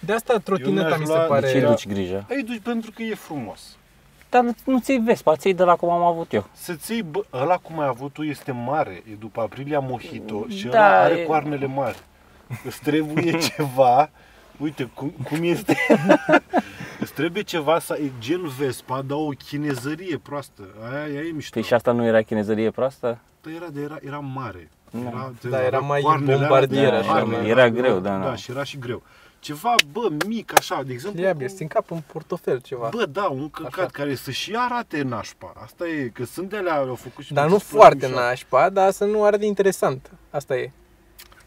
De 0.00 0.12
asta 0.12 0.38
trotineta 0.38 0.86
mi-aș 0.86 0.98
mi 0.98 1.06
se 1.06 1.12
lua- 1.12 1.24
pare... 1.24 1.40
De 1.46 1.52
ce 1.52 1.58
îi 1.58 1.64
duci 1.66 1.86
grijă? 1.86 2.26
Îi 2.28 2.42
duci 2.42 2.60
pentru 2.62 2.90
că 2.90 3.02
e 3.02 3.14
frumos. 3.14 3.76
Dar 4.30 4.42
nu- 4.42 4.54
nu 4.64 4.78
ți-i 4.80 4.98
Vespa, 4.98 5.36
ți 5.36 5.50
de 5.52 5.62
la 5.64 5.76
cum 5.76 5.90
am 5.90 6.02
avut 6.02 6.32
eu. 6.32 6.44
Să-ți 6.52 6.92
iei, 6.92 7.02
bă, 7.02 7.24
ăla 7.32 7.56
cum 7.56 7.78
ai 7.80 7.86
avut 7.86 8.12
tu 8.12 8.22
este 8.22 8.52
mare, 8.52 9.02
e 9.10 9.14
după 9.18 9.40
Aprilia 9.40 9.78
Mojito 9.78 10.46
și 10.48 10.66
Da, 10.66 10.78
ăla 10.86 11.00
are 11.00 11.14
e- 11.14 11.24
coarnele 11.24 11.66
mari. 11.66 11.98
Îți 12.64 12.80
trebuie 12.82 13.38
ceva, 13.56 14.10
uite 14.58 14.90
cum, 14.94 15.12
cum 15.28 15.38
este, 15.42 15.76
îți 17.00 17.12
trebuie 17.12 17.42
ceva 17.42 17.78
să 17.78 17.98
e 18.02 18.10
gel 18.18 18.46
Vespa, 18.58 19.02
dar 19.06 19.16
o 19.18 19.28
chinezărie 19.48 20.16
proastă, 20.22 20.62
aia, 20.92 21.02
aia 21.02 21.20
e 21.20 21.30
mișto. 21.34 21.50
Păi 21.58 21.62
și 21.68 21.74
asta 21.74 21.92
nu 21.92 22.04
era 22.04 22.22
chinezărie 22.22 22.70
proastă? 22.70 23.18
Dar 23.42 23.52
era, 23.54 23.66
de, 23.72 23.80
era, 23.80 23.98
era 24.06 24.18
mare. 24.18 24.68
Da. 24.90 25.30
Da, 25.50 25.56
era 25.58 25.66
avea 25.66 25.78
mai 25.78 26.00
coarnele 26.00 26.32
alea 26.32 26.46
bombardier, 26.48 26.90
de 26.90 26.96
așa, 26.96 27.12
arme, 27.12 27.36
mai- 27.36 27.48
era 27.48 27.68
greu, 27.68 27.98
da, 27.98 28.16
da. 28.16 28.24
da. 28.24 28.34
și 28.34 28.50
era 28.50 28.64
și 28.64 28.78
greu. 28.78 29.02
Ceva, 29.40 29.74
bă, 29.92 30.08
mic 30.26 30.52
așa, 30.58 30.82
de 30.82 30.92
exemplu. 30.92 31.20
Pliabil, 31.20 31.46
cu- 31.48 31.54
ți 31.54 31.62
încap 31.62 31.90
în 31.90 32.02
portofel 32.12 32.60
ceva. 32.60 32.88
Bă, 32.92 33.06
da, 33.06 33.24
un 33.28 33.50
căcat 33.50 33.72
Așa. 33.78 33.86
care 33.92 34.14
să 34.14 34.30
și 34.30 34.54
arate 34.56 35.02
nașpa. 35.02 35.52
Asta 35.62 35.88
e, 35.88 36.08
că 36.08 36.24
sunt 36.24 36.48
de 36.48 36.56
alea, 36.56 36.76
au 36.76 36.94
făcut 36.94 37.24
și 37.24 37.32
Dar 37.32 37.44
pe 37.44 37.50
nu 37.50 37.56
display 37.56 37.80
foarte 37.80 38.06
mișto. 38.06 38.20
nașpa, 38.20 38.68
dar 38.68 38.90
să 38.90 39.04
nu 39.04 39.24
arde 39.24 39.46
interesant. 39.46 40.10
Asta 40.30 40.56
e. 40.56 40.70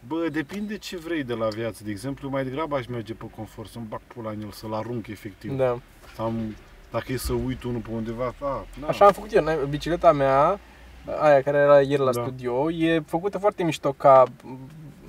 Bă, 0.08 0.28
depinde 0.32 0.78
ce 0.78 0.98
vrei 0.98 1.24
de 1.24 1.34
la 1.34 1.48
viață. 1.48 1.84
De 1.84 1.92
exemplu, 1.92 2.30
mai 2.30 2.44
degrabă 2.44 2.76
aș 2.76 2.86
merge 2.86 3.14
pe 3.14 3.26
confort, 3.36 3.70
să-mi 3.70 3.86
bag 3.90 4.02
pula 4.08 4.30
în 4.30 4.42
el, 4.42 4.52
să-l 4.52 4.74
arunc 4.74 5.08
efectiv. 5.08 5.52
Da. 5.52 5.80
Să 6.16 6.22
am, 6.22 6.56
dacă 6.92 7.12
e 7.12 7.18
să 7.18 7.34
uit 7.34 7.64
unul 7.64 7.80
pe 7.82 7.90
undeva, 7.92 8.34
a, 8.42 8.66
na. 8.80 8.88
Așa 8.88 9.06
am 9.06 9.12
făcut 9.12 9.34
eu. 9.34 9.44
n- 9.44 9.70
Bicicleta 9.70 10.12
mea, 10.12 10.60
aia 11.20 11.42
care 11.42 11.58
era 11.58 11.82
ieri 11.82 12.02
la 12.02 12.12
Da. 12.12 12.22
studio, 12.22 12.72
e 12.72 13.04
făcută 13.08 13.38
foarte 13.38 13.64
mișto 13.64 13.92
ca... 13.92 14.24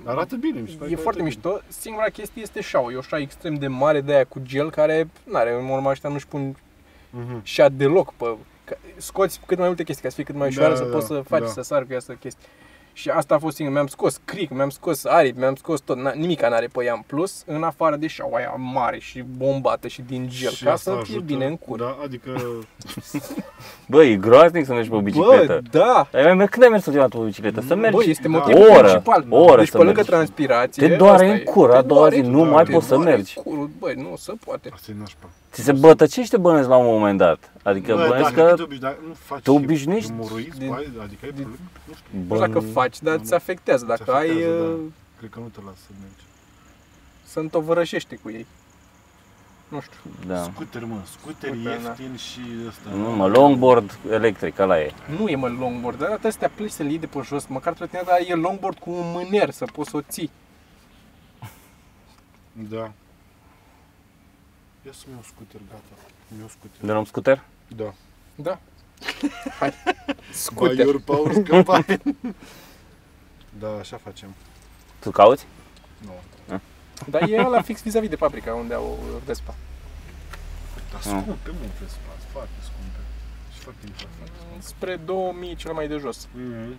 Arată 0.04 0.36
bine, 0.36 0.60
mișto. 0.60 0.84
E 0.84 0.86
arată 0.86 1.00
foarte 1.02 1.22
bine. 1.22 1.34
mișto. 1.34 1.60
Singura 1.68 2.04
chestie 2.04 2.42
este 2.42 2.60
șaua. 2.60 2.92
E 2.92 2.96
o 2.96 3.00
șa 3.00 3.18
extrem 3.18 3.54
de 3.54 3.66
mare 3.66 4.00
de 4.00 4.12
aia 4.14 4.24
cu 4.24 4.38
gel 4.42 4.70
care, 4.70 5.08
n-are, 5.24 5.52
în 5.60 5.68
urma 5.68 5.90
ăștia 5.90 6.08
nu-și 6.10 6.26
pun 6.26 6.56
Mhm. 7.10 7.40
șa 7.42 7.68
deloc 7.68 8.12
pe... 8.12 8.36
ca- 8.64 8.78
Scoți 8.96 9.40
cât 9.46 9.58
mai 9.58 9.66
multe 9.66 9.82
chestii 9.84 10.02
ca 10.02 10.08
să 10.08 10.14
fie 10.14 10.24
cât 10.24 10.34
mai 10.34 10.48
ușoară 10.48 10.68
Da, 10.72 10.76
să 10.76 10.84
da, 10.84 10.90
poți 10.90 11.06
să 11.06 11.20
faci, 11.28 11.40
da. 11.40 11.46
să 11.46 11.62
sar 11.62 11.82
cu 11.84 11.92
ea 11.92 12.00
să 12.00 12.12
chestii. 12.12 12.46
Și 12.96 13.08
asta 13.08 13.34
a 13.34 13.38
fost 13.38 13.56
singur. 13.56 13.74
Mi-am 13.74 13.86
scos 13.86 14.20
cric, 14.24 14.50
mi-am 14.50 14.70
scos 14.70 15.04
aripi, 15.04 15.38
mi-am 15.38 15.54
scos 15.54 15.80
tot. 15.80 15.96
N- 15.98 16.14
nimica 16.14 16.48
n-are 16.48 16.66
pe 16.72 16.84
ea 16.84 16.92
în 16.92 17.00
plus, 17.06 17.42
în 17.46 17.62
afară 17.62 17.96
de 17.96 18.06
șaua 18.06 18.36
aia 18.36 18.54
mare 18.56 18.98
și 18.98 19.24
bombată 19.36 19.88
și 19.88 20.02
din 20.02 20.26
gel, 20.28 20.50
Și 20.50 20.64
ca 20.64 20.72
asta 20.72 20.90
să 20.90 20.96
fie 21.02 21.14
ajută. 21.16 21.24
bine 21.24 21.46
în 21.46 21.56
cur. 21.56 21.78
Da, 21.78 21.96
adică, 22.04 22.30
Bă, 23.88 24.04
e 24.04 24.16
groaznic 24.16 24.64
să 24.66 24.72
mergi 24.72 24.88
pe 24.88 24.94
o 24.94 25.00
bicicletă. 25.00 25.60
Bă, 25.70 25.78
da! 25.78 26.08
Ai 26.12 26.22
mai 26.24 26.34
mer- 26.34 26.48
Când 26.48 26.62
ai 26.62 26.68
mers 26.68 26.86
ultima 26.86 27.02
dată 27.02 27.18
pe 27.18 27.24
bicicletă? 27.24 27.60
Să 27.66 27.74
mergi 27.74 27.96
Bă, 27.96 28.02
este 28.06 28.28
Da. 28.28 28.38
motivul 28.38 28.62
o 28.62 28.72
oră, 28.72 28.82
principal. 28.88 29.26
o 29.28 29.38
oră 29.44 29.58
deci 29.60 29.68
să 29.70 29.76
pe 29.76 29.82
lângă 29.82 29.94
mergi. 29.96 30.10
transpirație, 30.10 30.88
Te 30.88 30.96
doare 30.96 31.12
asta 31.14 31.26
în 31.26 31.34
e. 31.34 31.38
cur, 31.38 31.70
Te 31.70 31.76
a 31.76 31.82
doua 31.82 32.08
zi 32.08 32.20
doare, 32.20 32.36
nu 32.36 32.44
da, 32.44 32.50
mai 32.50 32.64
te 32.64 32.72
poți 32.72 32.86
să 32.86 32.94
doare 32.94 33.10
mergi. 33.10 33.34
Curul, 33.34 33.70
băi, 33.78 33.94
nu 33.94 34.16
se 34.16 34.32
poate. 34.44 34.70
asta 34.72 34.90
e 34.90 34.94
nașpa. 34.98 35.28
Ți 35.54 35.62
se 35.62 35.72
bătăcește 35.72 36.22
și 36.22 36.30
te 36.30 36.36
bănesc 36.36 36.68
la 36.68 36.76
un 36.76 36.86
moment 36.86 37.18
dat. 37.18 37.52
Adică 37.62 37.94
Bă, 37.94 38.06
bănesc 38.08 38.34
dacă 38.34 38.48
că... 38.48 38.54
te 38.64 38.74
obiș- 38.74 38.78
dar 38.78 38.96
nu 39.08 39.14
faci 39.14 39.42
te 39.42 39.50
obișnuiești 39.50 40.10
Hemoroizi, 40.10 40.58
din- 40.58 40.68
bă, 40.68 40.74
adică 41.02 41.20
ai 41.24 41.32
din- 41.32 41.42
probleme? 41.42 41.58
Nu 41.88 41.94
știu. 41.94 42.18
Nu 42.28 42.34
știu 42.34 42.46
dacă 42.46 42.60
faci, 42.60 43.00
dar 43.02 43.14
nu, 43.14 43.20
îți 43.20 43.30
nu. 43.30 43.36
afectează. 43.36 43.84
Dacă 43.84 44.02
Ți 44.04 44.10
ai, 44.10 44.28
afectează, 44.30 44.56
da. 44.58 44.64
uh, 44.64 44.78
Cred 45.18 45.30
că 45.30 45.38
nu 45.38 45.46
te 45.46 45.60
lasă 45.64 45.76
să 45.86 45.92
mergi. 46.00 46.24
să 47.24 47.38
întovărășește 47.40 48.16
cu 48.22 48.30
ei. 48.30 48.46
Nu 49.68 49.80
știu. 49.80 49.98
Da. 50.26 50.42
Scooter, 50.42 50.84
mă, 50.84 50.96
scooter 51.18 51.50
Scooter, 51.50 51.76
da. 51.82 51.88
ieftin 51.88 52.16
și 52.16 52.40
ăsta. 52.68 52.90
Nu, 52.94 53.10
mă, 53.16 53.26
longboard 53.26 53.98
electric, 54.10 54.58
ăla 54.58 54.80
e. 54.80 54.92
Nu 55.18 55.28
e 55.28 55.36
mă 55.36 55.48
longboard, 55.48 55.98
dar 55.98 56.08
trebuie 56.08 56.32
să 56.32 56.38
te 56.38 56.44
aplici 56.44 56.70
să-l 56.70 56.86
iei 56.86 56.98
de 56.98 57.06
pe 57.06 57.20
jos, 57.24 57.46
măcar 57.46 57.72
trebuie 57.72 58.02
dar 58.06 58.18
e 58.26 58.34
longboard 58.34 58.78
cu 58.78 58.90
un 58.90 59.10
mâner 59.14 59.50
să 59.50 59.64
poți 59.72 59.90
să 59.90 59.96
o 59.96 60.00
ții. 60.00 60.30
Da. 62.52 62.92
Ia 64.86 64.92
să-mi 64.92 65.12
iau 65.14 65.22
scooter, 65.22 65.60
gata. 65.70 65.94
Mi 66.28 66.38
iau 66.38 66.48
scooter. 66.48 66.80
De 66.86 66.92
luăm 66.92 67.04
scooter? 67.04 67.44
Da. 67.76 67.94
Da. 68.34 68.58
Hai. 69.58 69.70
By 70.06 70.14
Scooter. 70.46 70.84
your 70.86 71.00
power 71.00 71.32
scăpai. 71.32 72.00
da, 73.58 73.68
așa 73.80 73.96
facem. 73.96 74.34
Tu 74.98 75.10
cauți? 75.10 75.46
Nu. 75.98 76.60
Dar 77.10 77.22
e 77.28 77.42
la 77.42 77.62
fix 77.62 77.82
vis-a-vis 77.82 78.08
de 78.08 78.16
fabrica 78.16 78.54
unde 78.54 78.74
au 78.74 78.98
Vespa. 79.24 79.54
Dar 80.90 81.00
Ah. 81.00 81.02
scumpe, 81.02 81.50
mă, 81.50 81.66
Vespa, 81.80 82.12
foarte 82.32 82.58
scumpe. 82.62 82.98
Și 83.54 83.58
foarte 83.58 83.80
interesant. 83.86 84.62
Spre 84.62 84.96
2000 84.96 85.54
cel 85.56 85.72
mai 85.72 85.88
de 85.88 85.96
jos. 85.96 86.26
Mm-hmm. 86.26 86.74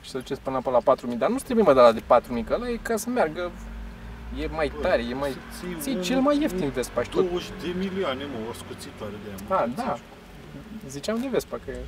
Și 0.00 0.10
să 0.10 0.18
duceți 0.18 0.40
până 0.40 0.60
pe 0.60 0.70
la 0.70 0.78
4000, 0.80 1.16
dar 1.16 1.28
nu 1.30 1.36
trebuie 1.36 1.64
mă 1.64 1.72
de 1.74 1.80
la 1.80 1.92
de 1.92 2.00
4000, 2.06 2.44
că 2.44 2.54
ăla 2.54 2.68
e 2.68 2.76
ca 2.82 2.96
să 2.96 3.08
meargă 3.08 3.50
E 4.38 4.46
mai 4.46 4.72
tare, 4.80 5.02
e 5.02 5.14
mai... 5.14 5.36
Ții 5.80 6.00
cel 6.02 6.20
mai 6.20 6.40
ieftin 6.40 6.70
Vespa 6.70 7.02
și 7.02 7.08
tot. 7.10 7.28
20 7.28 7.48
de 7.62 7.68
milioane, 7.78 8.24
mă, 8.24 8.48
o 8.50 8.52
scuțitoare 8.52 9.14
de 9.24 9.28
aia. 9.28 9.36
mă. 9.48 9.54
Ah, 9.54 9.84
da. 9.84 9.98
Ziceam 10.88 11.20
de 11.20 11.28
Vespa 11.28 11.58
că 11.64 11.70
e... 11.70 11.78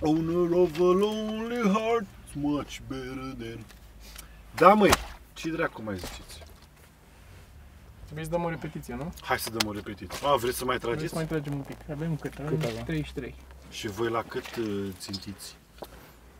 Owner 0.00 0.50
of 0.58 0.78
a 0.78 0.82
lonely 0.92 1.62
heart, 1.72 2.06
much 2.34 2.78
better 2.88 3.34
than... 3.38 3.64
Da, 4.54 4.74
măi, 4.74 4.90
ce 5.32 5.50
dracu 5.50 5.82
mai 5.82 5.96
ziceți? 5.96 6.38
Trebuie 8.04 8.24
să 8.24 8.30
dăm 8.30 8.44
o 8.44 8.48
repetiție, 8.48 8.94
nu? 8.94 9.12
Hai 9.22 9.38
să 9.38 9.50
dăm 9.50 9.68
o 9.68 9.72
repetiție. 9.72 10.28
A, 10.28 10.36
vreți 10.36 10.56
să 10.58 10.64
mai 10.64 10.76
Trebuie 10.76 10.98
trageți? 10.98 11.08
să 11.08 11.14
mai 11.14 11.26
tragem 11.26 11.52
un 11.52 11.60
pic. 11.60 11.76
Avem 11.90 12.16
cât? 12.16 12.32
Avem 12.38 12.58
Cât 12.58 12.68
avem? 12.68 12.84
33. 12.84 13.34
Și 13.70 13.88
voi 13.88 14.10
la 14.10 14.22
cât 14.22 14.56
uh, 14.56 14.88
țintiți? 14.98 15.56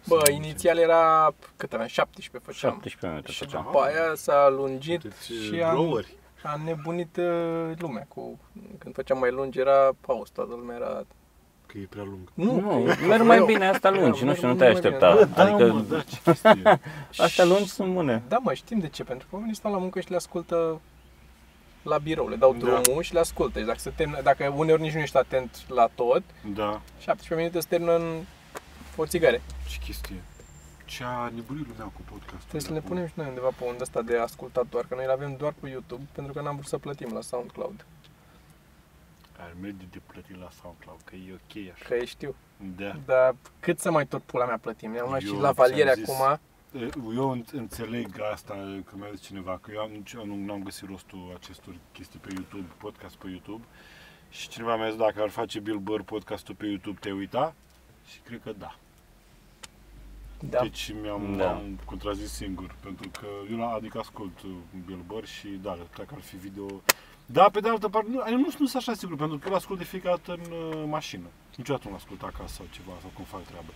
Bă, 0.06 0.20
Să 0.24 0.30
inițial 0.32 0.78
era, 0.78 1.34
cât 1.56 1.72
aveam, 1.72 1.88
17 1.88 2.50
făceam. 2.52 2.70
17 2.70 3.06
minute 3.06 3.30
Și 3.32 3.38
făceam. 3.38 3.62
după 3.64 3.78
aia 3.78 4.12
s-a 4.14 4.48
lungit 4.56 5.00
Sunteți 5.00 5.32
și 5.32 5.52
uh, 5.54 5.62
am, 5.64 5.74
groweri. 5.74 6.14
a 6.42 6.60
nebunit 6.64 7.16
uh, 7.16 7.70
lumea 7.78 8.04
cu... 8.08 8.38
Când 8.78 8.94
făceam 8.94 9.18
mai 9.18 9.30
lungi 9.30 9.58
era 9.60 9.90
pauz, 10.00 10.28
toată 10.30 10.50
lumea 10.50 10.76
era... 10.76 11.02
Că 11.66 11.78
e 11.78 11.86
prea 11.90 12.02
lung. 12.02 12.28
Nu, 12.34 12.60
Nu, 12.60 12.84
că- 12.84 13.06
merg 13.06 13.22
mai 13.22 13.36
eu- 13.36 13.44
bine 13.44 13.68
asta 13.68 13.90
lungi, 13.90 14.20
Eu 14.20 14.26
nu 14.26 14.34
știu, 14.34 14.46
nu 14.48 14.54
merg 14.54 14.58
te 14.58 14.64
mai 14.64 14.74
bine. 14.74 14.86
aștepta. 14.96 15.14
Bă, 15.14 15.24
da, 15.34 15.42
Adică 15.42 15.72
mă, 15.72 15.80
da, 15.80 16.00
ce 16.00 16.18
chestie. 16.24 16.80
astea 17.24 17.44
lungi 17.44 17.68
sunt 17.68 17.92
bune. 17.92 18.22
Da, 18.28 18.38
mă, 18.42 18.52
știm 18.54 18.78
de 18.78 18.88
ce, 18.88 19.04
pentru 19.04 19.26
că 19.30 19.34
oamenii 19.34 19.56
stau 19.56 19.72
la 19.72 19.78
muncă 19.78 20.00
și 20.00 20.10
le 20.10 20.16
ascultă 20.16 20.80
la 21.82 21.98
birou, 21.98 22.28
le 22.28 22.36
dau 22.36 22.52
Da. 22.58 22.80
drumul 22.80 23.02
și 23.02 23.12
le 23.12 23.18
ascultă. 23.18 23.58
Și 23.58 23.64
dacă, 23.64 23.78
se 23.78 23.90
termină, 23.90 24.20
dacă 24.22 24.52
uneori 24.56 24.80
nici 24.82 24.92
nu 24.92 25.00
ești 25.00 25.16
atent 25.16 25.56
la 25.68 25.88
tot, 25.94 26.22
Da, 26.54 26.80
17 26.98 27.34
minute 27.34 27.60
se 27.60 27.66
termină 27.68 27.94
în 27.94 28.22
o 28.96 29.06
țigare. 29.06 29.40
ce 29.68 29.78
chestie. 29.78 30.22
Ce 30.84 31.04
a 31.04 31.28
nebunit 31.34 31.66
lumea 31.68 31.84
cu 31.84 32.00
podcastul. 32.10 32.38
Trebuie 32.38 32.60
să 32.60 32.72
le 32.72 32.80
punem 32.80 33.06
și 33.06 33.12
noi 33.16 33.26
undeva 33.28 33.48
pe 33.58 33.64
undă 33.64 33.82
asta 33.82 34.02
de 34.02 34.16
ascultat 34.18 34.66
doar, 34.68 34.84
că 34.86 34.94
noi 34.94 35.06
le 35.06 35.12
avem 35.12 35.36
doar 35.36 35.54
pe 35.60 35.68
YouTube, 35.68 36.02
pentru 36.12 36.32
că 36.32 36.40
n-am 36.40 36.54
vrut 36.54 36.66
să 36.68 36.78
plătim 36.78 37.12
la 37.12 37.20
SoundCloud. 37.20 37.86
Ar 39.38 39.54
merge 39.60 39.84
de 39.90 40.00
plătit 40.06 40.38
la 40.40 40.48
SoundCloud, 40.62 41.00
că 41.04 41.14
e 41.14 41.32
ok 41.32 41.72
așa. 41.74 41.84
Că 41.88 41.94
e 41.94 42.04
știu. 42.04 42.34
Da. 42.76 42.92
Dar 43.06 43.34
cât 43.60 43.78
să 43.78 43.90
mai 43.90 44.06
tot 44.06 44.22
pula 44.22 44.44
mea 44.46 44.58
plătim? 44.58 44.90
Ne-am 44.90 45.08
luat 45.08 45.20
și 45.20 45.26
Eu 45.26 45.40
la 45.40 45.52
valiere 45.52 45.92
ți-am 45.92 46.04
zis. 46.04 46.14
acum. 46.20 46.38
Eu 47.16 47.30
în- 47.30 47.44
înțeleg 47.52 48.20
asta, 48.32 48.54
că 48.84 48.92
mi-a 48.96 49.08
zis 49.14 49.20
cineva, 49.26 49.58
că 49.62 49.70
eu 49.74 49.80
am, 49.80 49.90
nici 49.90 50.12
eu 50.12 50.26
nu 50.26 50.52
am 50.52 50.62
găsit 50.62 50.88
rostul 50.88 51.32
acestor 51.40 51.74
chestii 51.92 52.18
pe 52.18 52.28
YouTube, 52.34 52.68
podcast 52.78 53.14
pe 53.14 53.28
YouTube. 53.28 53.64
Și 54.30 54.48
cineva 54.48 54.76
mi-a 54.76 54.88
zis 54.88 54.98
dacă 54.98 55.22
ar 55.22 55.28
face 55.28 55.60
Bill 55.60 55.78
Burr 55.78 56.00
podcastul 56.02 56.54
pe 56.54 56.66
YouTube, 56.66 56.98
te 57.00 57.10
uita? 57.12 57.54
Și 58.10 58.18
cred 58.24 58.40
că 58.44 58.52
da. 58.58 58.76
Da. 60.50 60.60
Deci 60.60 60.92
mi-am 61.02 61.36
Da. 61.36 61.50
am 61.50 61.78
contrazis 61.84 62.32
singur, 62.32 62.74
pentru 62.80 63.08
că 63.20 63.26
eu 63.50 63.56
la, 63.56 63.68
adică 63.68 63.98
ascult 63.98 64.42
uh, 64.42 64.50
Bill 64.86 65.02
Burr 65.06 65.24
și 65.24 65.48
da, 65.48 65.78
dacă 65.96 66.14
ar 66.14 66.20
fi 66.20 66.36
video... 66.36 66.66
Da, 67.26 67.48
pe 67.52 67.60
de 67.60 67.68
altă 67.68 67.88
parte, 67.88 68.10
nu, 68.10 68.22
nu, 68.30 68.36
nu 68.58 68.66
sunt 68.66 68.74
așa 68.74 68.94
sigur, 68.94 69.16
pentru 69.16 69.38
că 69.38 69.48
îl 69.48 69.54
ascult 69.54 69.78
de 69.78 69.84
fiecare 69.84 70.20
dată 70.24 70.40
în 70.42 70.52
uh, 70.52 70.84
mașină. 70.88 71.26
Niciodată 71.56 71.88
nu 71.88 71.94
ascult 71.94 72.22
acasă 72.22 72.54
sau 72.54 72.66
ceva, 72.70 72.92
sau 73.00 73.10
când 73.14 73.26
fac 73.26 73.42
treabă. 73.42 73.72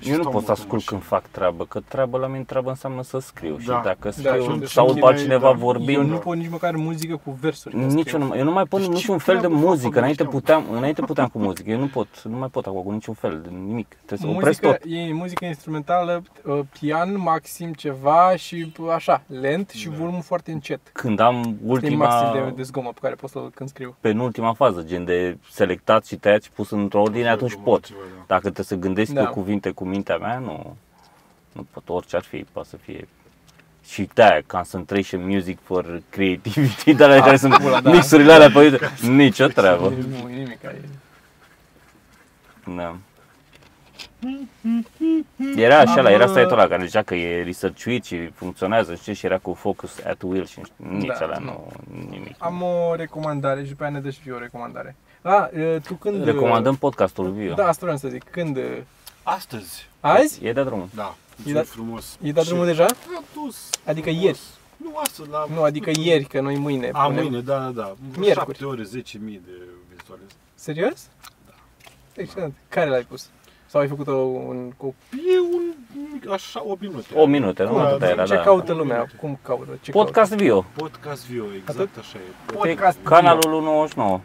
Și 0.00 0.08
Eu 0.10 0.16
nu 0.16 0.20
stau 0.22 0.32
pot 0.32 0.42
să 0.44 0.46
mult 0.48 0.58
în 0.58 0.64
ascult 0.64 0.72
mașină. 0.72 0.90
când 0.98 1.02
fac 1.02 1.22
treabă, 1.30 1.64
că 1.64 1.80
treabă 1.88 2.18
la 2.18 2.26
mine 2.26 2.42
treabă 2.44 2.68
înseamnă 2.68 3.02
să 3.02 3.18
scriu 3.18 3.58
și 3.58 3.66
Da. 3.66 3.80
dacă 3.84 3.98
Da, 4.02 4.10
scriu 4.10 4.42
și 4.64 4.66
sau 4.72 4.86
sunt 4.88 5.00
pe 5.00 5.06
chinei, 5.06 5.22
cineva 5.22 5.46
da. 5.46 5.52
vorbind, 5.52 5.88
Eu 5.98 6.02
nu 6.02 6.16
pot 6.16 6.36
nici 6.36 6.48
măcar 6.50 6.74
muzică 6.76 7.16
cu 7.24 7.30
versuri. 7.40 7.74
când 7.74 7.92
Nici 7.92 8.06
scriu. 8.06 8.20
eu 8.20 8.26
nu, 8.28 8.36
eu 8.36 8.44
nu 8.44 8.50
mai 8.52 8.64
pot 8.64 8.80
Deci 8.80 8.88
niciun 8.88 9.18
ce 9.18 9.24
fel 9.24 9.34
de 9.34 9.40
treabă 9.40 9.56
fac 9.58 9.64
muzică. 9.68 9.86
acolo 9.88 9.98
Înainte 10.00 10.22
ăștia, 10.22 10.38
puteam, 10.38 10.64
înainte 10.76 11.02
puteam 11.02 11.28
cu 11.28 11.38
muzică. 11.38 11.70
Eu 11.70 11.78
nu 11.78 11.86
pot, 11.86 12.22
nu 12.22 12.36
mai 12.36 12.48
pot 12.48 12.66
acum 12.66 12.82
cu 12.82 12.90
niciun 12.90 13.14
fel 13.14 13.40
de 13.42 13.48
nimic. 13.50 13.88
Trebuie 14.06 14.18
să 14.18 14.26
opresc 14.36 14.62
Muzică, 14.62 14.78
tot. 14.82 14.92
e 14.92 15.12
muzică 15.12 15.44
instrumentală, 15.44 16.22
uh, 16.44 16.60
pian, 16.80 17.20
maxim 17.20 17.72
ceva 17.72 18.36
și 18.36 18.72
uh, 18.80 18.88
așa, 18.94 19.22
lent 19.26 19.70
și 19.70 19.88
Da. 19.88 19.94
volumul 19.98 20.22
foarte 20.22 20.52
încet. 20.52 20.80
Când 20.92 21.20
am 21.20 21.36
Ultima... 21.36 21.66
ultima, 21.66 22.04
maxim 22.06 22.44
de, 22.44 22.52
de 22.56 22.62
zgomot 22.62 22.92
pe 22.94 23.00
care 23.02 23.14
pot 23.14 23.30
să-l 23.30 23.50
când 23.54 23.68
scriu. 23.68 23.96
penultima 24.00 24.52
fază, 24.52 24.82
gen 24.82 25.04
de 25.04 25.36
selectat 25.50 26.06
și 26.06 26.16
tăiat 26.16 26.42
și 26.42 26.50
pus 26.50 26.70
într-o 26.70 27.00
ordine, 27.00 27.24
Așa, 27.24 27.32
atunci 27.32 27.52
cum 27.52 27.62
pot. 27.62 27.88
Altceva, 28.32 28.38
da. 28.38 28.38
Dacă 28.38 28.40
trebuie 28.40 28.64
să 28.64 28.74
gândesc 28.74 29.12
Da. 29.12 29.20
eu 29.20 29.26
cuvinte 29.32 29.70
cu 29.70 29.84
mintea 29.84 30.16
mea, 30.16 30.38
nu, 30.38 30.76
nu 31.52 31.66
pot. 31.70 31.88
Orice 31.88 32.16
ar 32.16 32.22
fi, 32.22 32.46
poate 32.52 32.68
să 32.68 32.76
fie 32.76 33.08
Și 33.86 34.08
da, 34.14 34.38
concentration 34.46 35.26
music 35.28 35.58
for 35.62 36.00
creativity, 36.10 36.94
de 36.94 37.04
alea 37.04 37.20
care 37.22 37.36
sunt 37.36 37.56
pula, 37.56 37.80
da. 37.80 37.90
mixurile 37.90 38.32
alea 38.32 38.50
pe 38.50 38.58
YouTube. 38.60 38.90
Nicio 39.08 39.46
treabă. 39.46 39.88
Nu, 39.88 40.28
e 40.28 40.34
nimic. 40.34 40.62
E... 40.62 40.80
Da. 42.76 42.96
Era 45.56 45.78
așa, 45.78 46.00
la 46.00 46.10
era 46.10 46.26
site 46.26 46.40
ăla 46.50 46.66
care 46.66 46.84
zicea 46.84 47.02
că 47.02 47.14
e 47.14 47.42
researchuit 47.42 48.04
și 48.04 48.26
funcționează, 48.26 48.94
știi, 48.94 49.14
și 49.14 49.26
era 49.26 49.38
cu 49.38 49.54
focus 49.54 49.98
at 50.06 50.22
will 50.22 50.46
și 50.46 50.60
nici 50.76 51.06
Da, 51.06 51.14
alea 51.24 51.38
nu. 51.38 51.72
nu, 51.90 52.06
nimic. 52.10 52.34
Am 52.38 52.62
o 52.62 52.94
recomandare 52.94 53.62
și 53.62 53.68
după 53.68 53.82
aia 53.82 53.92
ne 53.92 54.00
dă 54.00 54.10
și 54.10 54.20
eu 54.26 54.34
o 54.34 54.38
recomandare. 54.38 54.96
A, 55.22 55.50
e, 55.56 55.78
tu 55.78 55.94
când... 55.94 56.24
Recomandăm 56.24 56.76
podcastul 56.76 57.30
Vio. 57.30 57.54
Da, 57.54 57.66
asta 57.66 57.80
vreau 57.82 57.96
să 57.96 58.08
zic. 58.08 58.22
Când... 58.30 58.56
e, 58.56 58.84
Astăzi. 59.22 59.88
Azi? 60.00 60.44
E 60.44 60.52
de 60.52 60.62
drumul. 60.62 60.88
Da. 60.94 61.14
E 61.46 61.50
E 61.50 61.52
dat- 61.52 61.66
frumos. 61.66 62.18
E 62.22 62.32
dat 62.32 62.42
Și 62.42 62.48
drumul 62.48 62.66
deja? 62.66 62.84
A 62.84 63.22
dus. 63.34 63.70
Adică 63.86 64.08
frumos. 64.08 64.24
ieri. 64.24 64.38
Nu, 64.76 64.96
astăzi, 64.96 65.30
la... 65.30 65.46
Nu, 65.54 65.62
adică 65.62 65.90
ieri, 65.98 66.24
că 66.24 66.40
noi 66.40 66.56
mâine 66.58 66.90
A, 66.92 67.06
punem. 67.06 67.22
mâine, 67.22 67.40
da, 67.40 67.58
da, 67.58 67.70
da. 67.70 67.94
Miercuri. 68.18 68.58
7 68.58 68.64
ore, 68.64 68.82
10.000 68.82 68.88
de 68.90 69.00
vizualizări. 69.96 70.34
Serios? 70.54 71.08
Da. 71.46 71.52
Excelent. 72.22 72.54
Care 72.68 72.90
l-ai 72.90 73.02
pus? 73.02 73.28
Sau 73.66 73.80
ai 73.80 73.88
făcut-o 73.88 74.12
un, 74.16 74.72
cu... 74.76 74.94
E 75.12 75.40
un, 75.40 75.62
mic- 76.14 76.30
așa, 76.32 76.62
8 76.66 76.80
minute. 76.80 77.06
8 77.14 77.28
minute, 77.28 77.62
nu? 77.64 77.74
Da, 77.76 77.86
Atâta 77.86 78.08
era, 78.08 78.24
ce 78.26 78.34
da. 78.34 78.40
caută 78.40 78.72
lumea? 78.72 79.06
Cum 79.20 79.38
caută? 79.42 79.78
Ce 79.80 79.90
Podcast 79.90 80.32
Vio. 80.34 80.64
Podcast 80.76 81.26
Vio, 81.26 81.44
exact 81.56 81.78
Atât? 81.78 81.96
așa 81.98 82.18
e. 82.18 82.32
Caută? 82.46 82.66
Podcast. 82.68 82.98
Canalul 83.02 83.62
99. 83.62 84.20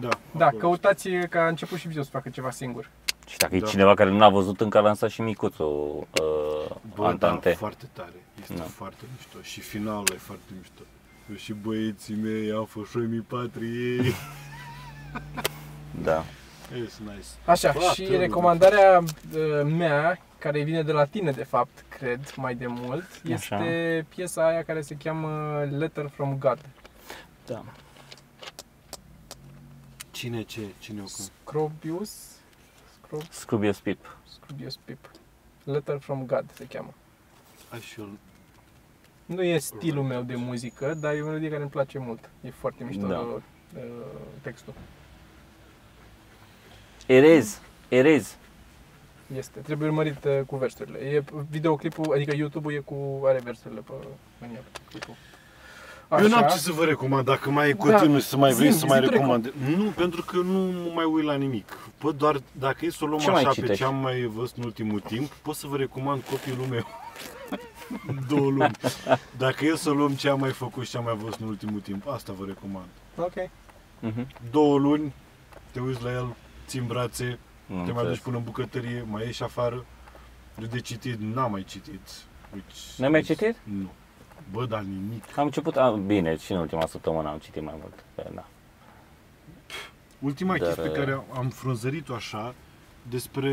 Da. 0.00 0.08
Da, 0.36 0.46
acolo. 0.46 0.60
căutați 0.60 1.08
că 1.30 1.38
a 1.38 1.46
început 1.48 1.78
și 1.78 1.88
Vio 1.88 2.02
să 2.02 2.10
facă 2.10 2.28
ceva 2.28 2.50
singur. 2.50 2.90
Și 3.26 3.36
dacă 3.36 3.56
e 3.56 3.60
Da. 3.60 3.66
cineva 3.66 3.94
care 3.94 4.10
nu 4.10 4.24
a 4.24 4.28
văzut, 4.28 4.60
încă 4.60 4.78
a 4.78 4.80
lansat 4.80 5.10
și 5.10 5.20
micuțul 5.20 6.06
uh, 6.20 6.76
Bă, 6.94 7.06
Antante. 7.06 7.48
da, 7.50 7.56
foarte 7.56 7.88
tare. 7.92 8.12
Este 8.40 8.54
Da. 8.54 8.62
foarte 8.62 9.04
mișto. 9.16 9.38
Și 9.42 9.60
finalul 9.60 10.04
e 10.12 10.16
foarte 10.18 10.52
mișto. 10.56 10.82
Eu 11.30 11.36
și 11.36 11.52
băieții 11.52 12.14
mei 12.14 12.50
am 12.52 12.64
fost 12.64 12.90
și 12.90 12.96
mi 12.96 13.18
patrie. 13.20 14.02
Da. 16.02 16.24
Yes, 16.76 16.98
nice. 16.98 17.26
Așa, 17.44 17.72
Toată 17.72 17.92
și 17.94 18.02
lumea. 18.04 18.18
recomandarea 18.18 18.98
uh, 18.98 19.70
mea, 19.76 20.18
care 20.38 20.62
vine 20.62 20.82
de 20.82 20.92
la 20.92 21.04
tine 21.04 21.30
de 21.30 21.44
fapt, 21.44 21.84
cred, 21.88 22.32
mai 22.36 22.54
de 22.54 22.66
mult, 22.68 23.04
este 23.24 24.06
piesa 24.08 24.46
aia 24.46 24.62
care 24.62 24.80
se 24.80 24.96
cheamă 25.04 25.62
Letter 25.78 26.10
from 26.14 26.38
God. 26.38 26.58
da. 27.46 27.62
Cine 30.18 30.42
ce? 30.42 30.60
Cine 30.78 31.00
o 31.00 31.04
cum? 31.04 31.24
Scrobius, 31.44 32.10
Scrob, 33.02 33.22
Scrubius 33.30 33.80
Pip. 33.80 34.16
Scrobius 34.26 34.76
Pip. 34.76 35.10
Letter 35.64 35.98
from 35.98 36.26
God 36.26 36.44
se 36.54 36.66
cheamă. 36.66 36.94
Hai 37.70 37.80
și 37.80 38.00
eu. 38.00 38.08
Nu 39.26 39.42
e 39.42 39.58
stilul 39.58 40.02
meu 40.04 40.22
de 40.22 40.34
muzică, 40.34 40.94
dar 40.94 41.14
e 41.14 41.20
o 41.20 41.24
melodie 41.24 41.48
care 41.48 41.60
îmi 41.60 41.70
place 41.70 41.98
mult. 41.98 42.30
E 42.40 42.50
foarte 42.50 42.84
mișto 42.84 43.06
Da. 43.06 43.18
uh, 43.18 43.42
textul. 44.42 44.74
It 47.06 47.24
is. 47.38 47.60
It 47.88 48.06
is. 48.06 48.36
Este. 49.36 49.60
Trebuie 49.60 49.88
urmărit 49.88 50.24
uh, 50.24 50.40
cu 50.46 50.56
versurile. 50.56 50.98
E 50.98 51.24
videoclipul, 51.50 52.12
adică 52.12 52.34
YouTube-ul 52.36 52.72
e 52.74 52.78
cu 52.78 53.22
are 53.24 53.38
versurile 53.38 53.80
pe 53.80 53.92
în 54.40 54.54
el. 54.54 54.64
Clipul. 54.88 55.14
Eu 56.10 56.28
n-am 56.28 56.46
ce 56.50 56.56
să 56.56 56.72
vă 56.72 56.84
recomand, 56.84 57.24
dacă 57.24 57.50
mai 57.50 57.72
continui 57.72 58.20
să 58.20 58.36
mai 58.36 58.52
vrei 58.52 58.66
Da. 58.68 58.72
Zi, 58.74 58.78
să 58.78 58.86
mai 58.86 58.98
zi 59.00 59.04
tu 59.06 59.10
recomand. 59.10 59.52
Nu, 59.76 59.84
pentru 59.90 60.22
că 60.22 60.36
nu 60.36 60.58
mă 60.58 60.90
mai 60.94 61.04
uit 61.04 61.24
la 61.24 61.34
nimic. 61.34 61.76
Pot 61.98 62.18
doar, 62.18 62.40
dacă 62.52 62.84
e 62.84 62.90
să 62.90 63.04
o 63.04 63.06
luăm 63.06 63.20
Ce 63.20 63.30
mai 63.30 63.40
așa 63.40 63.48
pe 63.48 63.54
citești? 63.54 63.76
ce 63.76 63.84
am 63.84 63.96
mai 63.96 64.20
văzut 64.34 64.56
în 64.56 64.64
ultimul 64.64 65.00
timp, 65.00 65.30
pot 65.32 65.54
să 65.54 65.66
vă 65.66 65.76
recomand 65.76 66.22
copilul 66.30 66.66
meu. 66.66 66.86
Două 68.28 68.50
luni. 68.50 68.70
Dacă 69.38 69.64
e 69.64 69.76
să 69.76 69.90
luăm 69.90 70.12
ce 70.14 70.28
am 70.28 70.38
mai 70.40 70.50
făcut 70.50 70.84
și 70.84 70.90
ce 70.90 70.96
am 70.96 71.04
mai 71.04 71.16
văzut 71.16 71.40
în 71.40 71.48
ultimul 71.48 71.80
timp, 71.80 72.08
asta 72.08 72.32
vă 72.38 72.44
recomand. 72.46 72.88
Ok. 73.16 73.34
Mhm. 74.00 74.26
Două 74.50 74.78
luni, 74.78 75.14
te 75.70 75.80
uiți 75.80 76.02
la 76.02 76.10
el, 76.12 76.34
ții 76.66 76.78
în 76.78 76.86
brațe, 76.86 77.38
Nu 77.66 77.74
te 77.74 77.80
mai 77.80 77.88
înțeles. 77.88 78.08
duci 78.12 78.18
până 78.22 78.36
în 78.36 78.42
bucătărie, 78.42 79.04
mai 79.10 79.24
ieși 79.24 79.42
afară. 79.42 79.84
Eu 80.60 80.66
de 80.66 80.80
citit 80.80 81.18
n-am 81.34 81.50
mai 81.50 81.64
citit. 81.68 82.00
Which- 82.56 82.96
N-ai 82.96 83.08
mai 83.08 83.22
citit? 83.22 83.56
Nu. 83.62 83.90
Bă, 84.52 84.66
dar 84.66 84.80
nimic. 84.80 85.38
Am 85.38 85.44
început, 85.44 85.76
a, 85.76 85.90
bine, 85.90 86.36
și 86.36 86.52
în 86.52 86.58
ultima 86.58 86.86
săptămână 86.86 87.28
am 87.28 87.38
citit 87.38 87.62
mai 87.62 87.74
mult. 87.80 88.04
Că, 88.14 88.30
Da. 88.34 88.46
Ultima 90.18 90.56
Dar, 90.56 90.66
chestie 90.66 90.82
pe 90.82 90.88
uh, 90.88 90.94
care 90.94 91.20
am 91.34 91.48
frunzărit-o 91.48 92.14
așa, 92.14 92.54
despre... 93.08 93.50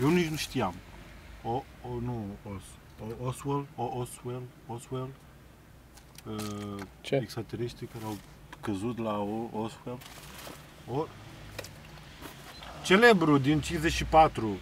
Eu 0.00 0.08
nici 0.08 0.28
nu 0.28 0.36
știam. 0.36 0.74
O, 1.42 1.62
o 1.82 2.00
nu, 2.00 2.24
Os, 2.54 2.62
o, 3.00 3.26
Oswald, 3.26 3.66
o, 3.76 3.82
Oswald, 3.82 4.46
Oswald, 4.66 5.10
uh, 6.26 6.82
Ce? 7.00 7.16
extraterestri 7.16 7.86
care 7.86 8.04
au 8.04 8.16
căzut 8.60 8.98
la 8.98 9.18
o, 9.18 9.48
Oswald. 9.52 10.00
O, 10.90 11.06
celebru 12.82 13.38
din 13.38 13.60
54 13.60 14.58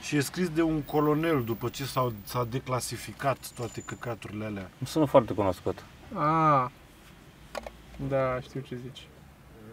și 0.00 0.16
e 0.16 0.20
scris 0.20 0.48
de 0.48 0.62
un 0.62 0.82
colonel 0.82 1.42
după 1.44 1.68
ce 1.68 1.84
s-au, 1.84 2.12
s-a 2.24 2.44
declasificat 2.50 3.38
toate 3.54 3.80
căcaturile 3.80 4.44
alea. 4.44 4.70
Îmi 4.78 4.88
sună 4.88 5.04
foarte 5.04 5.32
cunoscut. 5.32 5.84
Ah. 6.14 6.66
Da, 8.08 8.40
știu 8.40 8.60
ce 8.60 8.78
zici. 8.82 9.06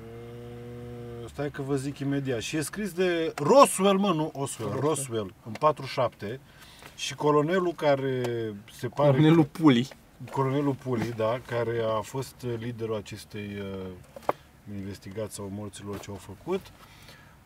Uh, 0.01 1.29
Stai 1.29 1.51
că 1.51 1.61
vă 1.61 1.75
zic 1.75 1.99
imediat. 1.99 2.41
Și 2.41 2.57
e 2.57 2.61
scris 2.61 2.91
de 2.91 3.33
Roswell, 3.35 3.97
mă, 3.97 4.13
nu 4.13 4.31
Oswell, 4.33 4.69
Roswell. 4.69 4.87
Roswell, 4.87 5.33
în 5.45 5.51
47. 5.51 6.39
Și 6.95 7.15
colonelul 7.15 7.73
care 7.73 8.23
se 8.71 8.87
pare... 8.87 9.11
Cornelul 9.11 9.45
Puli. 9.45 9.87
Colonelul 10.31 10.73
Puli, 10.73 11.13
da, 11.15 11.39
care 11.47 11.83
a 11.97 12.01
fost 12.01 12.35
liderul 12.57 12.95
acestei 12.95 13.57
uh, 13.59 13.91
investigații 14.77 15.33
sau 15.33 15.51
morților 15.53 15.99
ce 15.99 16.09
au 16.09 16.15
făcut. 16.15 16.61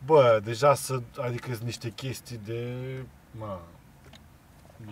Bă, 0.04 0.40
deja 0.44 0.74
să, 0.74 1.02
adică 1.20 1.48
sunt 1.50 1.62
niște 1.62 1.90
chestii 1.90 2.40
de, 2.44 2.74
ma, 3.30 3.60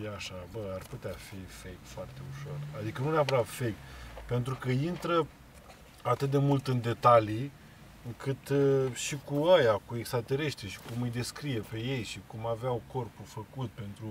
e 0.04 0.14
așa, 0.16 0.34
bă, 0.52 0.70
ar 0.74 0.82
putea 0.88 1.10
fi 1.10 1.36
fake 1.46 1.78
foarte 1.82 2.20
ușor. 2.32 2.80
Adică 2.80 3.02
nu 3.02 3.10
neapărat 3.10 3.46
fake, 3.46 3.74
pentru 4.26 4.54
că 4.54 4.70
intră 4.70 5.26
atât 6.02 6.30
de 6.30 6.38
mult 6.38 6.66
în 6.66 6.80
detalii, 6.80 7.52
încât 8.06 8.48
uh, 8.48 8.94
și 8.94 9.18
cu 9.24 9.44
aia, 9.44 9.80
cu 9.86 9.96
extraterestri 9.96 10.68
și 10.68 10.78
cum 10.78 11.02
îi 11.02 11.10
descrie 11.10 11.62
pe 11.70 11.76
ei 11.76 12.02
și 12.02 12.20
cum 12.26 12.46
aveau 12.46 12.82
corpul 12.92 13.24
făcut 13.24 13.68
pentru 13.68 14.06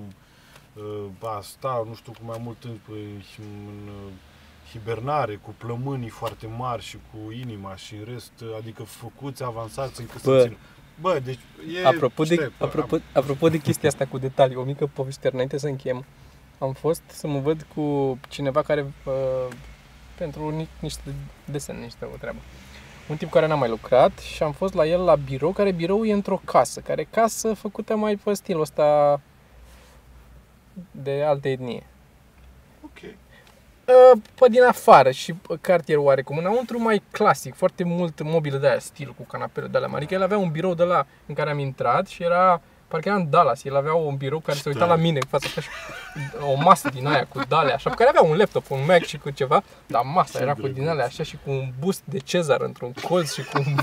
uh, 0.74 1.30
a 1.30 1.42
sta, 1.42 1.84
nu 1.88 1.96
știu, 1.96 2.12
cu 2.12 2.26
mai 2.26 2.40
mult 2.44 2.64
în, 2.64 2.78
în, 2.88 3.22
în 3.40 3.88
uh, 3.88 4.12
hibernare, 4.72 5.36
cu 5.36 5.56
plămânii 5.58 6.10
foarte 6.10 6.48
mari 6.48 6.84
și 6.84 6.98
cu 7.12 7.32
inima 7.32 7.76
și 7.76 7.96
în 7.96 8.04
rest, 8.04 8.32
uh, 8.42 8.56
adică 8.58 8.84
făcuți, 8.84 9.44
avansați 9.44 10.02
încât 10.02 10.24
Bă. 10.24 10.40
să 10.42 10.48
țin. 10.48 10.58
Bă, 11.02 11.20
deci 11.24 11.40
e... 11.84 11.88
Apropo 11.88 12.24
de, 12.24 12.34
știi, 12.34 12.52
apropo, 12.60 12.98
apropo 13.14 13.50
de 13.50 13.58
chestia 13.58 13.90
asta 13.90 14.06
cu 14.06 14.18
detalii, 14.18 14.56
o 14.56 14.64
mică 14.64 14.90
poveste 14.94 15.30
înainte 15.34 15.58
să 15.58 15.68
închem. 15.68 16.06
Am 16.58 16.74
fost 16.74 17.02
să 17.08 17.28
mă 17.28 17.40
văd 17.40 17.66
cu 17.76 18.18
cineva 18.30 18.62
care, 18.62 18.94
uh, 19.06 19.56
pentru 20.18 20.50
ni- 20.56 20.70
niște 20.80 21.14
desene, 21.46 21.80
niște 21.80 22.06
o 22.14 22.18
treabă. 22.18 22.40
Un 23.10 23.18
tip 23.18 23.30
care 23.30 23.48
n-a 23.48 23.56
mai 23.56 23.70
lucrat 23.70 24.20
și 24.20 24.44
am 24.44 24.52
fost 24.52 24.74
la 24.74 24.86
el 24.86 25.02
la 25.04 25.16
birou, 25.16 25.52
care 25.52 25.72
birou 25.72 26.06
e 26.06 26.14
într-o 26.14 26.42
casă, 26.46 26.80
care 26.80 27.04
casă 27.04 27.54
făcută 27.54 27.96
mai 27.96 28.16
pe 28.16 28.34
stilul 28.34 28.62
ăsta 28.62 29.22
de 30.92 31.24
altă 31.26 31.48
etnie. 31.48 31.84
Ok. 32.84 33.00
Uh, 33.88 34.20
pe 34.40 34.48
din 34.50 34.64
afară 34.64 35.12
și 35.12 35.34
pe 35.34 35.58
cartier 35.62 35.98
oarecum. 35.98 36.38
Înăuntru 36.38 36.82
mai 36.82 37.02
clasic, 37.12 37.56
foarte 37.56 37.84
mult 37.84 38.22
mobilă 38.22 38.58
de 38.58 38.68
aia, 38.68 38.80
stil 38.80 39.14
cu 39.18 39.24
canapele 39.24 39.68
de 39.68 39.78
alea 39.78 39.90
mari. 39.90 40.04
Adică 40.04 40.20
el 40.20 40.24
avea 40.24 40.38
un 40.38 40.52
birou 40.52 40.74
de 40.74 40.84
la 40.84 41.06
în 41.26 41.36
care 41.36 41.50
am 41.50 41.60
intrat 41.60 42.08
și 42.08 42.24
era, 42.24 42.62
parcă 42.88 43.08
era 43.08 43.18
în 43.18 43.30
Dallas, 43.30 43.64
el 43.64 43.76
avea 43.76 43.94
un 43.94 44.16
birou 44.16 44.40
care 44.40 44.58
se 44.58 44.70
uita 44.70 44.86
la 44.86 44.96
mine 44.96 45.20
cu 45.20 45.28
fața 45.30 45.48
așa 45.48 45.62
și 45.62 45.70
o 46.42 46.62
masă 46.62 46.90
din 46.90 47.08
aia 47.08 47.26
cu 47.26 47.42
dale 47.48 47.74
așa, 47.74 47.90
pe 47.90 47.96
care 47.96 48.10
avea 48.10 48.22
un 48.22 48.38
laptop, 48.38 48.70
un 48.70 48.80
Mac 48.88 49.04
și 49.04 49.18
cu 49.18 49.30
ceva, 49.30 49.64
dar 49.86 50.02
masa 50.14 50.38
Ce 50.38 50.44
era 50.44 50.54
cu 50.54 50.60
drăguț. 50.60 50.78
din 50.78 50.88
alea 50.88 51.06
așa 51.06 51.24
și 51.24 51.38
cu 51.46 51.52
un 51.52 51.74
bust 51.80 52.02
de 52.04 52.18
Cezar 52.18 52.62
într-un 52.62 52.94
colț 53.08 53.34
și 53.34 53.44
cu 53.44 53.64
un... 53.66 53.76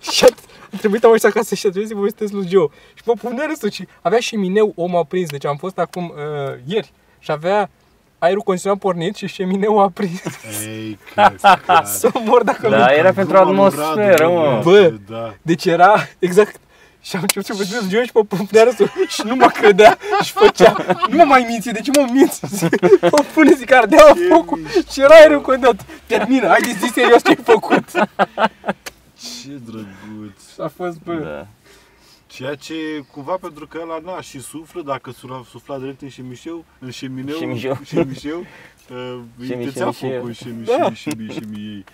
și 0.12 0.24
a 0.24 0.28
a 0.72 0.76
trebuit 0.78 1.04
am 1.04 1.12
ăștia 1.12 1.28
acasă 1.28 1.54
și 1.54 1.66
a 1.66 1.68
trebuit 1.68 1.90
să 1.90 1.96
povestesc 1.96 2.32
lui 2.32 2.48
Joe. 2.48 2.68
Și 2.94 3.02
mă 3.04 3.12
punea 3.12 3.46
râsul 3.46 3.70
și 3.70 3.88
avea 4.02 4.20
și 4.20 4.36
mineu 4.36 4.72
omul 4.76 4.98
aprins, 4.98 5.30
deci 5.30 5.46
am 5.46 5.56
fost 5.56 5.78
acum 5.78 6.14
uh, 6.16 6.58
ieri 6.64 6.92
și 7.18 7.30
avea 7.30 7.70
aerul 8.18 8.40
condiționat 8.42 8.78
pornit 8.78 9.14
și 9.16 9.26
șemineul 9.26 9.78
aprins. 9.82 10.22
Ei, 10.66 10.98
căcat. 11.14 11.88
să 11.88 12.10
mor 12.24 12.42
dacă 12.42 12.68
Da, 12.68 12.76
nu... 12.76 12.92
era 12.92 13.12
pentru 13.12 13.36
atmosferă, 13.36 14.28
mă. 14.28 14.60
Bă. 14.64 14.92
Da. 15.08 15.34
Deci 15.42 15.64
era 15.64 15.94
exact 16.18 16.56
și 17.02 17.16
am 17.16 17.22
început 17.22 17.46
să 17.46 17.52
vorbesc 17.52 17.88
Joe 17.88 18.04
și 18.04 18.10
mă 18.14 18.22
punea 18.24 18.64
râsul 18.64 18.90
și 19.08 19.22
nu 19.24 19.34
mă 19.34 19.46
credea 19.46 19.98
și 20.22 20.32
făcea, 20.32 20.76
nu 21.08 21.16
mă 21.16 21.24
mai 21.24 21.44
minți, 21.48 21.70
de 21.70 21.80
ce 21.80 21.90
mă 22.00 22.06
minți? 22.12 22.40
Mă 23.12 23.24
pune 23.34 23.52
zic, 23.52 23.72
ardea 23.72 23.98
Ce 24.12 24.26
focul 24.30 24.58
mișto. 24.58 24.80
și 24.92 25.00
era 25.00 25.14
aerul 25.14 25.40
condiționat. 25.40 25.84
Termină, 26.06 26.46
haideți 26.46 26.78
zi 26.78 26.90
serios 26.92 27.22
ce 27.22 27.28
ai 27.28 27.38
făcut. 27.44 27.84
Ce 29.14 29.48
drăguț. 29.64 30.58
A 30.58 30.70
fost, 30.76 30.98
bă, 31.04 31.12
Da. 31.14 31.46
Ceea 32.36 32.54
ce 32.54 32.74
cumva 33.12 33.36
pentru 33.40 33.66
că 33.66 33.78
ăla 33.82 33.98
na 34.04 34.20
și 34.20 34.40
suflă, 34.40 34.82
dacă 34.82 35.10
sufla, 35.10 35.42
sufla 35.48 35.78
direct 35.78 36.02
în 36.02 36.08
șemișeu, 36.08 36.64
în 36.78 36.90
șemineu, 36.90 37.36
Șemișeu. 37.36 37.78
șemișeu, 37.84 38.38
uh, 38.90 39.18
îi 39.38 39.46
Șemi- 39.46 39.64
tățea 39.64 39.90
șemișeu. 39.90 40.10
focul 40.18 40.32
șemi, 40.32 40.64
Da. 40.64 40.72
șemi, 40.82 40.94
șemi, 40.96 41.30
șemi 41.32 41.56
ei. 41.56 41.84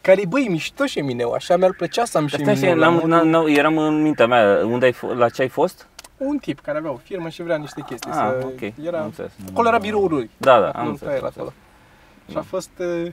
Care, 0.00 0.26
băi, 0.28 0.46
mișto 0.48 0.86
șemineu, 0.86 1.32
așa 1.32 1.56
mi-ar 1.56 1.72
plăcea 1.74 2.04
să 2.04 2.18
am 2.18 2.28
Stai 2.28 2.38
șemineu. 2.44 2.72
și 2.72 2.78
la 2.78 2.84
n-am, 2.84 2.92
modul- 2.94 3.08
n-am, 3.08 3.28
n-am, 3.28 3.46
eram 3.46 3.78
în 3.78 4.02
mintea 4.02 4.26
mea, 4.26 4.66
unde 4.66 4.84
ai, 4.84 4.92
f- 4.92 5.16
la 5.16 5.28
ce 5.28 5.42
ai 5.42 5.48
fost? 5.48 5.88
Un 6.16 6.38
tip 6.38 6.60
care 6.60 6.78
avea 6.78 6.90
o 6.90 6.96
firmă 6.96 7.28
și 7.28 7.42
vrea 7.42 7.56
niște 7.56 7.82
chestii. 7.86 8.10
Ah, 8.10 8.16
să... 8.16 8.40
ok, 8.44 8.62
am 8.62 8.84
Era... 8.84 9.04
înțeles. 9.04 9.32
Acolo 9.50 9.68
era 9.68 9.78
biroul 9.78 10.10
lui. 10.10 10.30
Da, 10.36 10.60
da, 10.60 10.70
am 10.70 10.84
Nu, 10.84 10.90
înțeles. 10.90 11.14
era 11.14 11.26
am 11.26 11.32
acolo. 11.36 11.52
înțeles. 12.26 12.30
Și 12.30 12.36
a 12.36 12.42
fost... 12.42 12.70
uh, 13.04 13.12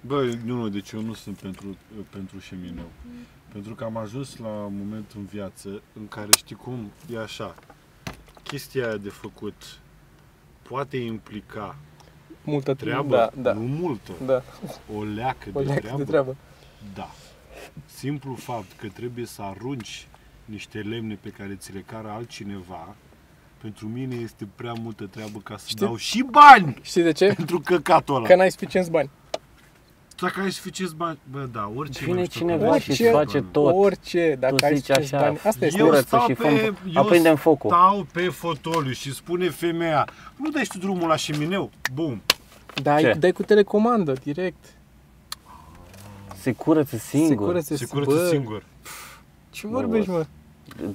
Bă, 0.00 0.22
nu, 0.44 0.54
nu, 0.56 0.68
deci 0.68 0.90
eu 0.90 1.00
nu 1.00 1.14
sunt 1.14 1.36
pentru, 1.36 1.76
pentru 2.10 2.38
șemineu. 2.38 2.90
Pentru 3.52 3.74
că 3.74 3.84
am 3.84 3.96
ajuns 3.96 4.36
la 4.36 4.48
un 4.48 4.78
moment 4.78 5.12
în 5.16 5.24
viață 5.24 5.82
în 6.00 6.08
care 6.08 6.28
știi 6.36 6.56
cum, 6.56 6.90
e 7.12 7.18
așa, 7.18 7.54
chestia 8.42 8.86
aia 8.86 8.96
de 8.96 9.08
făcut 9.08 9.78
poate 10.68 10.96
implica 10.96 11.76
multă 12.44 12.74
treabă, 12.74 13.16
Da, 13.16 13.30
da. 13.42 13.52
nu 13.52 13.60
multă, 13.66 14.12
Da, 14.26 14.42
o 14.96 15.02
leacă, 15.02 15.48
o 15.52 15.60
de, 15.60 15.64
leacă 15.66 15.80
treabă. 15.80 15.98
de 15.98 16.04
treabă. 16.04 16.36
Da. 16.94 17.10
Simplu 17.86 18.34
fapt 18.34 18.72
că 18.76 18.88
trebuie 18.88 19.26
să 19.26 19.42
arunci 19.42 20.06
niște 20.44 20.78
lemne 20.78 21.18
pe 21.20 21.28
care 21.28 21.54
ți 21.54 21.72
le 21.72 21.80
cară 21.80 22.08
altcineva, 22.08 22.94
pentru 23.60 23.86
mine 23.86 24.14
este 24.14 24.48
prea 24.54 24.72
multă 24.72 25.04
treabă 25.06 25.38
ca 25.38 25.56
să 25.56 25.64
Știi- 25.68 25.86
dau 25.86 25.96
și 25.96 26.22
bani 26.30 26.76
Știi 26.82 27.02
de 27.02 27.12
ce? 27.12 27.32
pentru 27.34 27.60
căcatul 27.60 28.14
ăla. 28.14 28.26
Că 28.26 28.34
n-ai 28.34 28.50
suficienți 28.50 28.90
bani. 28.90 29.10
Dacă 30.20 30.40
ai 30.40 30.50
suficienți 30.50 30.94
bani, 30.94 31.18
bă, 31.30 31.48
da, 31.52 31.72
orice 31.76 32.04
Vine 32.04 32.16
mai 32.16 32.24
știu 32.24 32.40
cineva 32.40 32.64
că- 32.64 32.70
Orice- 32.70 32.92
și 32.92 33.02
îți 33.02 33.10
face 33.10 33.40
tot. 33.50 33.74
Orice, 33.76 34.36
dacă 34.40 34.54
Tu 34.54 34.64
ai 34.64 34.74
zici 34.76 34.84
suficienți 34.84 35.14
așa, 35.14 35.24
bani. 35.24 35.38
Asta 35.44 35.64
este. 35.66 35.78
Eu 35.78 35.86
curăță 35.86 36.02
stau 36.06 36.26
și 36.28 36.32
pe, 36.34 36.48
făm- 36.74 36.94
eu 36.94 37.02
aprindem 37.02 37.36
focul. 37.36 37.70
stau 37.70 38.06
pe 38.12 38.28
fotoliu 38.28 38.92
și 38.92 39.14
spune 39.14 39.50
femeia, 39.50 40.08
nu 40.36 40.50
dai 40.50 40.62
și 40.64 40.70
tu 40.70 40.78
drumul 40.78 41.08
la 41.08 41.16
șemineu? 41.16 41.70
Bum. 41.94 42.22
Dai, 42.82 43.02
Ce? 43.02 43.12
dai 43.12 43.32
cu 43.32 43.42
telecomandă, 43.42 44.12
direct. 44.22 44.64
Se 46.40 46.52
curăță 46.52 46.96
singur. 46.96 47.28
Se 47.28 47.34
curăță, 47.34 47.76
Se 47.76 47.86
curăță 47.86 48.10
bă, 48.14 48.28
singur. 48.30 48.62
Ce 49.50 49.66
vorbești, 49.66 50.10
mă? 50.10 50.26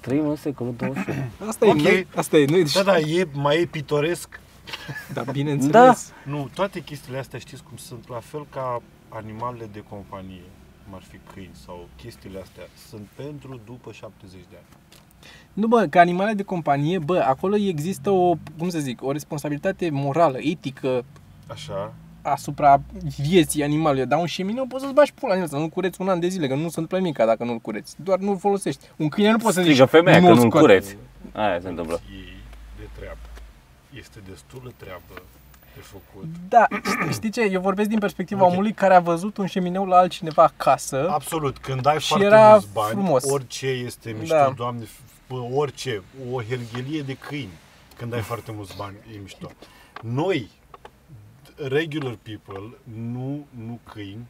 Trăim 0.01 0.27
în 0.27 0.35
secolul 0.35 0.73
21. 0.77 1.17
Asta 1.47 1.67
Ok. 1.67 1.77
e, 1.77 1.81
noi, 1.81 2.07
asta 2.15 2.37
e, 2.37 2.45
noi, 2.49 2.63
Da, 2.73 2.83
da, 2.83 2.97
e, 2.97 3.27
mai 3.33 3.61
e 3.61 3.65
pitoresc. 3.65 4.39
da, 5.13 5.21
bineînțeles. 5.21 6.11
Nu, 6.23 6.49
toate 6.53 6.79
chestiile 6.79 7.17
astea 7.19 7.39
știți 7.39 7.63
cum 7.63 7.77
sunt, 7.77 8.09
la 8.09 8.19
fel 8.19 8.45
ca 8.49 8.81
animalele 9.15 9.69
de 9.71 9.83
companie, 9.89 10.41
cum 10.83 10.93
ar 10.95 11.01
fi 11.01 11.17
câini 11.33 11.55
sau 11.65 11.87
chestiile 11.95 12.39
astea, 12.39 12.63
sunt 12.87 13.07
pentru 13.15 13.59
după 13.65 13.91
70 13.91 14.39
de 14.49 14.55
ani. 14.55 14.65
Nu, 15.53 15.67
bă, 15.67 15.87
ca 15.89 15.99
animale 15.99 16.33
de 16.33 16.43
companie, 16.43 16.99
bă, 16.99 17.19
acolo 17.19 17.55
există 17.55 18.09
o, 18.09 18.35
cum 18.57 18.69
să 18.69 18.79
zic, 18.79 19.03
o 19.03 19.11
responsabilitate 19.11 19.89
morală, 19.89 20.37
etică 20.41 21.05
Așa? 21.47 21.93
asupra 22.21 22.81
vieții 23.17 23.63
animalului. 23.63 24.05
Dar 24.05 24.19
un 24.19 24.25
șemineu 24.25 24.65
poți 24.65 24.81
să-ți 24.83 24.93
bagi 24.95 25.13
pula 25.13 25.33
în 25.33 25.41
el, 25.41 25.47
să 25.47 25.55
nu 25.57 25.69
cureți 25.69 26.01
un 26.01 26.09
an 26.09 26.19
de 26.19 26.27
zile, 26.27 26.47
că 26.47 26.53
nu 26.53 26.59
se 26.59 26.65
întâmplă 26.65 26.97
nimic 26.97 27.17
dacă 27.17 27.43
nu-l 27.43 27.57
cureți. 27.57 27.95
Doar 28.03 28.19
nu-l 28.19 28.37
folosești. 28.37 28.85
Un 28.95 29.09
câine 29.09 29.31
nu 29.31 29.37
poți 29.37 29.55
să 29.55 29.61
zici, 29.61 29.71
Strigă 29.71 29.89
femeia 29.89 30.15
că 30.19 30.23
"Nu-l 30.23 30.35
nu-l 30.35 30.47
scot." 30.49 30.61
cureți. 30.61 30.97
Aia 31.33 31.59
se 31.59 31.67
întâmplă. 31.67 31.95
E 31.95 32.37
de 32.79 32.87
treabă. 32.97 33.17
Este 33.93 34.19
destulă 34.29 34.71
treabă 34.77 35.21
de 35.75 35.81
făcut. 35.81 36.25
Da, 36.49 36.67
știi 37.11 37.29
ce? 37.29 37.41
Eu 37.41 37.61
vorbesc 37.61 37.89
din 37.89 37.99
perspectiva 37.99 38.43
Ok. 38.45 38.51
omului 38.51 38.73
care 38.73 38.93
a 38.95 38.99
văzut 38.99 39.37
un 39.37 39.45
șemineu 39.45 39.85
la 39.85 39.97
altcineva 39.97 40.43
acasă. 40.43 41.09
Absolut, 41.09 41.57
când 41.57 41.85
ai 41.85 41.99
Și 41.99 42.07
foarte 42.07 42.25
era 42.25 42.49
mulți 42.49 42.67
bani, 42.73 42.91
frumos. 42.91 43.23
orice 43.31 43.67
este 43.67 44.15
mișto, 44.19 44.35
Da. 44.35 44.53
doamne, 44.55 44.83
f- 44.83 45.27
bă, 45.27 45.35
orice, 45.53 46.03
o 46.31 46.41
herghelie 46.41 47.01
de 47.01 47.13
câini, 47.13 47.53
când 47.97 48.13
ai 48.13 48.21
foarte 48.21 48.51
mulți 48.51 48.75
bani, 48.77 48.95
e 49.15 49.17
mișto. 49.17 49.51
Noi, 50.01 50.49
regular 51.67 52.17
people, 52.23 52.75
nu, 52.83 53.45
nu 53.65 53.79
câini, 53.93 54.25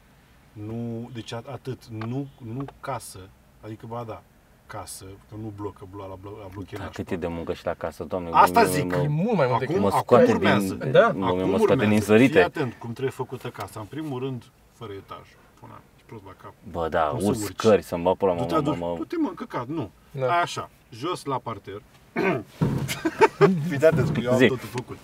nu, 0.53 1.09
deci 1.13 1.31
a- 1.33 1.43
atât, 1.51 1.85
nu, 1.85 2.27
nu 2.53 2.65
casă, 2.79 3.19
adică 3.61 3.85
ba 3.89 4.03
da, 4.07 4.21
casă, 4.67 5.05
că 5.29 5.35
nu 5.41 5.53
blocă, 5.55 5.87
blo, 5.91 6.07
la, 6.07 6.15
blo, 6.21 6.29
la 6.41 6.47
blochie 6.53 6.77
Da, 6.77 6.83
nașpa. 6.83 7.03
cât 7.03 7.11
e 7.11 7.15
de 7.15 7.27
muncă 7.27 7.53
și 7.53 7.65
la 7.65 7.73
casă, 7.73 8.03
doamne. 8.03 8.29
Asta 8.31 8.61
mă- 8.61 8.65
zic. 8.67 8.83
mă- 8.95 9.01
E 9.01 9.07
mult 9.07 9.35
mai 9.37 9.47
mult 9.47 9.49
Acum- 9.49 9.59
decât... 9.59 9.79
Mă 9.81 9.87
acum 9.87 9.99
scoate 9.99 10.31
urmează. 10.31 10.73
din, 10.73 10.91
Da. 10.91 11.07
mă, 11.15 11.25
Acum 11.25 11.49
mă 11.49 11.57
scoate 11.57 11.75
din 11.75 11.83
urmează. 11.83 11.93
Fii 11.95 12.01
sărite. 12.01 12.41
atent 12.41 12.73
cum 12.73 12.91
trebuie 12.91 13.11
făcută 13.11 13.47
casa. 13.49 13.79
În 13.79 13.85
primul 13.85 14.19
rând, 14.19 14.43
fără 14.73 14.91
etaj. 14.93 15.25
Până 15.59 15.79
și 15.97 16.03
prost 16.05 16.23
la 16.25 16.33
cap. 16.41 16.53
Bă, 16.71 16.87
da, 16.89 17.01
Cum 17.03 17.19
să 17.19 17.25
urs 17.27 17.43
urci? 17.43 17.55
cări 17.55 17.81
să-mi 17.81 18.03
bag 18.03 18.15
pula, 18.17 18.33
mă, 18.33 18.39
Du-te, 18.39 18.53
mă, 18.53 18.57
adu- 18.59 18.75
mă, 18.79 18.85
mă. 18.89 18.95
du-te 18.97 19.15
mă, 19.19 19.27
încăcat, 19.27 19.67
nu. 19.67 19.89
Da. 20.11 20.27
Ai 20.31 20.41
așa, 20.41 20.69
jos 20.91 21.23
la 21.25 21.37
parter. 21.37 21.81
Fiți 23.69 23.85
atenți 23.85 24.11
că 24.13 24.19
eu 24.19 24.31
am 24.31 24.37
Zi. 24.37 24.47
totul 24.47 24.67
făcut. 24.67 24.97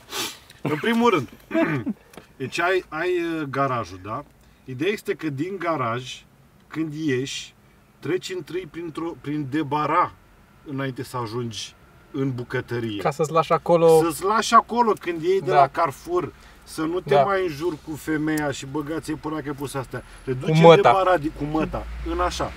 În 0.61 0.77
primul 0.81 1.09
rând, 1.09 1.29
deci 2.37 2.59
ai, 2.59 2.83
ai 2.87 3.09
uh, 3.39 3.41
garajul, 3.49 3.99
da? 4.03 4.23
Ideea 4.65 4.91
este 4.91 5.13
că 5.13 5.29
din 5.29 5.55
garaj, 5.59 6.23
când 6.67 6.93
ieși, 6.93 7.53
treci 8.01 8.29
întâi 8.35 8.67
printr-o, 8.71 9.13
prin 9.21 9.47
debara 9.49 10.11
înainte 10.65 11.03
să 11.03 11.17
ajungi 11.17 11.75
în 12.11 12.31
bucătărie. 12.33 13.01
Ca 13.01 13.11
să-ți 13.11 13.31
lași 13.31 13.51
acolo... 13.53 14.01
Să-ți 14.03 14.23
lași 14.23 14.53
acolo 14.53 14.93
când 14.99 15.21
iei 15.21 15.41
de 15.41 15.51
Da. 15.51 15.59
la 15.59 15.67
Carrefour, 15.67 16.33
să 16.63 16.81
nu 16.81 16.99
te 16.99 17.13
Da. 17.13 17.23
mai 17.23 17.41
înjuri 17.43 17.77
cu 17.87 17.95
femeia 17.95 18.51
și 18.51 18.65
băgați-i 18.65 19.13
până 19.15 19.39
că 19.41 19.53
pus 19.53 19.73
astea. 19.73 20.03
Te 20.23 20.33
duci 20.33 20.49
Cu 20.49 20.55
în 20.55 20.61
măta. 20.61 20.75
debaradi, 20.81 21.29
cu 21.29 21.43
măta, 21.43 21.85
în 22.11 22.19
așa. 22.19 22.51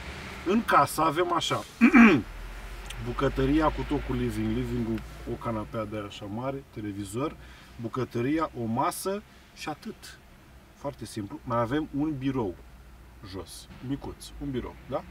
În 0.47 0.65
casă 0.65 1.03
avem 1.03 1.33
așa, 1.33 1.65
bucătăria 3.07 3.67
cu 3.67 3.85
tot 3.89 4.01
cu 4.07 4.13
living, 4.13 4.57
living 4.57 4.87
o 5.33 5.35
canapea 5.45 5.85
de 5.85 5.97
aia 5.97 6.05
așa 6.05 6.25
mare, 6.25 6.65
televizor, 6.75 7.37
bucătăria, 7.81 8.51
o 8.63 8.65
masă 8.65 9.23
și 9.55 9.69
atât. 9.69 10.19
Foarte 10.75 11.05
simplu. 11.05 11.41
Mai 11.45 11.61
avem 11.61 11.89
un 11.99 12.15
birou 12.19 12.55
jos, 13.31 13.69
micuț, 13.89 14.25
un 14.43 14.51
birou, 14.51 14.75
da? 14.91 15.05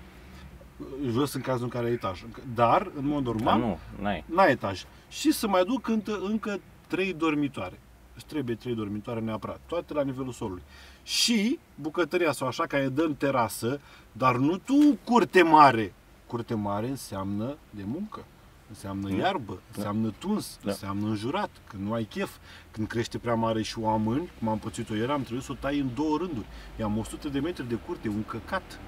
Jos 1.10 1.34
în 1.34 1.42
cazul 1.42 1.64
în 1.64 1.70
care 1.70 1.86
ai 1.86 1.92
etaj. 1.92 2.24
Dar, 2.56 2.92
în 2.96 3.06
mod 3.08 3.24
Da, 3.24 3.32
normal, 3.32 3.60
nu, 3.60 3.78
n-ai. 4.02 4.24
n-ai 4.28 4.52
etaj. 4.52 4.84
Și 5.10 5.32
să 5.32 5.48
mai 5.48 5.64
duc 5.64 5.88
încă, 5.88 6.20
încă 6.24 6.60
trei 6.88 7.14
dormitoare. 7.14 7.80
Îți 8.16 8.26
trebuie 8.26 8.56
trei 8.56 8.76
dormitoare 8.76 9.20
neapărat, 9.20 9.60
toate 9.66 9.94
la 9.94 10.04
nivelul 10.04 10.32
solului. 10.32 10.64
Și 11.04 11.60
bucătăria 11.76 12.32
sau 12.32 12.48
așa, 12.48 12.64
care 12.66 12.88
dă 12.90 13.02
în 13.04 13.16
terasă, 13.16 13.80
dar 14.12 14.36
nu 14.36 14.58
tu 14.58 14.98
curte 15.04 15.42
mare. 15.44 15.94
Curte 16.28 16.54
mare 16.54 16.88
înseamnă 16.88 17.58
de 17.70 17.84
muncă. 17.86 18.26
Înseamnă 18.70 19.10
Da. 19.10 19.16
iarbă, 19.16 19.62
înseamnă 19.76 20.14
tuns, 20.20 20.60
Da. 20.64 20.70
înseamnă 20.72 21.08
înjurat, 21.08 21.50
când 21.70 21.86
nu 21.88 21.94
ai 21.94 22.04
chef. 22.04 22.30
Când 22.72 22.88
crește 22.88 23.18
prea 23.18 23.34
mare 23.36 23.62
și 23.62 23.80
o 23.80 23.90
amâni, 23.90 24.30
cum 24.40 24.48
am 24.48 24.58
pățit-o 24.60 24.96
ieri, 24.96 25.12
am 25.12 25.22
trebuit 25.22 25.44
să 25.46 25.52
o 25.52 25.56
tai 25.60 25.80
în 25.80 25.90
două 25.96 26.18
rânduri. 26.18 26.46
I-am 26.80 26.98
100 26.98 27.30
de 27.30 27.40
metri 27.40 27.68
de 27.68 27.76
curte, 27.76 28.08
un 28.08 28.24
căcat. 28.24 28.80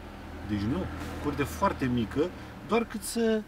Deci 0.50 0.60
nu, 0.72 0.78
curte 1.24 1.44
foarte 1.44 1.90
mică, 1.94 2.20
doar 2.68 2.86
cât 2.86 3.02
să 3.04 3.42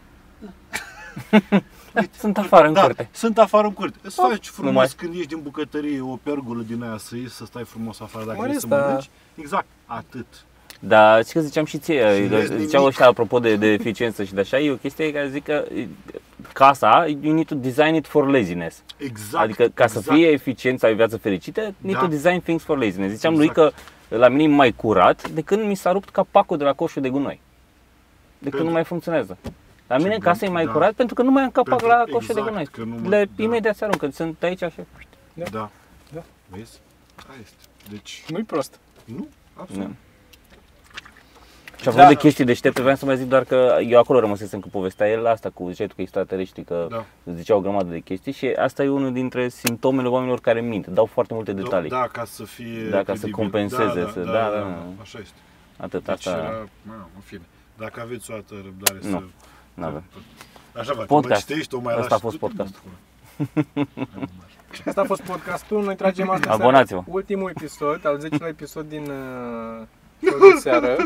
Sunt 2.18 2.38
afară 2.38 2.66
în 2.66 2.72
da, 2.72 2.82
curte. 2.82 3.08
sunt 3.12 3.38
afară 3.38 3.66
în 3.66 3.72
curte. 3.72 3.96
Îți 4.02 4.14
faci 4.14 4.46
frumos 4.48 4.70
numai. 4.72 4.86
când 4.96 5.14
ieși 5.14 5.26
din 5.26 5.40
bucătărie 5.42 6.00
o 6.00 6.18
pergolă 6.22 6.62
din 6.66 6.82
aia 6.82 6.96
să 6.98 7.16
ieși, 7.16 7.28
să 7.32 7.44
stai 7.44 7.64
frumos 7.64 8.00
afară 8.00 8.24
dacă 8.24 8.36
Mă 8.38 8.42
vrei 8.46 8.54
să 8.60 8.66
rest, 8.68 8.78
da. 8.80 8.86
mănânci. 8.86 9.08
Exact, 9.34 9.66
atât. 9.86 10.26
Dar 10.80 11.22
știi 11.22 11.32
că 11.40 11.40
ziceam 11.46 11.64
și 11.64 11.78
ție, 11.78 12.14
Și 12.22 12.28
că 12.28 12.34
vezi 12.34 12.46
ziceau 12.46 12.80
nimic. 12.80 12.86
ăștia 12.86 13.06
apropo 13.06 13.38
de, 13.38 13.56
de 13.56 13.66
eficiență 13.66 14.24
și 14.24 14.34
de 14.34 14.40
așa, 14.40 14.58
e 14.58 14.70
o 14.70 14.74
chestie 14.76 15.12
care 15.12 15.28
zic 15.28 15.44
că 15.44 15.64
e, 15.74 15.86
casa, 16.52 17.04
you 17.20 17.34
need 17.34 17.46
to 17.46 17.54
design 17.54 17.94
it 17.94 18.06
for 18.06 18.30
laziness. 18.30 18.82
Exact. 18.96 19.44
adică 19.44 19.64
ca 19.74 19.86
să 19.86 19.98
exact. 19.98 20.18
fie 20.18 20.28
eficient, 20.28 20.78
să 20.78 20.86
ai 20.86 20.94
viață 20.94 21.16
fericită, 21.16 21.74
need 21.78 21.94
Da. 21.94 22.00
to 22.00 22.06
design 22.06 22.40
things 22.40 22.62
for 22.62 22.78
laziness. 22.78 23.14
Ziceam 23.14 23.32
Exact. 23.40 23.56
lui 23.56 23.64
că 23.64 23.72
la 24.16 24.28
mine 24.28 24.42
e 24.42 24.46
mai 24.56 24.72
curat 24.72 25.28
de 25.30 25.40
când 25.40 25.64
mi 25.66 25.74
s-a 25.74 25.92
rupt 25.92 26.08
capacul 26.08 26.56
de 26.56 26.64
la 26.64 26.72
coșul 26.72 27.02
de 27.02 27.08
gunoi. 27.08 27.40
De 27.40 27.40
când 28.38 28.50
Pentru- 28.50 28.64
nu 28.66 28.72
mai 28.72 28.84
funcționează. 28.84 29.38
La 29.86 29.96
Ce 29.96 30.02
mine 30.02 30.14
în 30.14 30.20
bun, 30.20 30.32
casă 30.32 30.44
e 30.44 30.48
mai 30.48 30.64
da. 30.66 30.72
curat 30.72 30.92
pentru 30.92 31.14
că 31.14 31.22
nu 31.22 31.30
mai 31.30 31.42
am 31.42 31.50
capac 31.50 31.78
Pentru- 31.78 31.86
la 31.96 32.04
coșul 32.12 32.34
de 32.34 32.40
exact, 32.40 32.48
gunoi. 32.48 32.66
că 32.66 32.80
nu 32.84 32.94
mai- 32.94 33.08
Le, 33.08 33.24
da. 33.36 33.42
Imediat 33.42 33.76
se 33.76 33.84
aruncă, 33.84 34.08
sunt 34.10 34.42
aici 34.42 34.62
așa. 34.62 34.82
Da. 35.34 35.70
Da. 36.12 36.22
Vezi? 36.48 36.80
Asta 37.16 37.32
este. 37.42 37.54
Deci, 37.90 38.24
Nu-i 38.28 38.42
prost. 38.44 38.78
nu, 39.04 39.28
absolut. 39.54 39.82
Da. 39.86 39.90
Și 41.80 41.88
apropo 41.88 42.02
Da. 42.02 42.08
de 42.08 42.14
chestii 42.14 42.44
deștepte, 42.44 42.80
vreau 42.80 42.96
să 42.96 43.04
mai 43.04 43.16
zic 43.16 43.28
doar 43.28 43.44
că 43.44 43.76
eu 43.86 43.98
acolo 43.98 44.20
rămăsesem 44.20 44.60
cu 44.60 44.68
povestea 44.68 45.08
el 45.10 45.26
asta 45.26 45.50
cu 45.54 45.68
ziceai 45.70 45.86
tu 45.86 45.94
că 45.94 46.00
extraterestri, 46.02 46.62
că 46.64 46.86
Da. 46.90 47.04
îți 47.24 47.36
zicea 47.36 47.54
o 47.56 47.60
grămadă 47.60 47.90
de 47.90 47.98
chestii 47.98 48.32
și 48.32 48.46
asta 48.46 48.82
e 48.82 48.88
unul 48.88 49.12
dintre 49.12 49.48
simptomele 49.48 50.08
oamenilor 50.08 50.40
care 50.40 50.60
mint, 50.60 50.86
dau 50.86 51.04
foarte 51.04 51.34
multe 51.34 51.52
detalii. 51.52 51.90
Da, 51.90 52.08
ca 52.12 52.24
să 52.24 52.44
fie 52.44 52.88
Da, 52.90 52.96
ca 52.96 53.02
să 53.02 53.10
credibil. 53.12 53.32
compenseze, 53.34 54.00
da, 54.02 54.10
să- 54.10 54.20
da, 54.20 54.24
da, 54.32 54.32
da, 54.32 54.48
da, 54.48 54.50
da, 54.50 54.58
da. 54.60 54.82
Așa 55.02 55.18
este. 55.22 55.34
Atât, 55.76 56.04
Deci 56.04 56.14
asta 56.14 56.30
era, 56.30 56.68
mă, 56.82 56.92
în 57.14 57.20
fine. 57.24 57.42
Dacă 57.76 58.00
aveți 58.04 58.30
o 58.30 58.34
altă 58.34 58.54
răbdare 58.64 58.98
Nu, 59.02 59.10
să... 59.18 59.22
n-avem. 59.74 60.02
Așa 60.78 60.92
faci, 60.92 61.06
Podcast. 61.06 61.48
mă 61.48 61.52
citești, 61.54 61.74
o 61.74 61.80
mai 61.80 61.94
Ăsta 61.98 62.02
lași. 62.10 62.14
a 62.14 62.18
fost 62.28 62.38
Du-te, 62.38 62.54
mă, 62.56 62.64
podcastul. 62.64 62.90
până. 63.74 63.86
Asta 64.86 65.00
a 65.00 65.04
fost 65.04 65.22
podcastul. 65.22 65.82
Noi 65.84 65.96
tragem 65.96 66.30
asta 66.30 66.50
Abonați-vă. 66.52 67.02
ultimul 67.06 67.52
episod, 67.56 68.06
al 68.06 68.18
10-lea 68.18 68.48
episod 68.48 68.88
din 68.88 69.02
uh, 69.02 69.82
show 69.86 69.86
de 70.20 70.58
seară. 70.60 70.96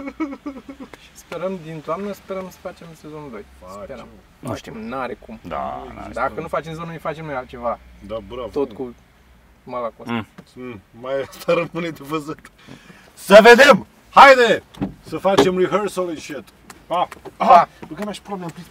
Și 1.00 1.08
sperăm 1.12 1.58
din 1.64 1.80
toamnă, 1.80 2.12
sperăm 2.12 2.50
să 2.50 2.56
facem 2.60 2.86
sezonul 3.00 3.30
2. 3.30 3.44
Sperăm. 3.82 4.06
Nu 4.38 4.54
știu. 4.54 4.74
N-are 4.78 5.14
cum. 5.14 5.40
Da, 5.42 5.86
na, 5.94 6.08
Dacă 6.12 6.40
nu 6.40 6.48
facem 6.48 6.70
sezonul 6.70 6.90
1, 6.90 6.98
facem 6.98 7.24
noi 7.24 7.34
altceva. 7.34 7.78
Da, 8.06 8.18
bravo. 8.28 8.48
Tot 8.48 8.72
cu 8.72 8.94
malacul 9.64 10.04
ăsta. 10.04 10.12
Mm. 10.54 10.64
Mm, 10.64 10.80
mai 11.00 11.20
asta 11.20 11.52
rămâne 11.52 11.88
de 11.90 12.04
văzut. 12.08 12.38
Să 13.14 13.38
vedem! 13.42 13.86
Haide! 14.10 14.62
Să 15.06 15.16
facem 15.18 15.58
rehearsal 15.58 16.08
and 16.08 16.18
shit. 16.18 16.44
Pa! 16.86 17.08
Pa! 17.36 17.68
Bă, 17.88 17.94
că 17.94 18.02
mi-aș 18.04 18.18
pula, 18.18 18.36
mi-am 18.36 18.50
prins 18.50 18.66